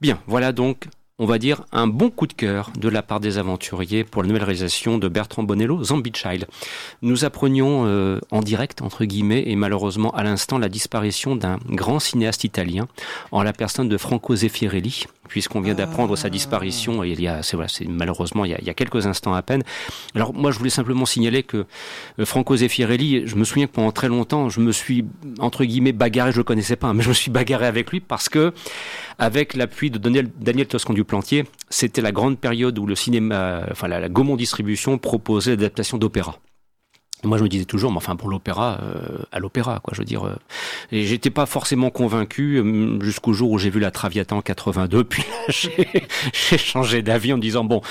Bien, 0.00 0.20
voilà 0.26 0.52
donc, 0.52 0.86
on 1.20 1.26
va 1.26 1.38
dire, 1.38 1.64
un 1.72 1.88
bon 1.88 2.10
coup 2.10 2.28
de 2.28 2.32
cœur 2.32 2.70
de 2.78 2.88
la 2.88 3.02
part 3.02 3.18
des 3.18 3.38
aventuriers 3.38 4.04
pour 4.04 4.22
la 4.22 4.28
nouvelle 4.28 4.44
réalisation 4.44 4.98
de 4.98 5.08
Bertrand 5.08 5.42
Bonello, 5.42 5.82
Zombie 5.82 6.12
Child. 6.14 6.46
Nous 7.02 7.24
apprenions 7.24 7.86
euh, 7.86 8.20
en 8.30 8.40
direct, 8.40 8.82
entre 8.82 9.04
guillemets, 9.04 9.42
et 9.46 9.56
malheureusement 9.56 10.10
à 10.12 10.22
l'instant, 10.22 10.58
la 10.58 10.68
disparition 10.68 11.34
d'un 11.34 11.58
grand 11.68 11.98
cinéaste 11.98 12.44
italien 12.44 12.86
en 13.32 13.42
la 13.42 13.52
personne 13.52 13.88
de 13.88 13.96
Franco 13.96 14.36
Zeffirelli, 14.36 15.06
puisqu'on 15.28 15.60
vient 15.60 15.74
d'apprendre 15.74 16.16
sa 16.16 16.30
disparition 16.30 17.04
il 17.04 17.20
y 17.20 17.28
a, 17.28 17.42
c'est 17.42 17.86
malheureusement 17.86 18.44
il 18.44 18.50
y, 18.50 18.54
a, 18.54 18.58
il 18.60 18.66
y 18.66 18.70
a 18.70 18.74
quelques 18.74 19.06
instants 19.06 19.34
à 19.34 19.42
peine. 19.42 19.62
Alors 20.14 20.34
moi, 20.34 20.50
je 20.50 20.58
voulais 20.58 20.70
simplement 20.70 21.06
signaler 21.06 21.42
que 21.42 21.66
euh, 22.18 22.24
Franco 22.24 22.56
Zeffirelli, 22.56 23.26
je 23.26 23.36
me 23.36 23.44
souviens 23.44 23.66
que 23.66 23.72
pendant 23.72 23.92
très 23.92 24.08
longtemps, 24.08 24.48
je 24.48 24.60
me 24.60 24.72
suis 24.72 25.04
entre 25.38 25.64
guillemets 25.64 25.92
bagarré, 25.92 26.32
je 26.32 26.38
le 26.38 26.44
connaissais 26.44 26.76
pas, 26.76 26.92
mais 26.92 27.02
je 27.02 27.08
me 27.08 27.14
suis 27.14 27.30
bagarré 27.30 27.66
avec 27.66 27.90
lui 27.90 28.00
parce 28.00 28.28
que 28.28 28.52
avec 29.18 29.54
l'appui 29.54 29.90
de 29.90 29.98
Daniel, 29.98 30.28
Daniel 30.40 30.66
Toscan 30.66 30.94
du 30.94 31.04
Plantier, 31.04 31.44
c'était 31.70 32.00
la 32.02 32.12
grande 32.12 32.38
période 32.38 32.78
où 32.78 32.86
le 32.86 32.94
cinéma, 32.94 33.62
enfin 33.70 33.88
la, 33.88 34.00
la 34.00 34.08
Gaumont 34.08 34.36
Distribution 34.36 34.98
proposait 34.98 35.52
l'adaptation 35.52 35.98
d'opéra. 35.98 36.38
Moi, 37.24 37.36
je 37.36 37.42
me 37.42 37.48
disais 37.48 37.64
toujours, 37.64 37.90
mais 37.90 37.96
enfin, 37.96 38.14
pour 38.14 38.28
l'opéra, 38.28 38.78
euh, 38.82 39.18
à 39.32 39.40
l'opéra, 39.40 39.80
quoi. 39.82 39.92
Je 39.92 40.00
veux 40.00 40.04
dire, 40.04 40.24
euh, 40.24 40.36
et 40.92 41.04
j'étais 41.04 41.30
pas 41.30 41.46
forcément 41.46 41.90
convaincu 41.90 42.58
euh, 42.58 43.00
jusqu'au 43.00 43.32
jour 43.32 43.50
où 43.50 43.58
j'ai 43.58 43.70
vu 43.70 43.80
la 43.80 43.90
Traviata 43.90 44.36
en 44.36 44.40
82. 44.40 45.04
Puis 45.08 45.22
là, 45.22 45.52
j'ai 46.32 46.58
changé 46.58 47.02
d'avis 47.02 47.32
en 47.32 47.36
me 47.36 47.42
disant, 47.42 47.64
bon, 47.64 47.82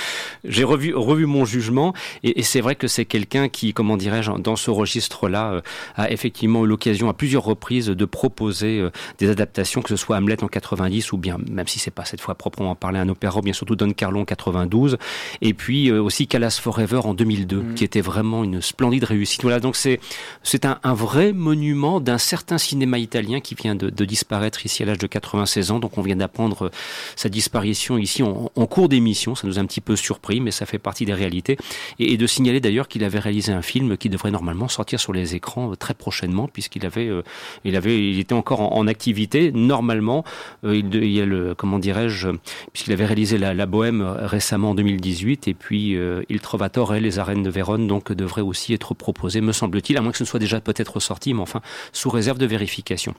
j'ai 0.45 0.63
revu, 0.63 0.95
revu 0.95 1.25
mon 1.25 1.43
jugement. 1.43 1.93
Et, 2.23 2.39
et 2.39 2.43
c'est 2.43 2.61
vrai 2.61 2.75
que 2.75 2.87
c'est 2.87 3.05
quelqu'un 3.05 3.49
qui, 3.49 3.73
comment 3.73 3.97
dirais-je, 3.97 4.31
dans 4.31 4.55
ce 4.55 4.71
registre-là, 4.71 5.51
euh, 5.51 5.61
a 5.95 6.11
effectivement 6.11 6.63
eu 6.63 6.67
l'occasion 6.67 7.09
à 7.09 7.13
plusieurs 7.13 7.43
reprises 7.43 7.87
de 7.87 8.05
proposer 8.05 8.79
euh, 8.79 8.91
des 9.17 9.29
adaptations, 9.29 9.81
que 9.81 9.89
ce 9.89 9.95
soit 9.95 10.17
Hamlet 10.17 10.43
en 10.43 10.47
90 10.47 11.11
ou 11.11 11.17
bien, 11.17 11.37
même 11.49 11.67
si 11.67 11.79
c'est 11.79 11.91
pas 11.91 12.05
cette 12.05 12.21
fois 12.21 12.35
proprement 12.35 12.75
parlé 12.75 12.99
un 12.99 13.09
opéra, 13.09 13.39
ou 13.39 13.41
bien 13.41 13.53
surtout 13.53 13.75
Don 13.75 13.91
Carlo 13.91 14.21
en 14.21 14.25
92. 14.25 14.97
Et 15.41 15.53
puis 15.53 15.89
euh, 15.89 16.01
aussi 16.01 16.27
Calas 16.27 16.59
Forever 16.61 17.01
en 17.03 17.13
2002, 17.13 17.63
qui 17.75 17.83
était 17.83 18.01
vraiment 18.01 18.43
une 18.43 18.61
splendide 18.61 19.03
réussite 19.03 19.16
donc 19.61 19.75
c'est 19.75 20.65
un, 20.65 20.93
vrai 20.93 21.33
monument 21.33 21.99
d'un 21.99 22.17
certain 22.17 22.57
cinéma 22.57 22.97
italien 22.97 23.39
qui 23.39 23.55
vient 23.55 23.75
de, 23.75 24.05
disparaître 24.05 24.65
ici 24.65 24.83
à 24.83 24.85
l'âge 24.85 24.97
de 24.97 25.07
96 25.07 25.71
ans. 25.71 25.79
Donc 25.79 25.97
on 25.97 26.01
vient 26.01 26.15
d'apprendre 26.15 26.71
sa 27.15 27.29
disparition 27.29 27.97
ici 27.97 28.23
en, 28.23 28.49
cours 28.67 28.89
d'émission. 28.89 29.35
Ça 29.35 29.47
nous 29.47 29.59
a 29.59 29.61
un 29.61 29.65
petit 29.65 29.81
peu 29.81 29.95
surpris, 29.95 30.39
mais 30.39 30.51
ça 30.51 30.65
fait 30.65 30.79
partie 30.79 31.05
des 31.05 31.13
réalités. 31.13 31.57
Et, 31.99 32.17
de 32.17 32.27
signaler 32.27 32.59
d'ailleurs 32.59 32.87
qu'il 32.87 33.03
avait 33.03 33.19
réalisé 33.19 33.51
un 33.51 33.61
film 33.61 33.95
qui 33.95 34.09
devrait 34.09 34.31
normalement 34.31 34.67
sortir 34.67 34.99
sur 34.99 35.13
les 35.13 35.35
écrans 35.35 35.75
très 35.75 35.93
prochainement, 35.93 36.47
puisqu'il 36.47 36.85
avait, 36.85 37.07
euh, 37.07 37.21
il 37.63 37.75
avait, 37.75 38.09
il 38.09 38.19
était 38.19 38.33
encore 38.33 38.61
en, 38.61 38.87
activité. 38.87 39.51
Normalement, 39.51 40.23
euh, 40.63 40.75
il, 40.75 41.11
y 41.11 41.21
a 41.21 41.25
le, 41.25 41.53
comment 41.53 41.77
dirais-je, 41.77 42.29
puisqu'il 42.71 42.93
avait 42.93 43.05
réalisé 43.05 43.37
la, 43.37 43.53
la, 43.53 43.65
Bohème 43.65 44.01
récemment 44.01 44.71
en 44.71 44.75
2018, 44.75 45.47
et 45.47 45.53
puis 45.53 45.95
euh, 45.95 46.23
Il 46.29 46.39
Trovatore 46.39 46.95
et 46.95 47.01
Les 47.01 47.19
Arènes 47.19 47.43
de 47.43 47.49
Vérone, 47.49 47.87
donc 47.87 48.11
devrait 48.13 48.41
aussi 48.41 48.73
être 48.73 48.93
proposé, 49.13 49.39
me 49.39 49.53
semble-t-il, 49.53 49.97
à 49.97 50.01
moins 50.01 50.11
que 50.11 50.17
ce 50.17 50.23
ne 50.23 50.27
soit 50.27 50.39
déjà 50.39 50.59
peut-être 50.59 50.99
sorti, 50.99 51.33
mais 51.33 51.39
enfin 51.41 51.61
sous 51.93 52.09
réserve 52.09 52.37
de 52.39 52.45
vérification. 52.45 53.15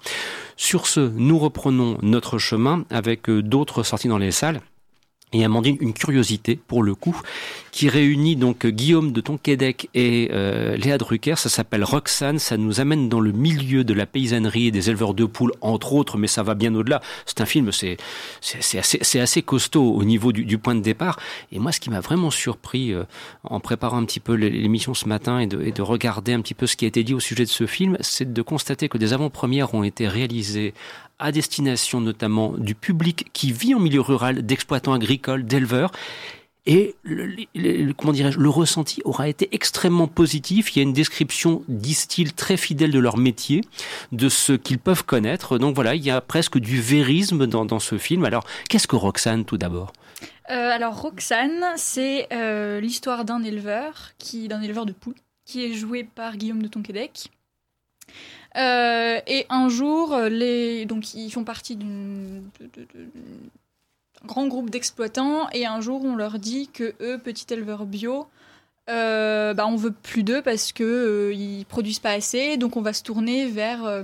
Sur 0.57 0.87
ce, 0.87 1.01
nous 1.01 1.39
reprenons 1.39 1.97
notre 2.03 2.37
chemin 2.37 2.85
avec 2.91 3.31
d'autres 3.31 3.83
sorties 3.83 4.09
dans 4.09 4.19
les 4.19 4.31
salles 4.31 4.61
et 5.33 5.45
Amandine, 5.45 5.77
une 5.81 5.93
curiosité 5.93 6.59
pour 6.67 6.83
le 6.83 6.95
coup, 6.95 7.21
qui 7.71 7.89
réunit 7.89 8.35
donc 8.35 8.67
Guillaume 8.67 9.13
de 9.13 9.21
Tonquédec 9.21 9.91
et 9.95 10.31
euh, 10.33 10.77
Léa 10.77 10.97
Drucker. 10.97 11.37
Ça 11.37 11.49
s'appelle 11.49 11.85
Roxane. 11.85 12.39
Ça 12.39 12.57
nous 12.57 12.81
amène 12.81 13.09
dans 13.09 13.21
le 13.21 13.33
milieu 13.33 13.85
de 13.85 13.93
la 13.93 14.07
paysannerie 14.07 14.69
et 14.69 14.71
des 14.71 14.89
éleveurs 14.89 15.15
de 15.15 15.27
poules, 15.27 15.53
entre 15.61 15.93
autres, 15.93 16.17
mais 16.17 16.29
ça 16.29 16.43
va 16.43 16.55
bien 16.55 16.75
au-delà. 16.75 17.03
C'est 17.27 17.41
un 17.41 17.47
film, 17.47 17.73
c'est 17.73 17.99
c'est 18.41 18.79
assez, 18.79 19.21
assez 19.21 19.43
costaud 19.43 19.93
au 19.93 20.05
niveau 20.05 20.33
du, 20.33 20.45
du, 20.45 20.59
point 20.59 20.75
de 20.75 20.81
départ. 20.81 21.19
Et 21.53 21.59
moi, 21.59 21.73
ce 21.73 21.81
qui 21.81 21.91
m'a 21.91 22.01
vraiment 22.01 22.31
surpris 22.31 22.93
euh, 22.93 23.05
en 23.45 23.61
préparant 23.61 23.99
un 23.99 24.05
petit 24.05 24.21
peu 24.21 24.33
l'émission 24.35 24.95
ce 24.95 25.09
matin 25.09 25.41
et 25.41 25.47
de, 25.47 25.61
et 25.63 25.73
de 25.73 25.83
regarder 25.83 26.33
un 26.33 26.41
petit 26.41 26.55
peu 26.55 26.67
ce 26.67 26.77
qui 26.77 26.85
a 26.85 26.89
été 26.89 27.05
dit 27.05 27.15
au 27.15 27.21
sujet 27.21 27.45
de 27.45 27.51
ce 27.51 27.67
film, 27.67 27.99
c'est 28.01 28.33
de 28.33 28.43
constater 28.43 28.89
que 28.89 28.99
des 28.99 29.13
avant-premières 29.13 29.75
ont 29.75 29.83
été 29.83 30.09
réalisées 30.09 30.75
à 31.19 31.33
destination 31.33 32.01
notamment 32.01 32.53
du 32.57 32.75
public 32.75 33.31
qui 33.33 33.53
vit 33.53 33.75
en 33.75 33.81
milieu 33.81 34.01
rural, 34.01 34.45
d'exploitants 34.45 34.93
agricoles, 34.93 35.45
d'éleveurs. 35.45 35.91
Et 36.67 36.97
le, 37.03 37.93
comment 37.95 38.13
dirais-je, 38.13 38.39
le 38.39 38.51
ressenti 38.51 39.01
aura 39.07 39.27
été 39.27 39.49
extrêmement 39.53 40.07
positif. 40.07 40.77
Il 40.77 40.79
y 40.79 40.81
a 40.81 40.83
une 40.83 40.93
description, 40.93 41.63
disent-ils, 41.67 42.35
très 42.35 42.59
fidèle 42.59 42.91
de 42.91 42.99
leur 42.99 43.17
métier, 43.17 43.63
de 44.13 44.29
ce 44.29 44.53
qu'ils 44.53 44.79
peuvent 44.79 45.05
connaître. 45.05 45.57
Donc 45.57 45.75
voilà, 45.75 45.95
il 45.95 46.05
y 46.05 46.11
a 46.11 46.21
presque 46.21 46.59
du 46.59 46.79
vérisme 46.79 47.47
dans, 47.47 47.65
dans 47.65 47.79
ce 47.79 47.97
film. 47.97 48.27
Alors, 48.27 48.45
qu'est-ce 48.69 48.87
que 48.87 48.97
Roxane, 48.97 49.47
tout 49.47 49.57
d'abord? 49.57 49.95
Euh, 50.51 50.71
Alors, 50.71 51.01
Roxane, 51.01 51.65
c'est 51.77 52.29
euh, 52.35 52.81
l'histoire 52.81 53.25
d'un 53.25 53.43
éleveur, 53.43 54.11
qui, 54.19 54.47
d'un 54.49 54.61
éleveur 54.61 54.85
de 54.85 54.93
poules, 54.93 55.15
qui 55.47 55.65
est 55.65 55.73
joué 55.73 56.05
par 56.05 56.37
Guillaume 56.37 56.63
de 56.63 56.69
Tonquédec. 56.69 57.31
Euh, 58.59 59.21
et 59.27 59.47
un 59.51 59.69
jour, 59.69 60.17
les... 60.31 60.85
donc 60.85 61.15
ils 61.15 61.31
font 61.31 61.45
partie 61.45 61.77
d'un 61.77 62.43
grand 64.27 64.47
groupe 64.49 64.71
d'exploitants, 64.71 65.49
et 65.51 65.67
un 65.67 65.81
jour 65.81 66.05
on 66.05 66.17
leur 66.17 66.39
dit 66.39 66.69
que 66.73 66.95
eux, 67.01 67.19
petits 67.19 67.47
éleveurs 67.51 67.87
bio, 67.87 68.27
euh, 68.89 69.53
bah, 69.55 69.67
on 69.67 69.77
veut 69.77 69.93
plus 69.93 70.23
d'eux 70.23 70.41
parce 70.43 70.73
que 70.73 70.83
euh, 70.83 71.35
ils 71.35 71.67
produisent 71.67 71.99
pas 71.99 72.13
assez, 72.13 72.57
donc 72.57 72.77
on 72.77 72.83
va 72.83 72.93
se 72.93 73.03
tourner 73.03 73.47
vers 73.47 73.85
euh, 73.85 74.03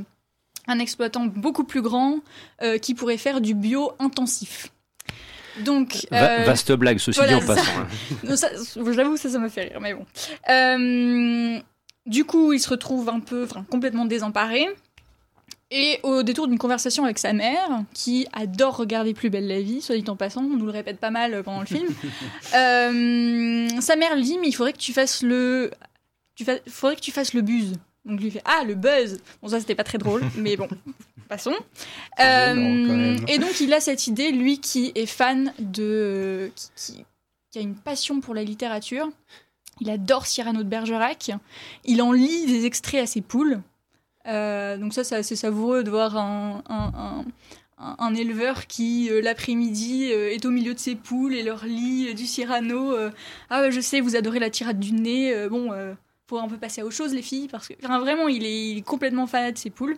un 0.67 0.79
exploitant 0.79 1.25
beaucoup 1.25 1.65
plus 1.65 1.81
grand 1.81 2.19
euh, 2.63 2.79
qui 2.79 2.95
pourrait 2.95 3.17
faire 3.17 3.41
du 3.41 3.55
bio 3.55 3.93
intensif. 3.99 4.71
Donc, 5.61 6.07
Va 6.11 6.45
vaste 6.45 6.73
blague, 6.73 6.99
ceci 6.99 7.19
voilà, 7.19 7.39
dit 7.39 7.45
en 7.45 7.47
passant. 7.47 7.71
Hein. 7.79 8.35
J'avoue, 8.93 9.17
ça, 9.17 9.31
ça 9.31 9.39
me 9.39 9.49
fait 9.49 9.63
rire, 9.63 9.81
mais 9.81 9.95
bon. 9.95 10.05
Du 12.07 12.25
coup, 12.25 12.53
il 12.53 12.61
se 12.61 12.69
retrouve 12.69 13.09
un 13.09 13.21
peu, 13.21 13.45
enfin, 13.45 13.65
complètement 13.71 14.05
désemparé. 14.05 14.69
Et 15.71 15.99
au 16.03 16.23
détour 16.23 16.47
d'une 16.47 16.59
conversation 16.59 17.05
avec 17.05 17.19
sa 17.19 17.33
mère, 17.33 17.83
qui 17.95 18.27
adore 18.33 18.77
regarder 18.77 19.15
Plus 19.15 19.31
belle 19.31 19.49
la 19.49 19.61
vie, 19.61 19.81
soit 19.81 19.97
dit 19.97 20.09
en 20.09 20.17
passant, 20.17 20.43
on 20.43 20.57
nous 20.57 20.67
le 20.67 20.71
répète 20.71 21.01
pas 21.01 21.11
mal 21.11 21.43
pendant 21.43 21.61
le 21.61 21.67
film, 21.67 21.89
euh, 22.55 23.81
sa 23.81 23.97
mère 23.97 24.15
lui 24.15 24.23
dit 24.23 24.39
mais 24.39 24.49
il 24.49 24.53
faudrait 24.53 24.73
que 24.73 24.79
tu 24.79 24.93
fasses 24.93 25.23
le, 25.23 25.71
tu 26.37 26.45
fa... 26.45 26.53
faudrait 26.69 26.97
que 26.97 27.01
tu 27.01 27.11
fasses 27.11 27.33
le 27.33 27.41
buzz. 27.41 27.73
Donc 28.05 28.21
lui 28.21 28.31
fait 28.31 28.43
ah 28.45 28.63
le 28.65 28.75
buzz. 28.75 29.21
Bon 29.43 29.49
ça 29.49 29.59
c'était 29.59 29.75
pas 29.75 29.85
très 29.85 29.99
drôle, 29.99 30.23
mais 30.37 30.57
bon 30.57 30.69
passons. 31.29 31.57
Euh, 32.21 32.55
non, 32.55 33.17
et 33.27 33.39
donc 33.39 33.61
il 33.61 33.73
a 33.73 33.81
cette 33.81 34.07
idée, 34.07 34.31
lui 34.31 34.61
qui 34.61 34.93
est 34.95 35.07
fan 35.07 35.53
de, 35.59 36.53
qui, 36.55 36.69
qui, 36.77 37.05
qui 37.51 37.59
a 37.59 37.63
une 37.63 37.75
passion 37.75 38.21
pour 38.21 38.35
la 38.35 38.45
littérature. 38.45 39.11
Il 39.81 39.91
adore 39.91 40.27
Cyrano 40.27 40.63
de 40.63 40.69
Bergerac. 40.69 41.33
Il 41.85 42.03
en 42.03 42.13
lit 42.13 42.47
des 42.47 42.65
extraits 42.67 43.03
à 43.03 43.07
ses 43.07 43.21
poules. 43.21 43.61
Euh, 44.27 44.77
donc 44.77 44.95
ça, 44.95 45.05
c'est 45.05 45.37
savoureux 45.37 45.85
de 45.85 45.91
voir 45.91 46.17
un, 46.17 47.25
éleveur 48.15 48.67
qui, 48.67 49.11
euh, 49.11 49.21
l'après-midi, 49.21 50.11
euh, 50.13 50.33
est 50.33 50.45
au 50.47 50.51
milieu 50.51 50.75
de 50.75 50.79
ses 50.79 50.95
poules 50.95 51.35
et 51.35 51.43
leur 51.43 51.65
lit 51.65 52.15
du 52.15 52.27
Cyrano. 52.27 52.95
ah, 53.51 53.71
je 53.71 53.81
sais, 53.81 54.01
vous 54.01 54.17
adorez 54.17 54.39
la 54.39 54.51
tirade 54.51 54.79
du 54.79 54.93
nez. 54.93 55.49
bon, 55.49 55.71
faut 56.27 56.39
un 56.39 56.49
peu 56.49 56.57
passer 56.57 56.81
à 56.81 56.87
autre 56.87 56.95
chose, 56.95 57.13
les 57.13 57.23
filles, 57.23 57.49
parce 57.49 57.69
que 57.69 57.75
vraiment, 57.83 58.29
il 58.29 58.45
est, 58.45 58.71
il 58.71 58.79
est, 58.79 58.83
complètement 58.83 59.27
fan 59.27 59.53
de 59.53 59.59
ses 59.59 59.71
poules. 59.71 59.97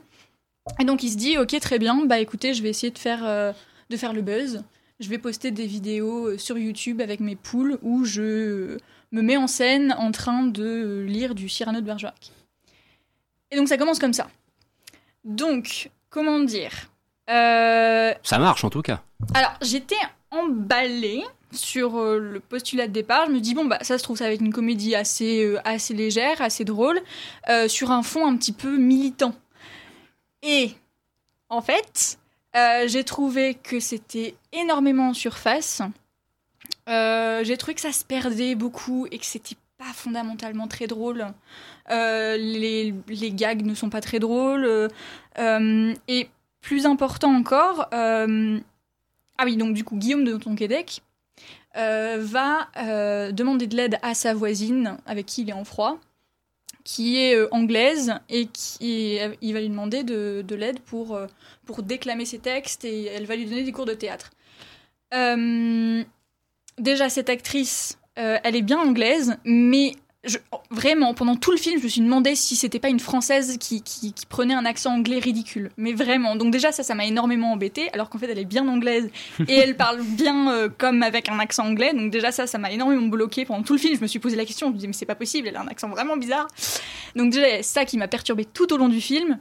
Et 0.81 0.85
donc, 0.85 1.05
il 1.05 1.11
se 1.11 1.16
dit, 1.16 1.39
ok, 1.39 1.59
très 1.61 1.79
bien, 1.79 2.05
bah 2.07 2.18
écoutez, 2.18 2.53
je 2.53 2.62
vais 2.62 2.70
essayer 2.70 2.91
de 2.91 2.99
faire, 2.99 3.55
de 3.91 3.97
faire 3.97 4.12
le 4.12 4.22
buzz. 4.22 4.64
Je 4.99 5.11
vais 5.11 5.18
poster 5.18 5.51
des 5.51 5.66
vidéos 5.66 6.39
sur 6.39 6.57
YouTube 6.59 7.03
avec 7.03 7.20
mes 7.20 7.37
poules 7.37 7.79
où 7.83 8.05
je 8.05 8.79
me 9.13 9.23
met 9.23 9.37
en 9.37 9.47
scène 9.47 9.95
en 9.99 10.11
train 10.11 10.45
de 10.45 11.05
lire 11.07 11.35
du 11.35 11.49
Cyrano 11.49 11.81
de 11.81 11.87
Bergerac. 11.87 12.33
Et 13.51 13.57
donc 13.57 13.69
ça 13.69 13.77
commence 13.77 13.99
comme 13.99 14.13
ça. 14.13 14.29
Donc, 15.25 15.91
comment 16.11 16.41
dire 16.41 16.73
euh... 17.31 18.13
Ça 18.23 18.39
marche 18.39 18.65
en 18.65 18.71
tout 18.71 18.83
cas. 18.83 19.03
Alors, 19.35 19.55
j'étais 19.63 19.97
emballée 20.31 21.25
sur 21.53 21.97
euh, 21.97 22.19
le 22.19 22.41
postulat 22.41 22.87
de 22.87 22.93
départ. 22.93 23.27
Je 23.27 23.33
me 23.33 23.41
dis, 23.41 23.55
bon, 23.55 23.65
bah, 23.65 23.79
ça 23.83 23.99
se 23.99 24.03
trouve, 24.03 24.17
ça 24.17 24.25
va 24.25 24.33
être 24.33 24.41
une 24.41 24.53
comédie 24.53 24.95
assez, 24.95 25.45
euh, 25.45 25.61
assez 25.65 25.95
légère, 25.95 26.41
assez 26.43 26.65
drôle, 26.65 27.01
euh, 27.49 27.69
sur 27.69 27.91
un 27.91 28.03
fond 28.03 28.27
un 28.27 28.37
petit 28.37 28.53
peu 28.53 28.77
militant. 28.77 29.35
Et, 30.43 30.73
en 31.49 31.63
fait, 31.63 32.19
j'ai 32.87 33.05
trouvé 33.05 33.55
que 33.55 33.81
c'était 33.81 34.35
énormément 34.53 35.11
en 35.11 35.15
surface. 35.15 35.83
Euh, 36.89 37.43
j'ai 37.45 37.57
trouvé 37.57 37.74
que 37.74 37.80
ça 37.80 37.93
se 37.93 38.05
perdait 38.05 38.55
beaucoup 38.55 39.07
et 39.11 39.18
que 39.18 39.26
c'était 39.26 39.57
pas 39.78 39.93
fondamentalement 39.93 40.68
très 40.68 40.87
drôle. 40.87 41.26
Euh, 41.91 42.37
les, 42.37 42.95
les, 43.09 43.30
gags 43.32 43.64
ne 43.64 43.74
sont 43.74 43.91
pas 43.91 44.01
très 44.01 44.18
drôles. 44.18 44.91
Euh, 45.39 45.95
et 46.09 46.28
plus 46.61 46.87
important 46.87 47.32
encore, 47.34 47.89
ah 47.93 49.45
oui, 49.45 49.57
donc 49.57 49.74
du 49.74 49.84
coup, 49.84 49.97
Guillaume 49.97 50.24
de 50.24 50.37
Tonquédec 50.37 51.03
va 51.74 52.68
demander 53.32 53.66
de 53.66 53.76
l'aide 53.76 53.99
à 54.03 54.14
sa 54.14 54.32
voisine 54.32 54.97
avec 55.07 55.26
qui 55.26 55.43
il 55.43 55.51
est 55.51 55.55
en 55.55 55.64
froid 55.64 55.99
qui 56.84 57.16
est 57.18 57.53
anglaise 57.53 58.14
et 58.28 58.47
qui 58.47 59.18
il 59.43 59.53
va 59.53 59.61
lui 59.61 59.68
demander 59.68 60.05
de, 60.05 60.45
de 60.47 60.55
l'aide 60.55 60.78
pour, 60.78 61.18
pour 61.64 61.82
déclamer 61.82 62.24
ses 62.24 62.39
textes 62.39 62.84
et 62.84 63.07
elle 63.07 63.26
va 63.26 63.34
lui 63.34 63.45
donner 63.45 63.64
des 63.64 63.72
cours 63.72 63.87
de 63.87 63.95
théâtre. 63.95 64.30
Déjà 66.79 67.09
cette 67.09 67.29
actrice, 67.29 67.99
euh, 68.18 68.39
elle 68.45 68.57
est 68.57 68.62
bien 68.62 68.79
anglaise, 68.79 69.37
mais 69.45 69.95
je, 70.27 70.39
vraiment, 70.70 71.14
pendant 71.14 71.37
tout 71.37 71.53
le 71.53 71.57
film, 71.57 71.79
je 71.79 71.85
me 71.85 71.89
suis 71.89 72.01
demandé 72.01 72.35
si 72.35 72.57
c'était 72.57 72.79
pas 72.79 72.89
une 72.89 73.01
française 73.01 73.59
qui, 73.59 73.83
qui, 73.83 74.12
qui, 74.12 74.27
prenait 74.27 74.55
un 74.55 74.64
accent 74.64 74.93
anglais 74.93 75.18
ridicule. 75.18 75.70
Mais 75.77 75.93
vraiment. 75.93 76.37
Donc, 76.37 76.51
déjà, 76.51 76.72
ça, 76.72 76.83
ça 76.83 76.95
m'a 76.95 77.07
énormément 77.07 77.53
embêté, 77.53 77.91
alors 77.93 78.11
qu'en 78.11 78.18
fait, 78.18 78.29
elle 78.31 78.39
est 78.39 78.45
bien 78.45 78.66
anglaise 78.66 79.09
et 79.49 79.55
elle 79.55 79.77
parle 79.77 80.03
bien 80.03 80.51
euh, 80.53 80.68
comme 80.77 81.03
avec 81.03 81.29
un 81.29 81.39
accent 81.39 81.66
anglais. 81.66 81.93
Donc, 81.95 82.11
déjà, 82.11 82.33
ça, 82.33 82.47
ça 82.47 82.59
m'a 82.59 82.72
énormément 82.72 83.07
bloqué 83.07 83.45
pendant 83.45 83.62
tout 83.62 83.74
le 83.74 83.79
film. 83.79 83.97
Je 83.97 84.03
me 84.03 84.07
suis 84.07 84.18
posé 84.18 84.37
la 84.37 84.45
question, 84.45 84.68
je 84.68 84.72
me 84.72 84.77
disais, 84.77 84.89
mais 84.89 84.93
c'est 84.93 85.07
pas 85.07 85.14
possible, 85.14 85.49
elle 85.49 85.57
a 85.57 85.61
un 85.61 85.68
accent 85.68 85.89
vraiment 85.89 86.16
bizarre. 86.16 86.49
Donc, 87.14 87.33
déjà, 87.33 87.62
ça 87.62 87.85
qui 87.85 87.97
m'a 87.97 88.09
perturbé 88.09 88.45
tout 88.45 88.72
au 88.72 88.77
long 88.77 88.89
du 88.89 89.01
film. 89.01 89.39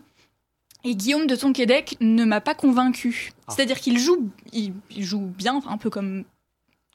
Et 0.84 0.96
Guillaume 0.96 1.26
de 1.26 1.36
Tonquédec 1.36 1.98
ne 2.00 2.26
m'a 2.26 2.42
pas 2.42 2.54
convaincu. 2.54 3.32
Ah. 3.48 3.54
C'est-à-dire 3.54 3.80
qu'il 3.80 3.98
joue, 3.98 4.30
il, 4.54 4.72
il 4.96 5.04
joue 5.04 5.32
bien, 5.36 5.60
un 5.68 5.78
peu 5.80 5.90
comme 5.90 6.26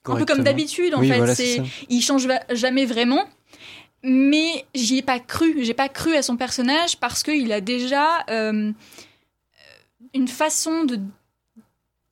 un 0.06 0.16
peu 0.16 0.24
comme 0.24 0.42
d'habitude 0.42 0.94
en 0.94 1.00
oui, 1.00 1.08
fait. 1.08 1.18
Voilà, 1.18 1.34
c'est, 1.34 1.62
il 1.88 2.00
change 2.00 2.28
jamais 2.50 2.86
vraiment. 2.86 3.28
Mais 4.02 4.64
j'y 4.74 4.98
ai 4.98 5.02
pas 5.02 5.20
cru. 5.20 5.62
J'ai 5.62 5.74
pas 5.74 5.88
cru 5.88 6.16
à 6.16 6.22
son 6.22 6.36
personnage 6.36 6.98
parce 6.98 7.22
qu'il 7.22 7.52
a 7.52 7.60
déjà 7.60 8.24
euh, 8.30 8.72
une 10.14 10.28
façon 10.28 10.84
de, 10.84 10.98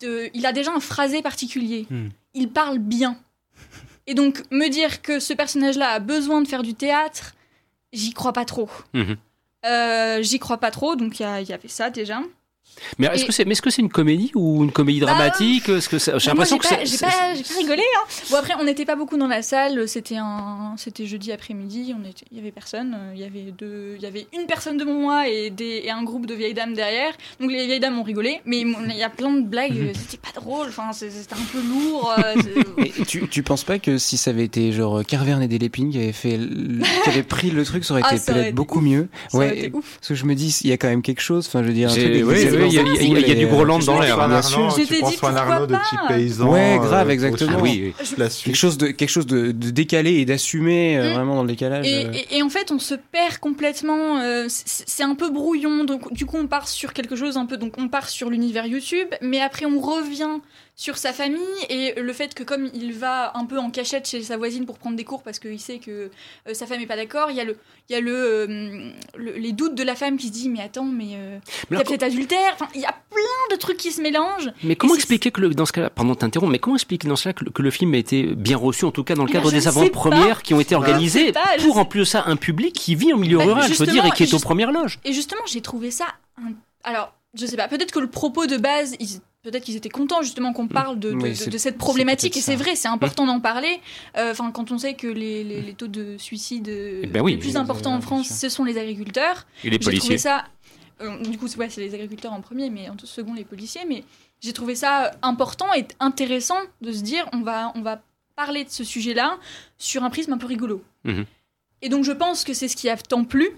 de, 0.00 0.30
il 0.34 0.44
a 0.44 0.52
déjà 0.52 0.72
un 0.72 0.80
phrasé 0.80 1.22
particulier. 1.22 1.86
Hmm. 1.88 2.08
Il 2.34 2.50
parle 2.50 2.78
bien. 2.78 3.18
Et 4.06 4.14
donc 4.14 4.42
me 4.50 4.68
dire 4.68 5.02
que 5.02 5.18
ce 5.18 5.32
personnage-là 5.32 5.90
a 5.90 5.98
besoin 5.98 6.40
de 6.42 6.48
faire 6.48 6.62
du 6.62 6.74
théâtre, 6.74 7.34
j'y 7.92 8.12
crois 8.12 8.32
pas 8.32 8.44
trop. 8.44 8.70
Mhm. 8.94 9.16
Euh, 9.66 10.22
j'y 10.22 10.38
crois 10.38 10.58
pas 10.58 10.70
trop. 10.70 10.94
Donc 10.96 11.20
il 11.20 11.22
y, 11.22 11.44
y, 11.44 11.52
avait 11.52 11.68
ça 11.68 11.90
déjà. 11.90 12.20
Mais 12.98 13.06
est-ce 13.08 13.24
que 13.24 13.32
c'est, 13.32 13.44
mais 13.44 13.52
est-ce 13.52 13.62
que 13.62 13.70
c'est 13.70 13.82
une 13.82 13.88
comédie 13.88 14.30
ou 14.34 14.64
une 14.64 14.72
comédie 14.72 15.00
dramatique 15.00 15.68
Est-ce 15.68 15.88
que 15.88 15.98
c'est- 15.98 16.12
j'ai 16.18 16.26
Bah, 16.28 16.32
l'impression 16.32 16.58
que 16.58 16.66
c'est, 16.66 16.84
j'ai 16.86 16.98
pas, 16.98 17.32
rigolé. 17.58 17.82
Hein. 17.82 18.06
Bon 18.30 18.36
après, 18.36 18.54
on 18.60 18.64
n'était 18.64 18.84
pas 18.84 18.96
beaucoup 18.96 19.16
dans 19.16 19.26
la 19.28 19.42
salle. 19.42 19.88
C'était 19.88 20.16
un, 20.16 20.74
c'était 20.76 21.06
jeudi 21.06 21.32
après-midi. 21.32 21.94
On 21.98 22.02
était, 22.08 22.24
il 22.30 22.36
y 22.38 22.40
avait 22.40 22.50
personne. 22.52 22.94
euh, 22.98 23.12
Il 23.14 23.20
y 23.20 23.24
avait 23.24 23.52
deux, 23.56 23.94
il 23.96 24.02
y 24.02 24.06
avait 24.06 24.26
une 24.38 24.46
personne 24.46 24.76
devant 24.76 24.94
moi 24.94 25.28
et 25.28 25.50
des, 25.50 25.82
et 25.84 25.90
un 25.90 26.02
groupe 26.02 26.26
de 26.26 26.34
vieilles 26.34 26.54
dames 26.54 26.74
derrière. 26.74 27.12
Donc 27.40 27.50
les 27.50 27.66
vieilles 27.66 27.80
dames 27.80 27.98
ont 27.98 28.02
rigolé, 28.02 28.40
mais 28.44 28.60
il 28.60 28.96
y 28.96 29.02
a 29.02 29.10
plein 29.10 29.32
de 29.32 29.46
blagues. 29.46 29.72
Mhm. 29.74 29.88
euh, 29.88 29.92
C'était 29.94 30.18
pas 30.18 30.38
drôle. 30.40 30.68
Enfin, 30.68 30.92
c'était 30.92 31.12
un 31.32 31.36
peu 31.52 31.58
lourd. 31.60 32.12
euh, 32.18 32.34
tu, 33.06 33.28
tu 33.28 33.42
penses 33.42 33.64
pas 33.64 33.78
que 33.78 33.98
si 33.98 34.16
ça 34.16 34.30
avait 34.30 34.44
été 34.44 34.72
genre 34.72 35.04
Carverne 35.04 35.42
et 35.42 35.48
Delépine 35.48 35.90
qui 35.90 35.98
avait 35.98 36.12
fait, 36.12 36.38
qui 37.04 37.10
avait 37.10 37.22
pris 37.22 37.50
le 37.50 37.64
truc, 37.64 37.84
ça 37.84 37.94
aurait 37.94 38.02
Ah, 38.08 38.14
été 38.14 38.18
ça 38.22 38.32
aurait 38.32 38.40
peut-être 38.40 38.46
été 38.48 38.54
beaucoup 38.54 38.78
ouf. 38.78 38.84
mieux? 38.84 39.08
Ça 39.28 39.36
aurait 39.38 39.58
été 39.58 39.70
ouf. 39.74 39.96
Parce 39.98 40.08
que 40.08 40.14
je 40.14 40.24
me 40.24 40.34
dis, 40.34 40.56
il 40.62 40.70
y 40.70 40.72
a 40.72 40.76
quand 40.76 40.88
même 40.88 41.02
quelque 41.02 41.20
chose. 41.20 41.46
Enfin, 41.48 41.62
je 41.62 41.68
veux 41.68 41.74
dire, 41.74 41.90
un 42.68 42.70
il 42.70 42.74
y 42.74 42.78
a- 42.78 42.82
y 43.20 43.24
a- 43.24 43.28
y 43.28 43.30
a 43.32 43.34
du 43.34 43.42
et, 43.42 43.46
gros 43.46 43.62
euh, 43.62 43.64
land 43.64 43.78
dans 43.80 44.00
l'air, 44.00 44.16
bien 44.28 44.42
sûr. 44.42 44.58
Arnaud, 44.58 44.70
Je 44.76 44.82
tu 44.82 44.86
dit, 44.94 44.98
François 45.00 45.30
pourquoi 45.30 45.40
Arnaud 45.54 45.66
de 45.66 45.72
pas 45.72 45.78
petit 45.80 45.96
paysan. 46.14 46.48
Ouais, 46.52 46.78
grave, 46.80 47.08
euh, 47.08 47.12
exactement. 47.12 47.52
pour- 47.54 47.62
Oui, 47.62 47.94
oui. 47.98 48.06
La 48.18 48.28
suite. 48.30 48.44
quelque 48.46 48.56
chose 48.56 48.78
de 48.78 48.86
quelque 48.88 49.08
chose 49.10 49.26
de, 49.26 49.52
de 49.52 49.70
décalé 49.70 50.14
et 50.14 50.24
d'assumer 50.24 50.98
euh, 50.98 51.10
Mm. 51.10 51.14
vraiment 51.14 51.34
dans 51.36 51.42
le 51.42 51.48
décalage. 51.48 51.86
Et, 51.86 52.06
euh. 52.06 52.12
et- 52.12 52.38
et 52.38 52.42
en 52.42 52.48
fait, 52.48 52.70
on 52.72 52.78
se 52.78 52.94
perd 52.94 53.38
complètement. 53.38 54.18
euh, 54.20 54.44
c'est 54.48 54.84
c'est 54.86 55.02
un 55.02 55.14
peu 55.14 55.30
brouillon. 55.30 55.84
Donc, 55.84 56.12
du 56.12 56.26
coup, 56.26 56.36
on 56.38 56.46
part 56.46 56.68
sur 56.68 56.92
quelque 56.92 57.16
chose 57.16 57.36
un 57.36 57.46
peu. 57.46 57.56
Donc, 57.56 57.74
on 57.78 57.88
part 57.88 58.08
sur 58.08 58.30
l'univers 58.30 58.66
YouTube, 58.66 59.08
mais 59.22 59.40
après, 59.40 59.66
on 59.66 59.80
revient 59.80 60.40
sur 60.80 60.96
sa 60.96 61.12
famille 61.12 61.42
et 61.68 61.94
le 62.00 62.12
fait 62.12 62.34
que 62.34 62.44
comme 62.44 62.70
il 62.72 62.92
va 62.92 63.36
un 63.36 63.46
peu 63.46 63.58
en 63.58 63.68
cachette 63.68 64.06
chez 64.08 64.22
sa 64.22 64.36
voisine 64.36 64.64
pour 64.64 64.78
prendre 64.78 64.94
des 64.96 65.02
cours 65.02 65.24
parce 65.24 65.40
qu'il 65.40 65.58
sait 65.58 65.80
que 65.80 66.08
euh, 66.48 66.54
sa 66.54 66.66
femme 66.66 66.80
est 66.80 66.86
pas 66.86 66.94
d'accord, 66.94 67.32
il 67.32 67.36
y 67.36 67.40
a 67.40 67.44
le, 67.44 67.56
il 67.90 67.94
y 67.94 67.96
a 67.96 68.00
le, 68.00 68.12
euh, 68.14 68.90
le- 69.16 69.32
les 69.32 69.50
doutes 69.50 69.74
de 69.74 69.82
la 69.82 69.96
femme 69.96 70.16
qui 70.18 70.28
se 70.28 70.32
dit 70.32 70.48
mais 70.48 70.60
attends 70.62 70.84
mais 70.84 71.16
euh, 71.16 71.38
Mais 71.68 71.76
il 71.76 71.78
y 71.78 71.80
a 71.80 71.84
peut-être 71.84 72.04
adultère. 72.04 72.52
Enfin, 72.54 72.68
il 72.76 72.80
y 72.80 72.84
a 72.86 72.92
plein 73.10 73.56
de 73.56 73.56
trucs 73.60 73.76
qui 73.76 73.90
se 73.90 74.00
mélangent. 74.00 74.52
Mais 74.62 74.76
comment 74.76 74.94
expliquer 74.94 75.32
que 75.32 75.40
le, 75.40 75.48
dans 75.52 75.66
ce 75.66 75.72
cas-là, 75.72 75.90
pardon, 75.90 76.14
t'interromps, 76.14 76.52
mais 76.52 76.60
comment 76.60 76.76
expliquer 76.76 77.08
dans 77.08 77.16
ce 77.16 77.24
cas 77.24 77.32
que 77.32 77.44
le, 77.44 77.50
que 77.50 77.62
le 77.62 77.72
film 77.72 77.92
a 77.94 77.98
été 77.98 78.22
bien 78.36 78.56
reçu, 78.56 78.84
en 78.84 78.92
tout 78.92 79.02
cas 79.02 79.16
dans 79.16 79.24
le 79.24 79.30
Eh 79.30 79.32
cadre 79.32 79.50
ben, 79.50 79.58
des 79.58 79.66
avant-premières 79.66 80.42
qui 80.44 80.54
ont 80.54 80.60
été 80.60 80.76
organisées 80.76 81.32
pas, 81.32 81.56
pour 81.58 81.74
sais- 81.74 81.80
en 81.80 81.84
plus 81.86 81.98
de 82.00 82.04
ça 82.04 82.22
un 82.28 82.36
public 82.36 82.72
qui 82.72 82.94
vit 82.94 83.12
en 83.12 83.16
milieu 83.18 83.38
Bah, 83.38 83.44
rural, 83.46 83.72
je 83.72 83.76
veux 83.76 83.86
dire, 83.90 84.06
et 84.06 84.12
qui 84.12 84.22
est 84.22 84.32
aux 84.32 84.38
premières 84.38 84.70
loges. 84.70 85.00
Et 85.04 85.12
justement, 85.12 85.42
j'ai 85.46 85.60
trouvé 85.60 85.90
ça. 85.90 86.04
un- 86.40 86.52
Alors, 86.84 87.12
je 87.34 87.46
sais 87.46 87.56
pas, 87.56 87.66
peut-être 87.66 87.90
que 87.90 87.98
le 87.98 88.08
propos 88.08 88.46
de 88.46 88.56
base, 88.58 88.94
peut-être 89.50 89.64
qu'ils 89.64 89.76
étaient 89.76 89.88
contents 89.88 90.22
justement 90.22 90.52
qu'on 90.52 90.68
parle 90.68 90.98
de, 90.98 91.10
de- 91.10 91.14
Oui, 91.16 91.30
de- 91.30 91.34
c'est- 91.34 91.50
de 91.50 91.58
cette 91.58 91.78
problématique, 91.78 92.36
et 92.36 92.40
c'est 92.40 92.56
vrai, 92.56 92.76
c'est 92.76 92.88
important 92.88 93.26
d'en 93.26 93.40
parler. 93.40 93.80
Euh, 94.16 94.34
quand 94.52 94.70
on 94.72 94.78
sait 94.78 94.94
que 94.94 95.06
les, 95.06 95.44
les- 95.44 95.60
les 95.62 95.74
taux 95.74 95.86
de 95.88 96.16
suicide 96.18 96.68
euh, 96.68 97.00
Eh 97.04 97.06
ben 97.06 97.20
oui, 97.22 97.32
les 97.32 97.38
plus 97.38 97.56
importants 97.56 97.94
en 97.94 98.00
France, 98.00 98.28
ce 98.28 98.48
sont 98.48 98.64
les 98.64 98.78
agriculteurs. 98.78 99.46
Et 99.64 99.70
les 99.70 99.72
J'ai 99.74 99.78
trouvé 99.80 99.96
policiers. 99.96 100.18
ça. 100.18 100.44
euh, 101.00 101.16
du 101.22 101.38
coup, 101.38 101.46
c'est- 101.48 101.58
ouais, 101.58 101.68
c'est 101.70 101.80
les 101.80 101.94
agriculteurs 101.94 102.32
en 102.32 102.40
premier, 102.40 102.70
mais 102.70 102.88
en 102.88 102.96
tout 102.96 103.06
second 103.06 103.34
les 103.34 103.44
policiers. 103.44 103.82
Mais 103.88 104.04
j'ai 104.40 104.52
trouvé 104.52 104.74
ça 104.74 105.12
important 105.22 105.72
et 105.74 105.86
intéressant 106.00 106.58
de 106.80 106.92
se 106.92 107.02
dire 107.02 107.28
on 107.32 107.42
va, 107.42 107.72
on 107.76 107.82
va 107.82 108.02
parler 108.36 108.64
de 108.64 108.70
ce 108.70 108.84
sujet-là 108.84 109.38
sur 109.78 110.04
un 110.04 110.10
prisme 110.10 110.32
un 110.32 110.38
peu 110.38 110.46
rigolo. 110.46 110.82
Mhm. 111.04 111.24
Et 111.82 111.88
donc 111.88 112.04
je 112.04 112.12
pense 112.12 112.42
que 112.44 112.52
c'est 112.54 112.66
ce 112.68 112.76
qui 112.76 112.88
a 112.88 112.96
tant 112.96 113.24
plu. 113.24 113.50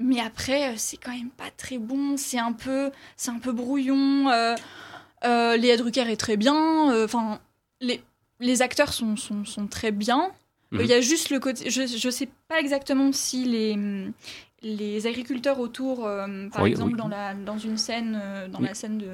Mais 0.00 0.18
après, 0.20 0.74
c'est 0.76 0.96
quand 0.96 1.12
même 1.12 1.30
pas 1.30 1.50
très 1.56 1.78
bon. 1.78 2.16
C'est 2.16 2.38
un 2.38 2.50
peu, 2.52 2.90
c'est 3.16 3.30
un 3.30 3.38
peu 3.38 3.52
brouillon. 3.52 4.28
Euh, 4.28 4.56
euh, 5.24 5.56
Léa 5.56 5.76
Drucker 5.76 6.10
est 6.10 6.16
très 6.16 6.36
bien. 6.36 6.92
euh, 6.92 7.04
Enfin, 7.04 7.40
les, 7.80 8.02
les 8.40 8.62
acteurs 8.62 8.92
sont, 8.92 9.16
sont, 9.16 9.44
sont 9.44 9.66
très 9.66 9.90
bien. 9.92 10.30
Euh, 10.72 10.78
Il 10.78 10.80
Mhm. 10.80 10.86
y 10.86 10.92
a 10.94 11.00
juste 11.00 11.30
le 11.30 11.38
côté. 11.40 11.70
Je, 11.70 11.86
je 11.86 12.10
sais 12.10 12.28
pas 12.48 12.58
exactement 12.60 13.12
si 13.12 13.44
les, 13.44 13.78
les 14.62 15.06
agriculteurs 15.06 15.60
autour, 15.60 16.04
euh, 16.06 16.48
par 16.50 16.62
Oui, 16.62 16.70
exemple, 16.70 16.92
oui. 16.92 16.98
dans, 16.98 17.08
la, 17.08 17.34
dans 17.34 17.58
une 17.58 17.78
scène, 17.78 18.18
euh, 18.22 18.48
dans 18.48 18.58
Oui. 18.60 18.66
la 18.68 18.74
scène 18.74 18.98
de. 18.98 19.08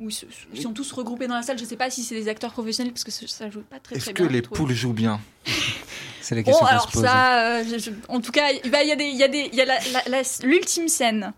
Où 0.00 0.08
ils, 0.08 0.12
se- 0.12 0.26
ils 0.52 0.60
sont 0.60 0.72
tous 0.72 0.90
regroupés 0.92 1.28
dans 1.28 1.36
la 1.36 1.42
salle. 1.42 1.58
Je 1.58 1.64
sais 1.64 1.76
pas 1.76 1.90
si 1.90 2.02
c'est 2.02 2.16
des 2.16 2.26
acteurs 2.28 2.50
professionnels 2.52 2.92
parce 2.92 3.04
que 3.04 3.10
ça- 3.12 3.50
joue 3.50 3.60
pas 3.62 3.78
très 3.78 3.96
Est-ce 3.96 4.06
très 4.06 4.14
que 4.14 4.22
bien. 4.24 4.32
les 4.32 4.42
poules 4.42 4.72
jouent 4.72 4.92
bien 4.92 5.20
C'est 6.20 6.34
la 6.34 6.42
Bon, 6.42 6.46
question 6.50 6.66
qu'on 6.66 6.70
alors 6.72 6.88
se 6.88 6.92
pose. 6.92 7.02
ça, 7.04 7.40
euh, 7.58 7.64
je- 7.70 7.78
je- 7.78 7.90
en 8.08 8.20
tout 8.20 8.32
cas, 8.32 8.48
il 8.64 8.70
bah, 8.70 8.82
y 8.82 8.90
a 8.92 8.96
des, 8.96 9.04
il 9.04 9.16
y 9.16 9.22
a 9.22 9.28
des, 9.28 9.48
il 9.52 9.54
y 9.54 9.60
a 9.60 9.64
la- 9.64 9.78
la- 9.92 10.08
la- 10.08 10.22
l'ultime 10.46 10.88
scène. 10.88 11.32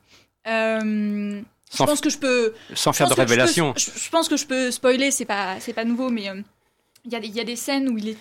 Euh, 1.73 1.75
je 1.75 1.77
Sans, 1.79 1.87
pense 1.87 2.01
que 2.01 2.11
je 2.11 2.18
peux. 2.18 2.53
sans 2.75 2.93
je 2.93 2.97
faire 2.99 3.09
de 3.09 3.14
révélation. 3.14 3.73
Je, 3.77 3.91
je 3.97 4.11
pense 4.11 4.29
que 4.29 4.37
je 4.37 4.47
peux 4.47 4.70
spoiler, 4.70 5.11
c'est 5.11 5.25
pas, 5.25 5.57
c'est 5.61 5.73
pas 5.73 5.85
nouveau, 5.85 6.11
mais 6.11 6.29
euh, 6.29 6.41
il 7.05 7.12
y 7.12 7.16
a 7.16 7.20
des, 7.20 7.29
il 7.29 7.35
y 7.35 7.41
a 7.41 7.45
des 7.45 7.57
scènes 7.57 7.89
où 7.89 7.97
il 7.99 8.11
est. 8.11 8.16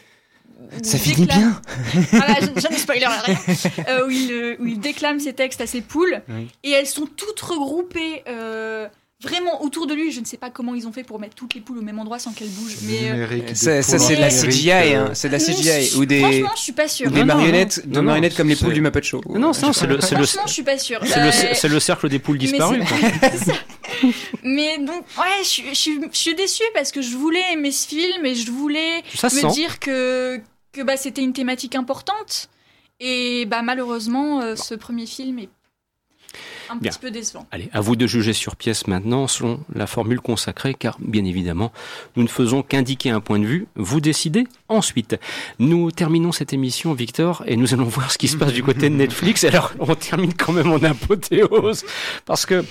où 0.59 0.83
Ça 0.83 0.97
il 0.97 0.99
finit 1.01 1.25
déclame- 1.27 1.39
bien. 1.39 1.61
Voilà, 2.11 2.39
ne 2.41 2.75
spoiler 2.77 3.05
rien. 3.07 3.35
Euh, 3.89 4.07
où, 4.07 4.09
il, 4.09 4.31
euh, 4.31 4.55
où 4.59 4.65
il 4.67 4.79
déclame 4.79 5.19
ses 5.19 5.33
textes 5.33 5.59
à 5.61 5.67
ses 5.67 5.81
poules 5.81 6.21
Oui. 6.29 6.47
et 6.63 6.71
elles 6.71 6.87
sont 6.87 7.05
toutes 7.07 7.41
regroupées. 7.41 8.23
euh, 8.27 8.87
Vraiment 9.21 9.61
autour 9.63 9.85
de 9.87 9.93
lui, 9.93 10.11
je 10.11 10.19
ne 10.19 10.25
sais 10.25 10.37
pas 10.37 10.49
comment 10.49 10.73
ils 10.73 10.87
ont 10.87 10.91
fait 10.91 11.03
pour 11.03 11.19
mettre 11.19 11.35
toutes 11.35 11.53
les 11.53 11.61
poules 11.61 11.77
au 11.77 11.81
même 11.81 11.99
endroit 11.99 12.17
sans 12.17 12.31
qu'elles 12.33 12.49
bougent. 12.49 12.77
Mais 12.83 13.11
euh, 13.11 13.53
Ça, 13.53 13.81
c'est 13.83 14.15
de 14.15 14.21
la 14.21 14.29
CGI, 14.29 14.71
euh, 14.71 15.05
hein. 15.05 15.09
c'est 15.13 15.27
de 15.27 15.33
la 15.33 15.39
CGI 15.39 15.89
je- 15.91 15.97
ou 15.97 16.05
des 16.05 16.19
Franchement, 16.21 16.49
je 16.55 16.61
suis 16.61 16.71
pas 16.71 16.87
sûre. 16.87 17.07
ou 17.07 17.11
des 17.11 17.19
Non, 17.19 17.25
non, 17.27 17.35
marionnettes, 17.35 17.81
non. 17.85 17.91
des 17.93 18.01
marionnettes 18.01 18.35
comme 18.35 18.49
les 18.49 18.55
poules 18.55 18.73
du 18.73 18.81
Muppet 18.81 19.03
Show. 19.03 19.21
Non, 19.29 19.39
non, 19.39 19.53
c'est 19.53 19.85
le, 19.87 20.01
c'est 20.01 20.15
le, 20.15 20.25
Franchement, 20.25 20.41
je 20.47 20.53
suis 20.53 20.63
pas 20.63 20.77
sûre. 20.79 20.99
c'est 21.05 21.19
le, 21.19 21.27
Euh, 21.27 21.53
c'est 21.53 21.67
le 21.67 21.79
cercle 21.79 22.09
des 22.09 22.19
poules 22.19 22.37
disparues. 22.39 22.81
Mais 24.43 24.77
donc, 24.79 25.03
ouais, 25.17 25.43
je, 25.43 25.47
suis- 25.47 25.63
je, 25.69 25.73
suis- 25.75 25.99
je 26.11 26.17
suis 26.17 26.35
déçue 26.35 26.63
parce 26.73 26.91
que 26.91 27.01
je 27.01 27.15
voulais 27.15 27.43
aimer 27.53 27.71
ce 27.71 27.87
film 27.87 28.25
et 28.25 28.35
je 28.35 28.49
voulais 28.51 29.03
Ça 29.15 29.27
me 29.27 29.39
sent. 29.41 29.47
dire 29.53 29.79
que, 29.79 30.39
que 30.71 30.81
bah, 30.81 30.97
c'était 30.97 31.21
une 31.21 31.33
thématique 31.33 31.75
importante. 31.75 32.49
Et 32.99 33.45
bah, 33.45 33.61
malheureusement, 33.61 34.41
euh, 34.41 34.55
ce 34.55 34.73
premier 34.75 35.05
film 35.05 35.39
est 35.39 35.49
un 36.71 36.77
Bien. 36.77 36.91
petit 36.91 36.99
peu 36.99 37.11
décevant. 37.11 37.45
Allez, 37.51 37.69
à 37.73 37.81
vous 37.81 37.95
de 37.95 38.07
juger 38.07 38.33
sur 38.33 38.55
pièce 38.55 38.87
maintenant 38.87 39.27
selon 39.27 39.59
la 39.75 39.87
formule 39.87 40.21
consacrée, 40.21 40.73
car 40.73 40.97
bien 40.99 41.25
évidemment, 41.25 41.71
nous 42.15 42.23
ne 42.23 42.27
faisons 42.29 42.61
qu'indiquer 42.63 43.09
un 43.09 43.19
point 43.19 43.39
de 43.39 43.45
vue, 43.45 43.67
vous 43.75 43.99
décidez 44.01 44.45
ensuite. 44.69 45.17
Nous 45.59 45.91
terminons 45.91 46.31
cette 46.31 46.53
émission, 46.53 46.93
Victor, 46.93 47.43
et 47.45 47.57
nous 47.57 47.73
allons 47.73 47.83
voir 47.85 48.11
ce 48.11 48.17
qui 48.17 48.27
se 48.27 48.37
passe 48.37 48.53
du 48.53 48.63
côté 48.63 48.89
de 48.89 48.95
Netflix. 48.95 49.43
Alors, 49.51 49.73
on 49.79 49.95
termine 49.95 50.33
quand 50.33 50.53
même 50.53 50.71
en 50.71 50.81
apothéose, 50.81 51.83
parce 52.25 52.45
que 52.45 52.63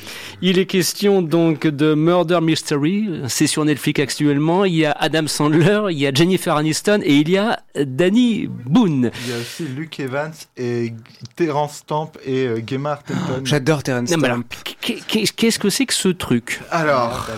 il 0.42 0.58
est 0.58 0.66
question 0.66 1.22
donc 1.22 1.66
de 1.66 1.94
Murder 1.94 2.40
Mystery, 2.40 3.08
c'est 3.28 3.46
sur 3.46 3.64
Netflix 3.64 4.00
actuellement, 4.00 4.64
il 4.64 4.74
y 4.76 4.86
a 4.86 4.92
Adam 4.92 5.26
Sandler, 5.26 5.82
il 5.90 5.98
y 5.98 6.06
a 6.06 6.12
Jennifer 6.12 6.56
Aniston, 6.56 7.00
et 7.02 7.16
il 7.16 7.28
y 7.28 7.36
a 7.36 7.60
Danny 7.76 8.46
Boone. 8.48 9.10
Il 9.26 9.30
y 9.30 9.34
a 9.34 9.38
aussi 9.38 9.64
Luke 9.64 10.00
Evans 10.00 10.32
et 10.56 10.92
Terence 11.36 11.76
Stamp 11.78 12.12
et 12.24 12.46
euh, 12.46 12.60
Gemma 12.66 12.92
Arterton. 12.92 13.40
J'adore 13.44 13.82
Qu'est-ce 15.36 15.58
que 15.58 15.70
c'est 15.70 15.86
que 15.86 15.94
ce 15.94 16.08
truc? 16.08 16.60
Alors, 16.70 17.28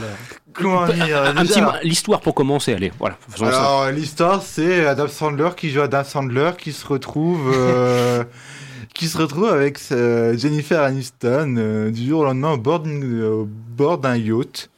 comment 0.53 0.87
dire 0.87 1.23
petit 1.43 1.61
mot- 1.63 1.71
l'histoire 1.83 2.21
pour 2.21 2.35
commencer, 2.35 2.73
allez, 2.75 2.93
voilà, 2.99 3.17
faisons 3.29 3.47
ça. 3.51 3.59
Alors, 3.59 3.91
l'histoire, 3.91 4.43
c'est 4.43 4.87
Adam 4.87 5.09
Sandler 5.09 5.51
qui 5.57 5.71
joue 5.71 5.81
Adam 5.81 6.05
Sandler 6.05 6.51
qui 6.59 6.73
se 6.73 6.87
retrouve, 6.87 7.53
euh, 7.55 8.25
qui 8.95 9.09
se 9.09 9.17
retrouve 9.19 9.49
avec 9.49 9.79
euh, 9.93 10.37
Jennifer 10.37 10.83
Aniston 10.83 11.55
euh, 11.59 11.91
du 11.91 12.07
jour 12.09 12.21
au 12.21 12.25
lendemain 12.25 12.53
au 12.53 12.59
bord 12.59 12.81
d'une- 12.81 13.23
au 13.25 13.47
bord 13.49 13.99
d'un 13.99 14.17
yacht. 14.17 14.69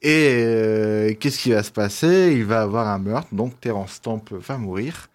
Et 0.00 0.30
euh, 0.32 1.12
qu'est-ce 1.18 1.40
qui 1.40 1.50
va 1.50 1.64
se 1.64 1.72
passer? 1.72 2.32
Il 2.36 2.44
va 2.44 2.60
avoir 2.62 2.86
un 2.86 2.98
meurtre, 3.00 3.28
donc 3.32 3.60
Terence 3.60 3.94
Stamp 3.94 4.22
va 4.30 4.56
mourir. 4.56 5.08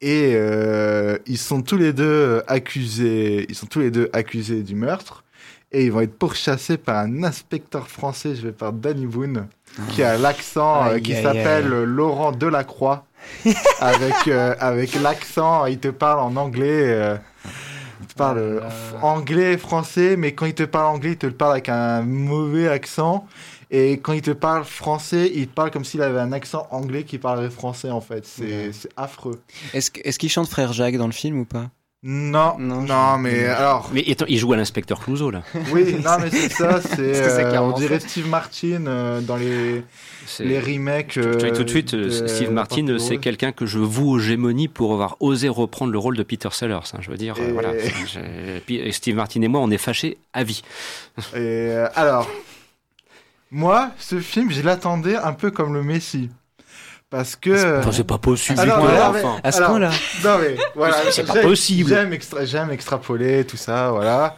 Et 0.00 0.32
euh, 0.34 1.18
ils 1.26 1.36
sont 1.38 1.60
tous 1.62 1.76
les 1.76 1.92
deux 1.92 2.42
accusés. 2.46 3.44
Ils 3.48 3.54
sont 3.54 3.66
tous 3.66 3.80
les 3.80 3.90
deux 3.90 4.08
accusés 4.14 4.62
du 4.62 4.74
meurtre. 4.74 5.23
Et 5.74 5.84
ils 5.86 5.92
vont 5.92 6.00
être 6.02 6.16
pourchassés 6.16 6.76
par 6.78 6.98
un 6.98 7.24
inspecteur 7.24 7.88
français, 7.88 8.36
je 8.36 8.42
vais 8.46 8.52
par 8.52 8.72
Danny 8.72 9.06
Boone, 9.06 9.48
qui 9.90 10.02
a 10.04 10.16
l'accent, 10.16 10.86
euh, 10.86 10.98
qui 11.00 11.14
s'appelle. 11.20 11.66
Laurent 11.68 12.30
Delacroix. 12.32 13.04
avec 13.80 14.28
euh, 14.28 14.54
avec 14.60 14.94
l'accent, 15.02 15.66
il 15.66 15.78
te 15.78 15.88
parle 15.88 16.20
en 16.20 16.36
anglais. 16.36 16.68
euh, 16.92 17.16
il 18.00 18.06
te 18.06 18.14
parle 18.14 18.38
euh, 18.38 18.60
anglais, 19.02 19.56
français, 19.58 20.16
mais 20.16 20.32
quand 20.32 20.46
il 20.46 20.54
te 20.54 20.62
parle 20.62 20.94
anglais, 20.94 21.12
il 21.12 21.16
te 21.16 21.26
le 21.26 21.32
parle 21.32 21.52
avec 21.52 21.68
un 21.68 22.02
mauvais 22.02 22.68
accent. 22.68 23.26
Et 23.70 23.92
quand 23.98 24.12
il 24.12 24.20
te 24.22 24.30
parle 24.30 24.64
français, 24.64 25.32
il 25.34 25.48
te 25.48 25.54
parle 25.54 25.70
comme 25.72 25.84
s'il 25.84 26.02
avait 26.02 26.20
un 26.20 26.32
accent 26.32 26.68
anglais 26.70 27.02
qui 27.02 27.18
parlerait 27.18 27.50
français, 27.50 27.90
en 27.90 28.00
fait. 28.02 28.24
C'est 28.26 28.44
Ouais. 28.68 28.70
affreux. 28.96 29.40
Est-ce 29.72 29.90
est-ce 30.04 30.18
qu'il 30.18 30.30
chante 30.30 30.48
Frère 30.48 30.72
Jacques 30.72 30.98
dans 30.98 31.06
le 31.06 31.12
film 31.12 31.40
ou 31.40 31.44
pas? 31.44 31.70
Non, 32.06 32.56
Non, 32.58 32.82
non, 32.82 33.16
je- 33.16 33.22
mais 33.22 33.46
alors, 33.46 33.88
Mais 33.94 34.04
attends, 34.10 34.26
il 34.28 34.36
joue 34.36 34.52
à 34.52 34.58
l'inspecteur 34.58 35.00
Clouseau, 35.00 35.30
là. 35.30 35.42
oui, 35.72 35.96
non, 36.04 36.18
mais 36.20 36.28
c'est 36.30 36.50
ça, 36.52 36.78
c'est, 36.82 36.98
euh, 37.00 37.60
on 37.62 37.72
dirait 37.72 37.98
Steve 37.98 38.28
Martin 38.28 38.86
euh, 38.86 39.22
dans 39.22 39.36
les, 39.36 39.82
les 40.40 40.60
remakes. 40.60 41.16
Euh, 41.16 41.50
tout 41.56 41.64
de 41.64 41.70
suite, 41.70 41.94
de- 41.94 42.10
euh, 42.10 42.28
Steve 42.28 42.50
Martin, 42.50 42.98
c'est 42.98 43.16
quelqu'un 43.16 43.52
que 43.52 43.64
je 43.64 43.78
voue 43.78 44.10
aux 44.10 44.18
gémonies 44.18 44.68
pour 44.68 44.92
avoir 44.92 45.16
osé 45.20 45.48
reprendre 45.48 45.92
le 45.92 45.98
rôle 45.98 46.16
de 46.18 46.22
Peter 46.22 46.50
Sellers. 46.52 46.74
hein, 46.92 46.98
je 47.00 47.10
veux 47.10 47.16
dire, 47.16 47.36
euh, 47.40 47.48
Et- 47.48 47.52
voilà. 47.52 47.70
Euh, 48.18 48.90
Steve 48.92 49.16
Martin 49.16 49.40
et 49.40 49.48
moi, 49.48 49.60
on 49.62 49.70
est 49.70 49.78
fâchés 49.78 50.18
à 50.34 50.44
vie. 50.44 50.62
Et 51.32 51.38
euh, 51.38 51.88
alors, 51.94 52.28
moi, 53.50 53.92
ce 53.98 54.20
film, 54.20 54.50
je 54.50 54.60
l'attendais 54.60 55.16
un 55.16 55.32
peu 55.32 55.50
comme 55.50 55.72
le 55.72 55.82
Messi. 55.82 56.28
Parce 57.14 57.36
que. 57.36 57.78
Enfin, 57.78 57.92
c'est 57.92 58.02
pas 58.02 58.18
possible. 58.18 58.58
Alors, 58.58 58.80
enfin. 59.08 59.36
À 59.44 59.52
ce 59.52 59.62
point-là 59.62 59.90
Non 60.24 60.38
mais 60.40 60.56
voilà, 60.74 60.96
C'est 61.12 61.24
pas 61.24 61.34
j'aime- 61.34 61.42
possible. 61.44 61.88
J'aime 61.88 62.12
extra- 62.12 62.44
j'aime 62.44 62.70
extrapoler 62.72 63.44
tout 63.44 63.56
ça, 63.56 63.90
voilà. 63.92 64.36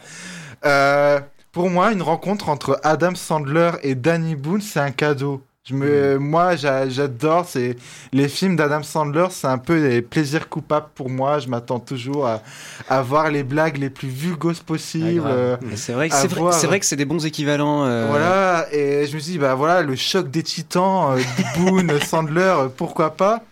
Euh, 0.63 1.19
pour 1.51 1.71
moi, 1.71 1.91
une 1.91 2.03
rencontre 2.03 2.49
entre 2.49 2.79
Adam 2.83 3.15
Sandler 3.15 3.71
et 3.81 3.95
Danny 3.95 4.35
Boone, 4.35 4.61
c'est 4.61 4.79
un 4.79 4.91
cadeau. 4.91 5.41
Je 5.67 5.73
me, 5.75 6.17
Moi, 6.17 6.55
j'a- 6.55 6.87
j'adore. 6.87 7.45
C'est 7.45 7.75
les 8.13 8.29
films 8.29 8.55
d'Adam 8.55 8.83
Sandler, 8.83 9.27
c'est 9.31 9.47
un 9.47 9.57
peu 9.57 9.81
des 9.81 10.01
plaisirs 10.01 10.47
coupables 10.47 10.87
pour 10.95 11.09
moi. 11.09 11.39
Je 11.39 11.49
m'attends 11.49 11.79
toujours 11.79 12.25
à, 12.25 12.41
à 12.87 13.01
voir 13.01 13.29
les 13.31 13.43
blagues 13.43 13.77
les 13.77 13.89
plus 13.89 14.07
vulgoses 14.07 14.61
possibles. 14.61 15.23
Ah, 15.25 15.29
euh, 15.29 15.57
C'est 15.75 15.91
vrai, 15.91 16.07
que- 16.07 16.15
c'est 16.15 16.27
vrai, 16.27 16.39
voir. 16.39 16.53
c'est 16.53 16.67
vrai 16.67 16.79
que 16.79 16.85
c'est 16.85 16.95
des 16.95 17.03
bons 17.05 17.25
équivalents. 17.25 17.83
euh, 17.85 18.07
Voilà, 18.09 18.65
et 18.71 19.07
je 19.07 19.15
me 19.15 19.19
suis 19.19 19.33
dit, 19.33 19.37
bah 19.39 19.55
voilà, 19.55 19.81
le 19.81 19.95
choc 19.97 20.31
des 20.31 20.41
titans, 20.43 21.17
euh, 21.17 21.21
Boone, 21.57 21.99
Sandler, 22.01 22.39
euh, 22.41 22.67
pourquoi 22.69 23.15
pas? 23.17 23.43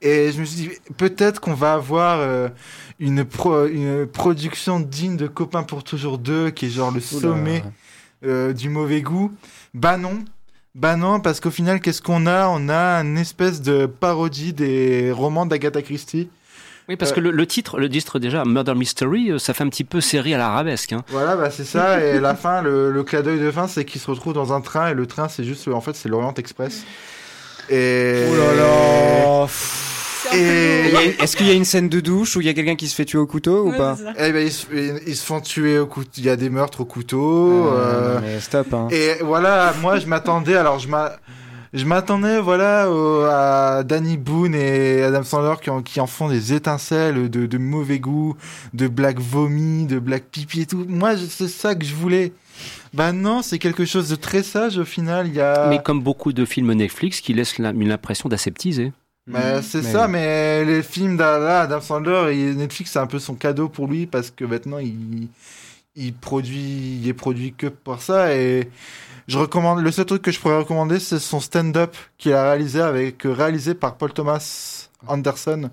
Et 0.00 0.32
je 0.32 0.40
me 0.40 0.44
suis 0.44 0.56
dit, 0.62 0.70
peut-être 0.96 1.40
qu'on 1.40 1.54
va 1.54 1.74
avoir 1.74 2.18
euh, 2.20 2.48
une, 2.98 3.24
pro- 3.24 3.66
une 3.66 4.06
production 4.06 4.80
digne 4.80 5.16
de 5.16 5.28
Copains 5.28 5.62
pour 5.62 5.84
toujours 5.84 6.18
deux, 6.18 6.50
qui 6.50 6.66
est 6.66 6.70
genre 6.70 6.90
le 6.90 6.98
sommet 7.20 7.62
euh, 8.24 8.52
du 8.52 8.68
mauvais 8.68 9.02
goût. 9.02 9.30
Bah 9.74 9.96
non. 9.96 10.24
Bah 10.74 10.96
non, 10.96 11.20
parce 11.20 11.40
qu'au 11.40 11.50
final, 11.50 11.80
qu'est-ce 11.80 12.00
qu'on 12.00 12.26
a? 12.26 12.48
On 12.48 12.68
a 12.70 13.02
une 13.02 13.18
espèce 13.18 13.60
de 13.60 13.86
parodie 13.86 14.52
des 14.54 15.12
romans 15.12 15.44
d'Agatha 15.44 15.82
Christie. 15.82 16.30
Oui, 16.88 16.96
parce 16.96 17.12
Euh, 17.12 17.14
que 17.16 17.20
le, 17.20 17.30
le 17.30 17.46
titre, 17.46 17.78
le 17.78 17.88
titre 17.88 18.18
déjà, 18.18 18.44
Murder 18.44 18.74
Mystery, 18.74 19.30
euh, 19.32 19.38
ça 19.38 19.52
fait 19.54 19.64
un 19.64 19.68
petit 19.68 19.84
peu 19.84 20.00
série 20.00 20.34
à 20.34 20.38
l'arabesque. 20.38 20.92
Hein. 20.94 21.04
Voilà, 21.08 21.36
bah 21.36 21.50
c'est 21.50 21.64
ça. 21.64 22.00
Et 22.02 22.18
la 22.18 22.34
fin, 22.34 22.62
le, 22.62 22.90
le 22.90 23.04
clin 23.04 23.20
d'œil 23.20 23.38
de 23.38 23.50
fin, 23.50 23.68
c'est 23.68 23.84
qu'il 23.84 24.00
se 24.00 24.10
retrouve 24.10 24.32
dans 24.32 24.52
un 24.52 24.60
train 24.62 24.88
et 24.88 24.94
le 24.94 25.06
train, 25.06 25.28
c'est 25.28 25.44
juste, 25.44 25.68
en 25.68 25.80
fait, 25.80 25.94
c'est 25.94 26.08
l'Orient 26.08 26.34
Express. 26.34 26.84
Et. 27.68 28.24
Oh 28.30 28.34
là 28.36 28.54
là 28.54 29.46
Et- 30.34 31.22
Est-ce 31.22 31.36
qu'il 31.36 31.46
y 31.46 31.50
a 31.50 31.54
une 31.54 31.64
scène 31.64 31.88
de 31.88 32.00
douche 32.00 32.36
où 32.36 32.40
il 32.40 32.46
y 32.46 32.50
a 32.50 32.54
quelqu'un 32.54 32.76
qui 32.76 32.88
se 32.88 32.94
fait 32.94 33.04
tuer 33.04 33.18
au 33.18 33.26
couteau 33.26 33.66
ou 33.68 33.72
pas. 33.76 33.96
Eh 34.18 34.32
ben, 34.32 34.46
ils, 34.46 34.52
se- 34.52 34.66
ils 35.06 35.16
se 35.16 35.24
font 35.24 35.40
tuer 35.40 35.78
au 35.78 35.86
couteau. 35.86 36.10
Il 36.18 36.24
y 36.24 36.30
a 36.30 36.36
des 36.36 36.50
meurtres 36.50 36.80
au 36.80 36.84
couteau. 36.84 37.68
Euh, 37.68 38.16
euh, 38.16 38.18
mais 38.22 38.40
stop. 38.40 38.72
Hein. 38.74 38.88
Et 38.90 39.14
voilà, 39.22 39.74
moi, 39.80 39.98
je 39.98 40.06
m'attendais. 40.06 40.56
Alors, 40.56 40.78
je 40.78 40.88
m'a- 40.88 41.12
Je 41.74 41.86
m'attendais, 41.86 42.38
voilà, 42.38 42.90
au- 42.90 43.22
à 43.24 43.82
Danny 43.82 44.18
Boone 44.18 44.54
et 44.54 45.02
Adam 45.04 45.22
Sandler 45.22 45.54
qui 45.62 45.70
en, 45.70 45.80
qui 45.80 46.00
en 46.00 46.06
font 46.06 46.28
des 46.28 46.52
étincelles 46.52 47.30
de, 47.30 47.46
de 47.46 47.56
mauvais 47.58 47.98
goût, 47.98 48.36
de 48.74 48.88
blagues 48.88 49.20
vomies, 49.20 49.86
de 49.86 49.98
blagues 49.98 50.24
pipi 50.30 50.60
et 50.60 50.66
tout. 50.66 50.84
Moi, 50.86 51.12
c'est 51.16 51.48
ça 51.48 51.74
que 51.74 51.86
je 51.86 51.94
voulais. 51.94 52.34
Bah 52.92 53.12
non, 53.12 53.40
c'est 53.40 53.58
quelque 53.58 53.86
chose 53.86 54.10
de 54.10 54.16
très 54.16 54.42
sage 54.42 54.76
au 54.76 54.84
final. 54.84 55.28
Il 55.28 55.34
y 55.34 55.40
a. 55.40 55.68
Mais 55.70 55.80
comme 55.82 56.02
beaucoup 56.02 56.34
de 56.34 56.44
films 56.44 56.74
Netflix 56.74 57.22
qui 57.22 57.32
laissent 57.32 57.58
la- 57.58 57.70
une 57.70 57.96
d'aseptiser. 59.26 59.52
Bah, 59.54 59.62
c'est 59.62 59.82
Mais- 59.82 59.92
ça, 59.92 60.08
mais 60.08 60.64
les 60.64 60.82
films 60.82 61.16
d'Adam 61.16 61.46
Adam 61.46 61.80
Sandler 61.80 62.36
et 62.36 62.54
Netflix, 62.54 62.92
c'est 62.92 62.98
un 62.98 63.06
peu 63.06 63.18
son 63.18 63.34
cadeau 63.34 63.68
pour 63.68 63.86
lui 63.88 64.06
parce 64.06 64.30
que 64.30 64.44
maintenant 64.44 64.78
il, 64.78 65.28
il 65.96 66.14
produit, 66.14 66.98
il 67.02 67.08
est 67.08 67.14
produit 67.14 67.52
que 67.52 67.66
pour 67.68 68.00
ça. 68.02 68.34
Et 68.36 68.68
je 69.28 69.38
recommande, 69.38 69.80
le 69.80 69.90
seul 69.92 70.06
truc 70.06 70.22
que 70.22 70.30
je 70.32 70.40
pourrais 70.40 70.58
recommander, 70.58 70.98
c'est 70.98 71.18
son 71.18 71.40
stand-up 71.40 71.94
qu'il 72.18 72.32
a 72.32 72.42
réalisé 72.44 72.80
avec, 72.80 73.22
réalisé 73.24 73.74
par 73.74 73.96
Paul 73.96 74.12
Thomas 74.12 74.88
Anderson. 75.06 75.70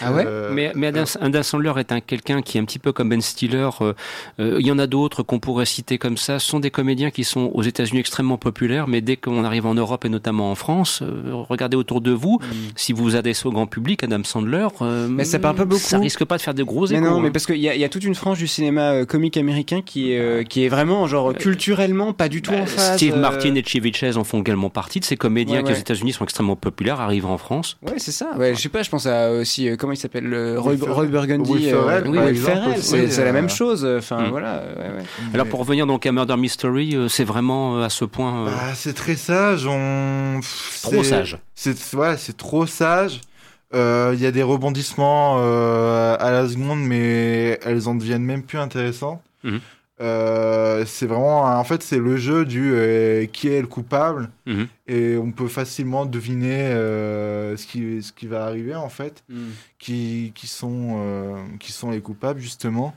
Ah 0.00 0.12
ouais 0.12 0.24
Euh, 0.26 0.50
Mais, 0.52 0.72
mais 0.74 0.88
Adam, 0.88 1.04
Adam 1.20 1.42
Sandler 1.42 1.72
est 1.78 1.92
un 1.92 2.00
quelqu'un 2.00 2.42
qui 2.42 2.58
est 2.58 2.60
un 2.60 2.64
petit 2.64 2.78
peu 2.78 2.92
comme 2.92 3.08
Ben 3.08 3.20
Stiller. 3.20 3.68
euh, 3.80 3.92
euh, 4.40 4.56
Il 4.60 4.66
y 4.66 4.72
en 4.72 4.78
a 4.78 4.86
d'autres 4.86 5.22
qu'on 5.22 5.38
pourrait 5.38 5.66
citer 5.66 5.98
comme 5.98 6.16
ça. 6.16 6.38
Ce 6.38 6.46
sont 6.48 6.60
des 6.60 6.70
comédiens 6.70 7.10
qui 7.10 7.24
sont 7.24 7.50
aux 7.54 7.62
États-Unis 7.62 8.00
extrêmement 8.00 8.38
populaires, 8.38 8.88
mais 8.88 9.00
dès 9.00 9.16
qu'on 9.16 9.44
arrive 9.44 9.66
en 9.66 9.74
Europe 9.74 10.04
et 10.04 10.08
notamment 10.08 10.50
en 10.50 10.54
France, 10.54 11.02
euh, 11.02 11.32
regardez 11.48 11.76
autour 11.76 12.00
de 12.00 12.10
vous. 12.12 12.38
Si 12.76 12.92
vous 12.92 13.02
vous 13.04 13.16
adressez 13.16 13.46
au 13.46 13.52
grand 13.52 13.66
public, 13.66 14.02
Adam 14.04 14.22
Sandler, 14.24 14.66
euh, 14.82 15.08
Mais 15.08 15.24
ça 15.24 15.38
parle 15.38 15.56
pas 15.56 15.64
beaucoup. 15.64 15.80
Ça 15.80 15.98
risque 15.98 16.24
pas 16.24 16.36
de 16.36 16.42
faire 16.42 16.54
de 16.54 16.62
gros 16.62 16.86
Mais 16.88 16.96
échos. 16.96 17.04
non, 17.04 17.20
mais 17.20 17.28
hein. 17.28 17.32
parce 17.32 17.46
qu'il 17.46 17.56
y, 17.58 17.68
a- 17.68 17.74
il 17.74 17.80
y 17.80 17.84
a 17.84 17.88
toute 17.88 18.04
une 18.04 18.14
frange 18.14 18.38
du 18.38 18.46
cinéma 18.46 18.92
euh, 18.92 19.04
comique 19.04 19.36
américain 19.36 19.80
qui 19.84 20.12
est, 20.12 20.18
euh, 20.18 20.42
qui 20.42 20.64
est 20.64 20.68
vraiment, 20.68 21.06
genre, 21.06 21.32
culturellement 21.34 22.12
pas 22.12 22.28
du 22.28 22.42
tout 22.42 22.52
en 22.54 22.66
phase. 22.66 22.96
Steve 22.96 23.14
euh, 23.14 23.20
Martin 23.20 23.54
et 23.54 23.64
Chevy 23.64 23.92
Chase 23.92 24.16
en 24.16 24.24
font 24.24 24.40
également 24.40 24.70
partie 24.70 25.00
de 25.00 25.04
ces 25.04 25.16
comédiens 25.16 25.58
Ouais, 25.58 25.64
qui 25.64 25.72
aux. 25.72 25.76
États-Unis 25.76 26.12
sont 26.12 26.24
extrêmement 26.24 26.56
populaires, 26.56 27.00
arrivent 27.00 27.26
en 27.26 27.38
France. 27.38 27.76
Ouais, 27.82 27.94
c'est 27.98 28.12
ça. 28.12 28.30
Ouais, 28.36 28.54
je 28.54 28.60
sais 28.60 28.68
pas, 28.68 28.82
je 28.82 28.90
pense 28.90 29.06
à 29.06 29.44
aussi, 29.52 29.68
euh, 29.68 29.76
comment 29.76 29.92
il 29.92 29.96
s'appelle 29.96 30.24
le 30.24 30.58
Roy. 30.58 30.74
Roy 30.80 31.06
Burgundy. 31.06 31.50
Will 31.50 31.64
Ferrell, 31.70 32.04
oui, 32.08 32.18
Will 32.18 32.36
Ferrell, 32.36 32.82
c'est 32.82 33.08
c'est 33.10 33.22
la 33.24 33.30
euh, 33.30 33.32
même 33.32 33.50
chose. 33.50 33.86
Enfin, 33.98 34.22
Mm. 34.22 34.30
voilà. 34.30 34.62
ouais, 34.78 34.82
ouais. 34.96 35.04
Alors 35.34 35.46
pour 35.46 35.60
revenir 35.60 35.86
donc 35.86 36.06
à 36.06 36.12
Murder 36.12 36.36
Mystery, 36.36 36.96
euh, 36.96 37.08
c'est 37.08 37.24
vraiment 37.24 37.78
euh, 37.78 37.84
à 37.84 37.90
ce 37.90 38.04
point. 38.04 38.42
euh, 38.42 38.50
Bah, 38.50 38.74
c'est 38.74 38.94
très 38.94 39.16
sage. 39.16 39.66
On... 39.66 40.40
Trop 40.82 41.02
c'est- 41.02 41.10
sage. 41.10 41.38
C'est 41.54 41.94
ouais, 41.94 42.16
c'est 42.16 42.36
trop 42.36 42.66
sage. 42.66 43.20
Euh, 43.74 44.12
Il 44.14 44.20
y 44.20 44.26
a 44.26 44.30
des 44.32 44.42
rebondissements 44.42 45.36
euh, 45.40 46.16
à 46.18 46.30
la 46.30 46.48
seconde, 46.48 46.80
mais 46.80 47.58
elles 47.64 47.88
en 47.88 47.94
deviennent 47.94 48.24
même 48.24 48.42
plus 48.42 48.58
intéressantes. 48.58 49.20
Mhm. 49.44 49.60
Euh, 50.02 50.84
c'est 50.84 51.06
vraiment, 51.06 51.44
en 51.44 51.64
fait, 51.64 51.82
c'est 51.82 51.98
le 51.98 52.16
jeu 52.16 52.44
du 52.44 52.72
euh, 52.74 53.24
qui 53.26 53.48
est 53.48 53.60
le 53.60 53.68
coupable, 53.68 54.30
Mhm. 54.46 54.66
et 54.88 55.16
on 55.16 55.30
peut 55.30 55.46
facilement 55.48 56.04
deviner 56.06 56.66
euh, 56.72 57.56
ce 57.56 57.66
qui 57.66 58.02
ce 58.02 58.12
qui 58.12 58.26
va 58.26 58.44
arriver 58.44 58.74
en 58.74 58.88
fait, 58.88 59.22
qui 59.78 60.32
qui 60.34 60.46
sont 60.48 60.98
qui 61.60 61.70
sont 61.72 61.90
les 61.92 62.00
coupables 62.00 62.40
justement. 62.40 62.94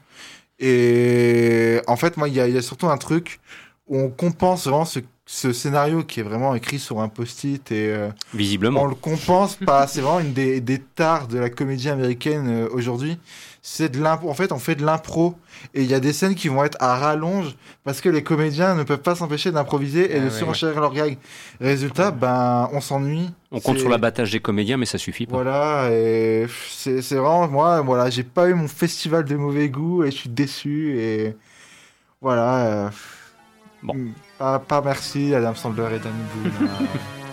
Et 0.60 1.80
en 1.88 1.96
fait, 1.96 2.18
moi, 2.18 2.28
il 2.30 2.34
y 2.36 2.40
a, 2.40 2.48
il 2.48 2.56
y 2.56 2.58
a 2.58 2.62
surtout 2.62 2.88
un 2.88 2.98
truc 2.98 3.40
où 3.88 3.98
on 4.00 4.10
compense 4.10 4.66
vraiment 4.68 4.86
ce, 4.86 5.00
ce 5.28 5.54
scénario 5.54 6.04
qui 6.04 6.22
est 6.22 6.24
vraiment 6.24 6.56
écrit 6.56 6.80
sur 6.80 7.02
un 7.02 7.08
post-it 7.10 7.72
et 7.72 7.94
Visiblement. 8.34 8.82
on 8.84 8.88
le 8.88 8.96
compense 8.96 9.58
pas. 9.58 9.86
C'est 9.88 10.02
vraiment 10.02 10.22
une 10.22 10.34
des, 10.34 10.62
des 10.62 10.80
tares 10.80 11.28
de 11.28 11.38
la 11.38 11.50
comédie 11.50 11.90
américaine 11.90 12.68
aujourd'hui. 12.72 13.20
C'est 13.68 13.90
de 13.90 14.00
l'impro. 14.00 14.30
En 14.30 14.36
fait, 14.36 14.52
on 14.52 14.60
fait 14.60 14.76
de 14.76 14.86
l'impro 14.86 15.34
et 15.74 15.82
il 15.82 15.90
y 15.90 15.96
a 15.96 16.00
des 16.00 16.14
scènes 16.14 16.36
qui 16.36 16.50
vont 16.50 16.64
être 16.64 16.78
à 16.80 16.98
rallonge 16.98 17.56
parce 17.84 18.00
que 18.00 18.10
les 18.10 18.22
comédiens 18.22 18.76
ne 18.76 18.84
peuvent 18.84 19.02
pas 19.02 19.16
s'empêcher 19.16 19.52
d'improviser 19.52 20.12
et 20.12 20.18
Ah 20.18 20.20
de 20.20 20.26
ouais. 20.26 20.30
surenchérir 20.30 20.80
leurs 20.80 20.94
gags. 20.94 21.18
Résultat, 21.60 22.12
ben, 22.12 22.70
on 22.74 22.80
s'ennuie. 22.80 23.28
On 23.52 23.60
compte 23.60 23.80
sur 23.80 23.90
l'abattage 23.90 24.32
des 24.32 24.40
comédiens, 24.40 24.78
mais 24.78 24.86
ça 24.86 25.00
suffit 25.00 25.26
pas. 25.26 25.34
Voilà, 25.38 25.90
et 25.92 26.46
c'est 26.70 27.02
c'est 27.02 27.16
vraiment 27.16 27.48
moi, 27.48 27.82
voilà, 27.82 28.12
j'ai 28.12 28.22
pas 28.24 28.50
eu 28.50 28.54
mon 28.54 28.68
festival 28.68 29.26
de 29.26 29.36
mauvais 29.36 29.68
goût 29.70 30.04
et 30.04 30.12
je 30.12 30.16
suis 30.18 30.30
déçu 30.30 31.00
et 31.00 31.36
voilà. 32.22 32.58
euh, 32.68 32.90
Bon. 33.82 33.96
Pas, 34.38 34.60
pas 34.60 34.82
merci 34.86 35.34
Adam 35.34 35.56
Sandler 35.56 35.88
et 35.96 36.00
Danny 36.00 36.24
Boone. 36.36 36.70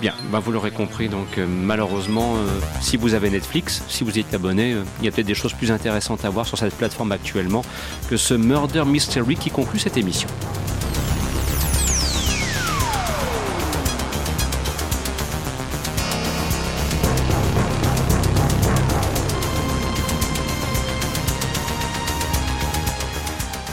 Bien, 0.00 0.12
bah 0.30 0.40
vous 0.40 0.52
l'aurez 0.52 0.72
compris, 0.72 1.08
donc 1.08 1.38
euh, 1.38 1.46
malheureusement, 1.46 2.36
euh, 2.36 2.60
si 2.82 2.98
vous 2.98 3.14
avez 3.14 3.30
Netflix, 3.30 3.82
si 3.88 4.04
vous 4.04 4.18
êtes 4.18 4.34
abonné, 4.34 4.74
euh, 4.74 4.84
il 5.00 5.06
y 5.06 5.08
a 5.08 5.10
peut-être 5.10 5.26
des 5.26 5.34
choses 5.34 5.54
plus 5.54 5.70
intéressantes 5.70 6.22
à 6.26 6.28
voir 6.28 6.46
sur 6.46 6.58
cette 6.58 6.74
plateforme 6.74 7.12
actuellement 7.12 7.62
que 8.10 8.18
ce 8.18 8.34
Murder 8.34 8.84
Mystery 8.84 9.36
qui 9.36 9.48
conclut 9.48 9.78
cette 9.78 9.96
émission. 9.96 10.28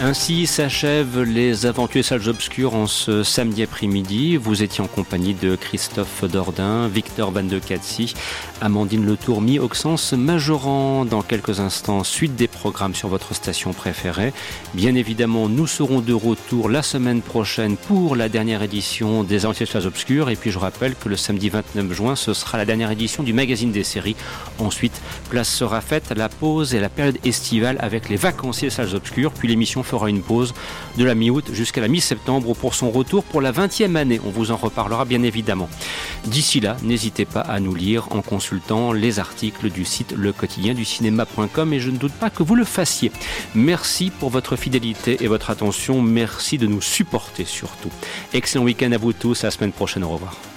Ainsi 0.06 0.48
s'achèvent 0.48 1.22
les 1.22 1.66
aventures 1.66 2.04
salles 2.04 2.28
obscures 2.28 2.76
en 2.76 2.88
ce 2.88 3.24
samedi 3.24 3.64
après-midi. 3.64 4.36
Vous 4.36 4.62
étiez 4.62 4.84
en 4.84 4.88
compagnie 4.88 5.34
de 5.34 5.56
Christophe 5.56 6.26
Dordain, 6.26 6.90
Victor 6.90 7.32
Van 7.32 7.44
de 7.44 7.58
Katsi, 7.58 8.14
Amandine 8.60 9.06
Letourmi, 9.06 9.60
Auxence 9.60 10.12
Majoran. 10.12 11.06
Dans 11.06 11.22
quelques 11.22 11.62
instants, 11.62 12.04
suite 12.04 12.36
des 12.36 12.50
programmes 12.50 12.96
sur 12.96 13.08
votre 13.08 13.34
station 13.34 13.72
préférée. 13.72 14.34
Bien 14.74 14.94
évidemment, 14.96 15.48
nous 15.48 15.68
serons 15.68 16.02
de 16.02 16.12
retour 16.12 16.68
la 16.68 16.84
semaine 16.84 17.22
prochaine 17.22 17.78
pour 17.78 18.18
la 18.18 18.28
dernière 18.28 18.62
édition 18.62 19.24
des 19.24 19.46
aventures 19.46 19.70
salles 19.70 19.88
obscures. 19.88 20.30
Et 20.30 20.36
puis 20.36 20.52
je 20.52 20.60
rappelle 20.60 20.96
que 20.96 21.08
le 21.08 21.16
samedi 21.16 21.48
29 21.48 21.94
juin, 21.94 22.18
ce 22.18 22.34
sera 22.34 22.58
la 22.58 22.66
dernière 22.66 22.92
édition 22.92 23.24
du 23.24 23.32
magazine 23.32 23.72
des 23.72 23.86
séries. 23.86 24.18
Ensuite, 24.60 25.00
place 25.30 25.48
sera 25.48 25.80
faite 25.80 26.12
à 26.12 26.16
la 26.16 26.28
pause 26.28 26.76
et 26.76 26.82
la 26.82 26.90
période 26.90 27.20
estivale 27.24 27.78
avec 27.80 28.10
les 28.10 28.18
vacanciers 28.18 28.70
salles 28.70 28.96
obscures. 28.96 29.32
Puis 29.32 29.48
l'émission 29.48 29.82
fera 29.94 30.10
une 30.10 30.24
pause 30.24 30.56
de 30.98 31.04
la 31.04 31.14
mi-août 31.14 31.52
jusqu'à 31.54 31.80
la 31.80 31.88
mi-septembre 31.88 32.56
pour 32.56 32.74
son 32.74 32.90
retour 32.90 33.24
pour 33.24 33.42
la 33.42 33.52
20e 33.52 33.96
année. 33.96 34.20
On 34.26 34.32
vous 34.32 34.50
en 34.50 34.58
reparlera 34.58 35.06
bien 35.06 35.22
évidemment. 35.22 35.70
D'ici 36.26 36.60
là, 36.60 36.78
n'hésitez 36.82 37.26
pas 37.26 37.42
à 37.42 37.60
nous 37.60 37.76
lire 37.76 38.08
en 38.10 38.24
consultant 38.24 38.92
les 38.92 39.20
articles 39.20 39.70
du 39.70 39.86
site 39.86 40.14
lequotidienducinéma.com 40.18 41.74
et 41.74 41.80
je 41.80 41.92
ne 41.92 41.98
doute 41.98 42.14
pas 42.14 42.32
que 42.32 42.42
vous 42.42 42.56
le 42.56 42.66
fassiez. 42.66 43.12
Merci 43.54 44.12
pour 44.20 44.32
votre 44.32 44.56
fidélité 44.56 45.24
et 45.24 45.28
votre 45.28 45.52
attention. 45.52 46.02
Merci 46.02 46.58
de 46.58 46.66
nous 46.66 46.82
supporter 46.82 47.46
surtout. 47.46 47.92
Excellent 48.34 48.64
week-end 48.64 48.92
à 48.94 48.98
vous 48.98 49.14
tous. 49.14 49.44
À 49.44 49.48
la 49.48 49.52
semaine 49.52 49.74
prochaine. 49.74 50.04
Au 50.04 50.10
revoir. 50.10 50.53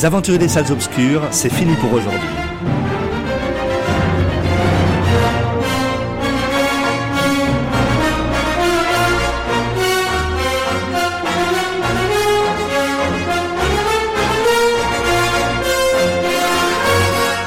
Les 0.00 0.06
aventuriers 0.06 0.38
des 0.38 0.48
salles 0.48 0.72
obscures, 0.72 1.20
c'est 1.30 1.52
fini 1.52 1.74
pour 1.74 1.92
aujourd'hui. 1.92 2.18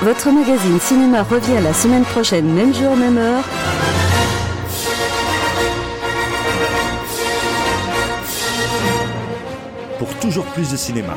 Votre 0.03 0.29
magazine 0.29 0.79
cinéma 0.79 1.23
revient 1.23 1.59
la 1.63 1.73
semaine 1.73 2.03
prochaine, 2.03 2.45
même 2.53 2.71
jour, 2.71 2.95
même 2.95 3.17
heure. 3.17 3.43
Pour 9.97 10.13
toujours 10.19 10.45
plus 10.45 10.71
de 10.71 10.77
cinéma. 10.77 11.15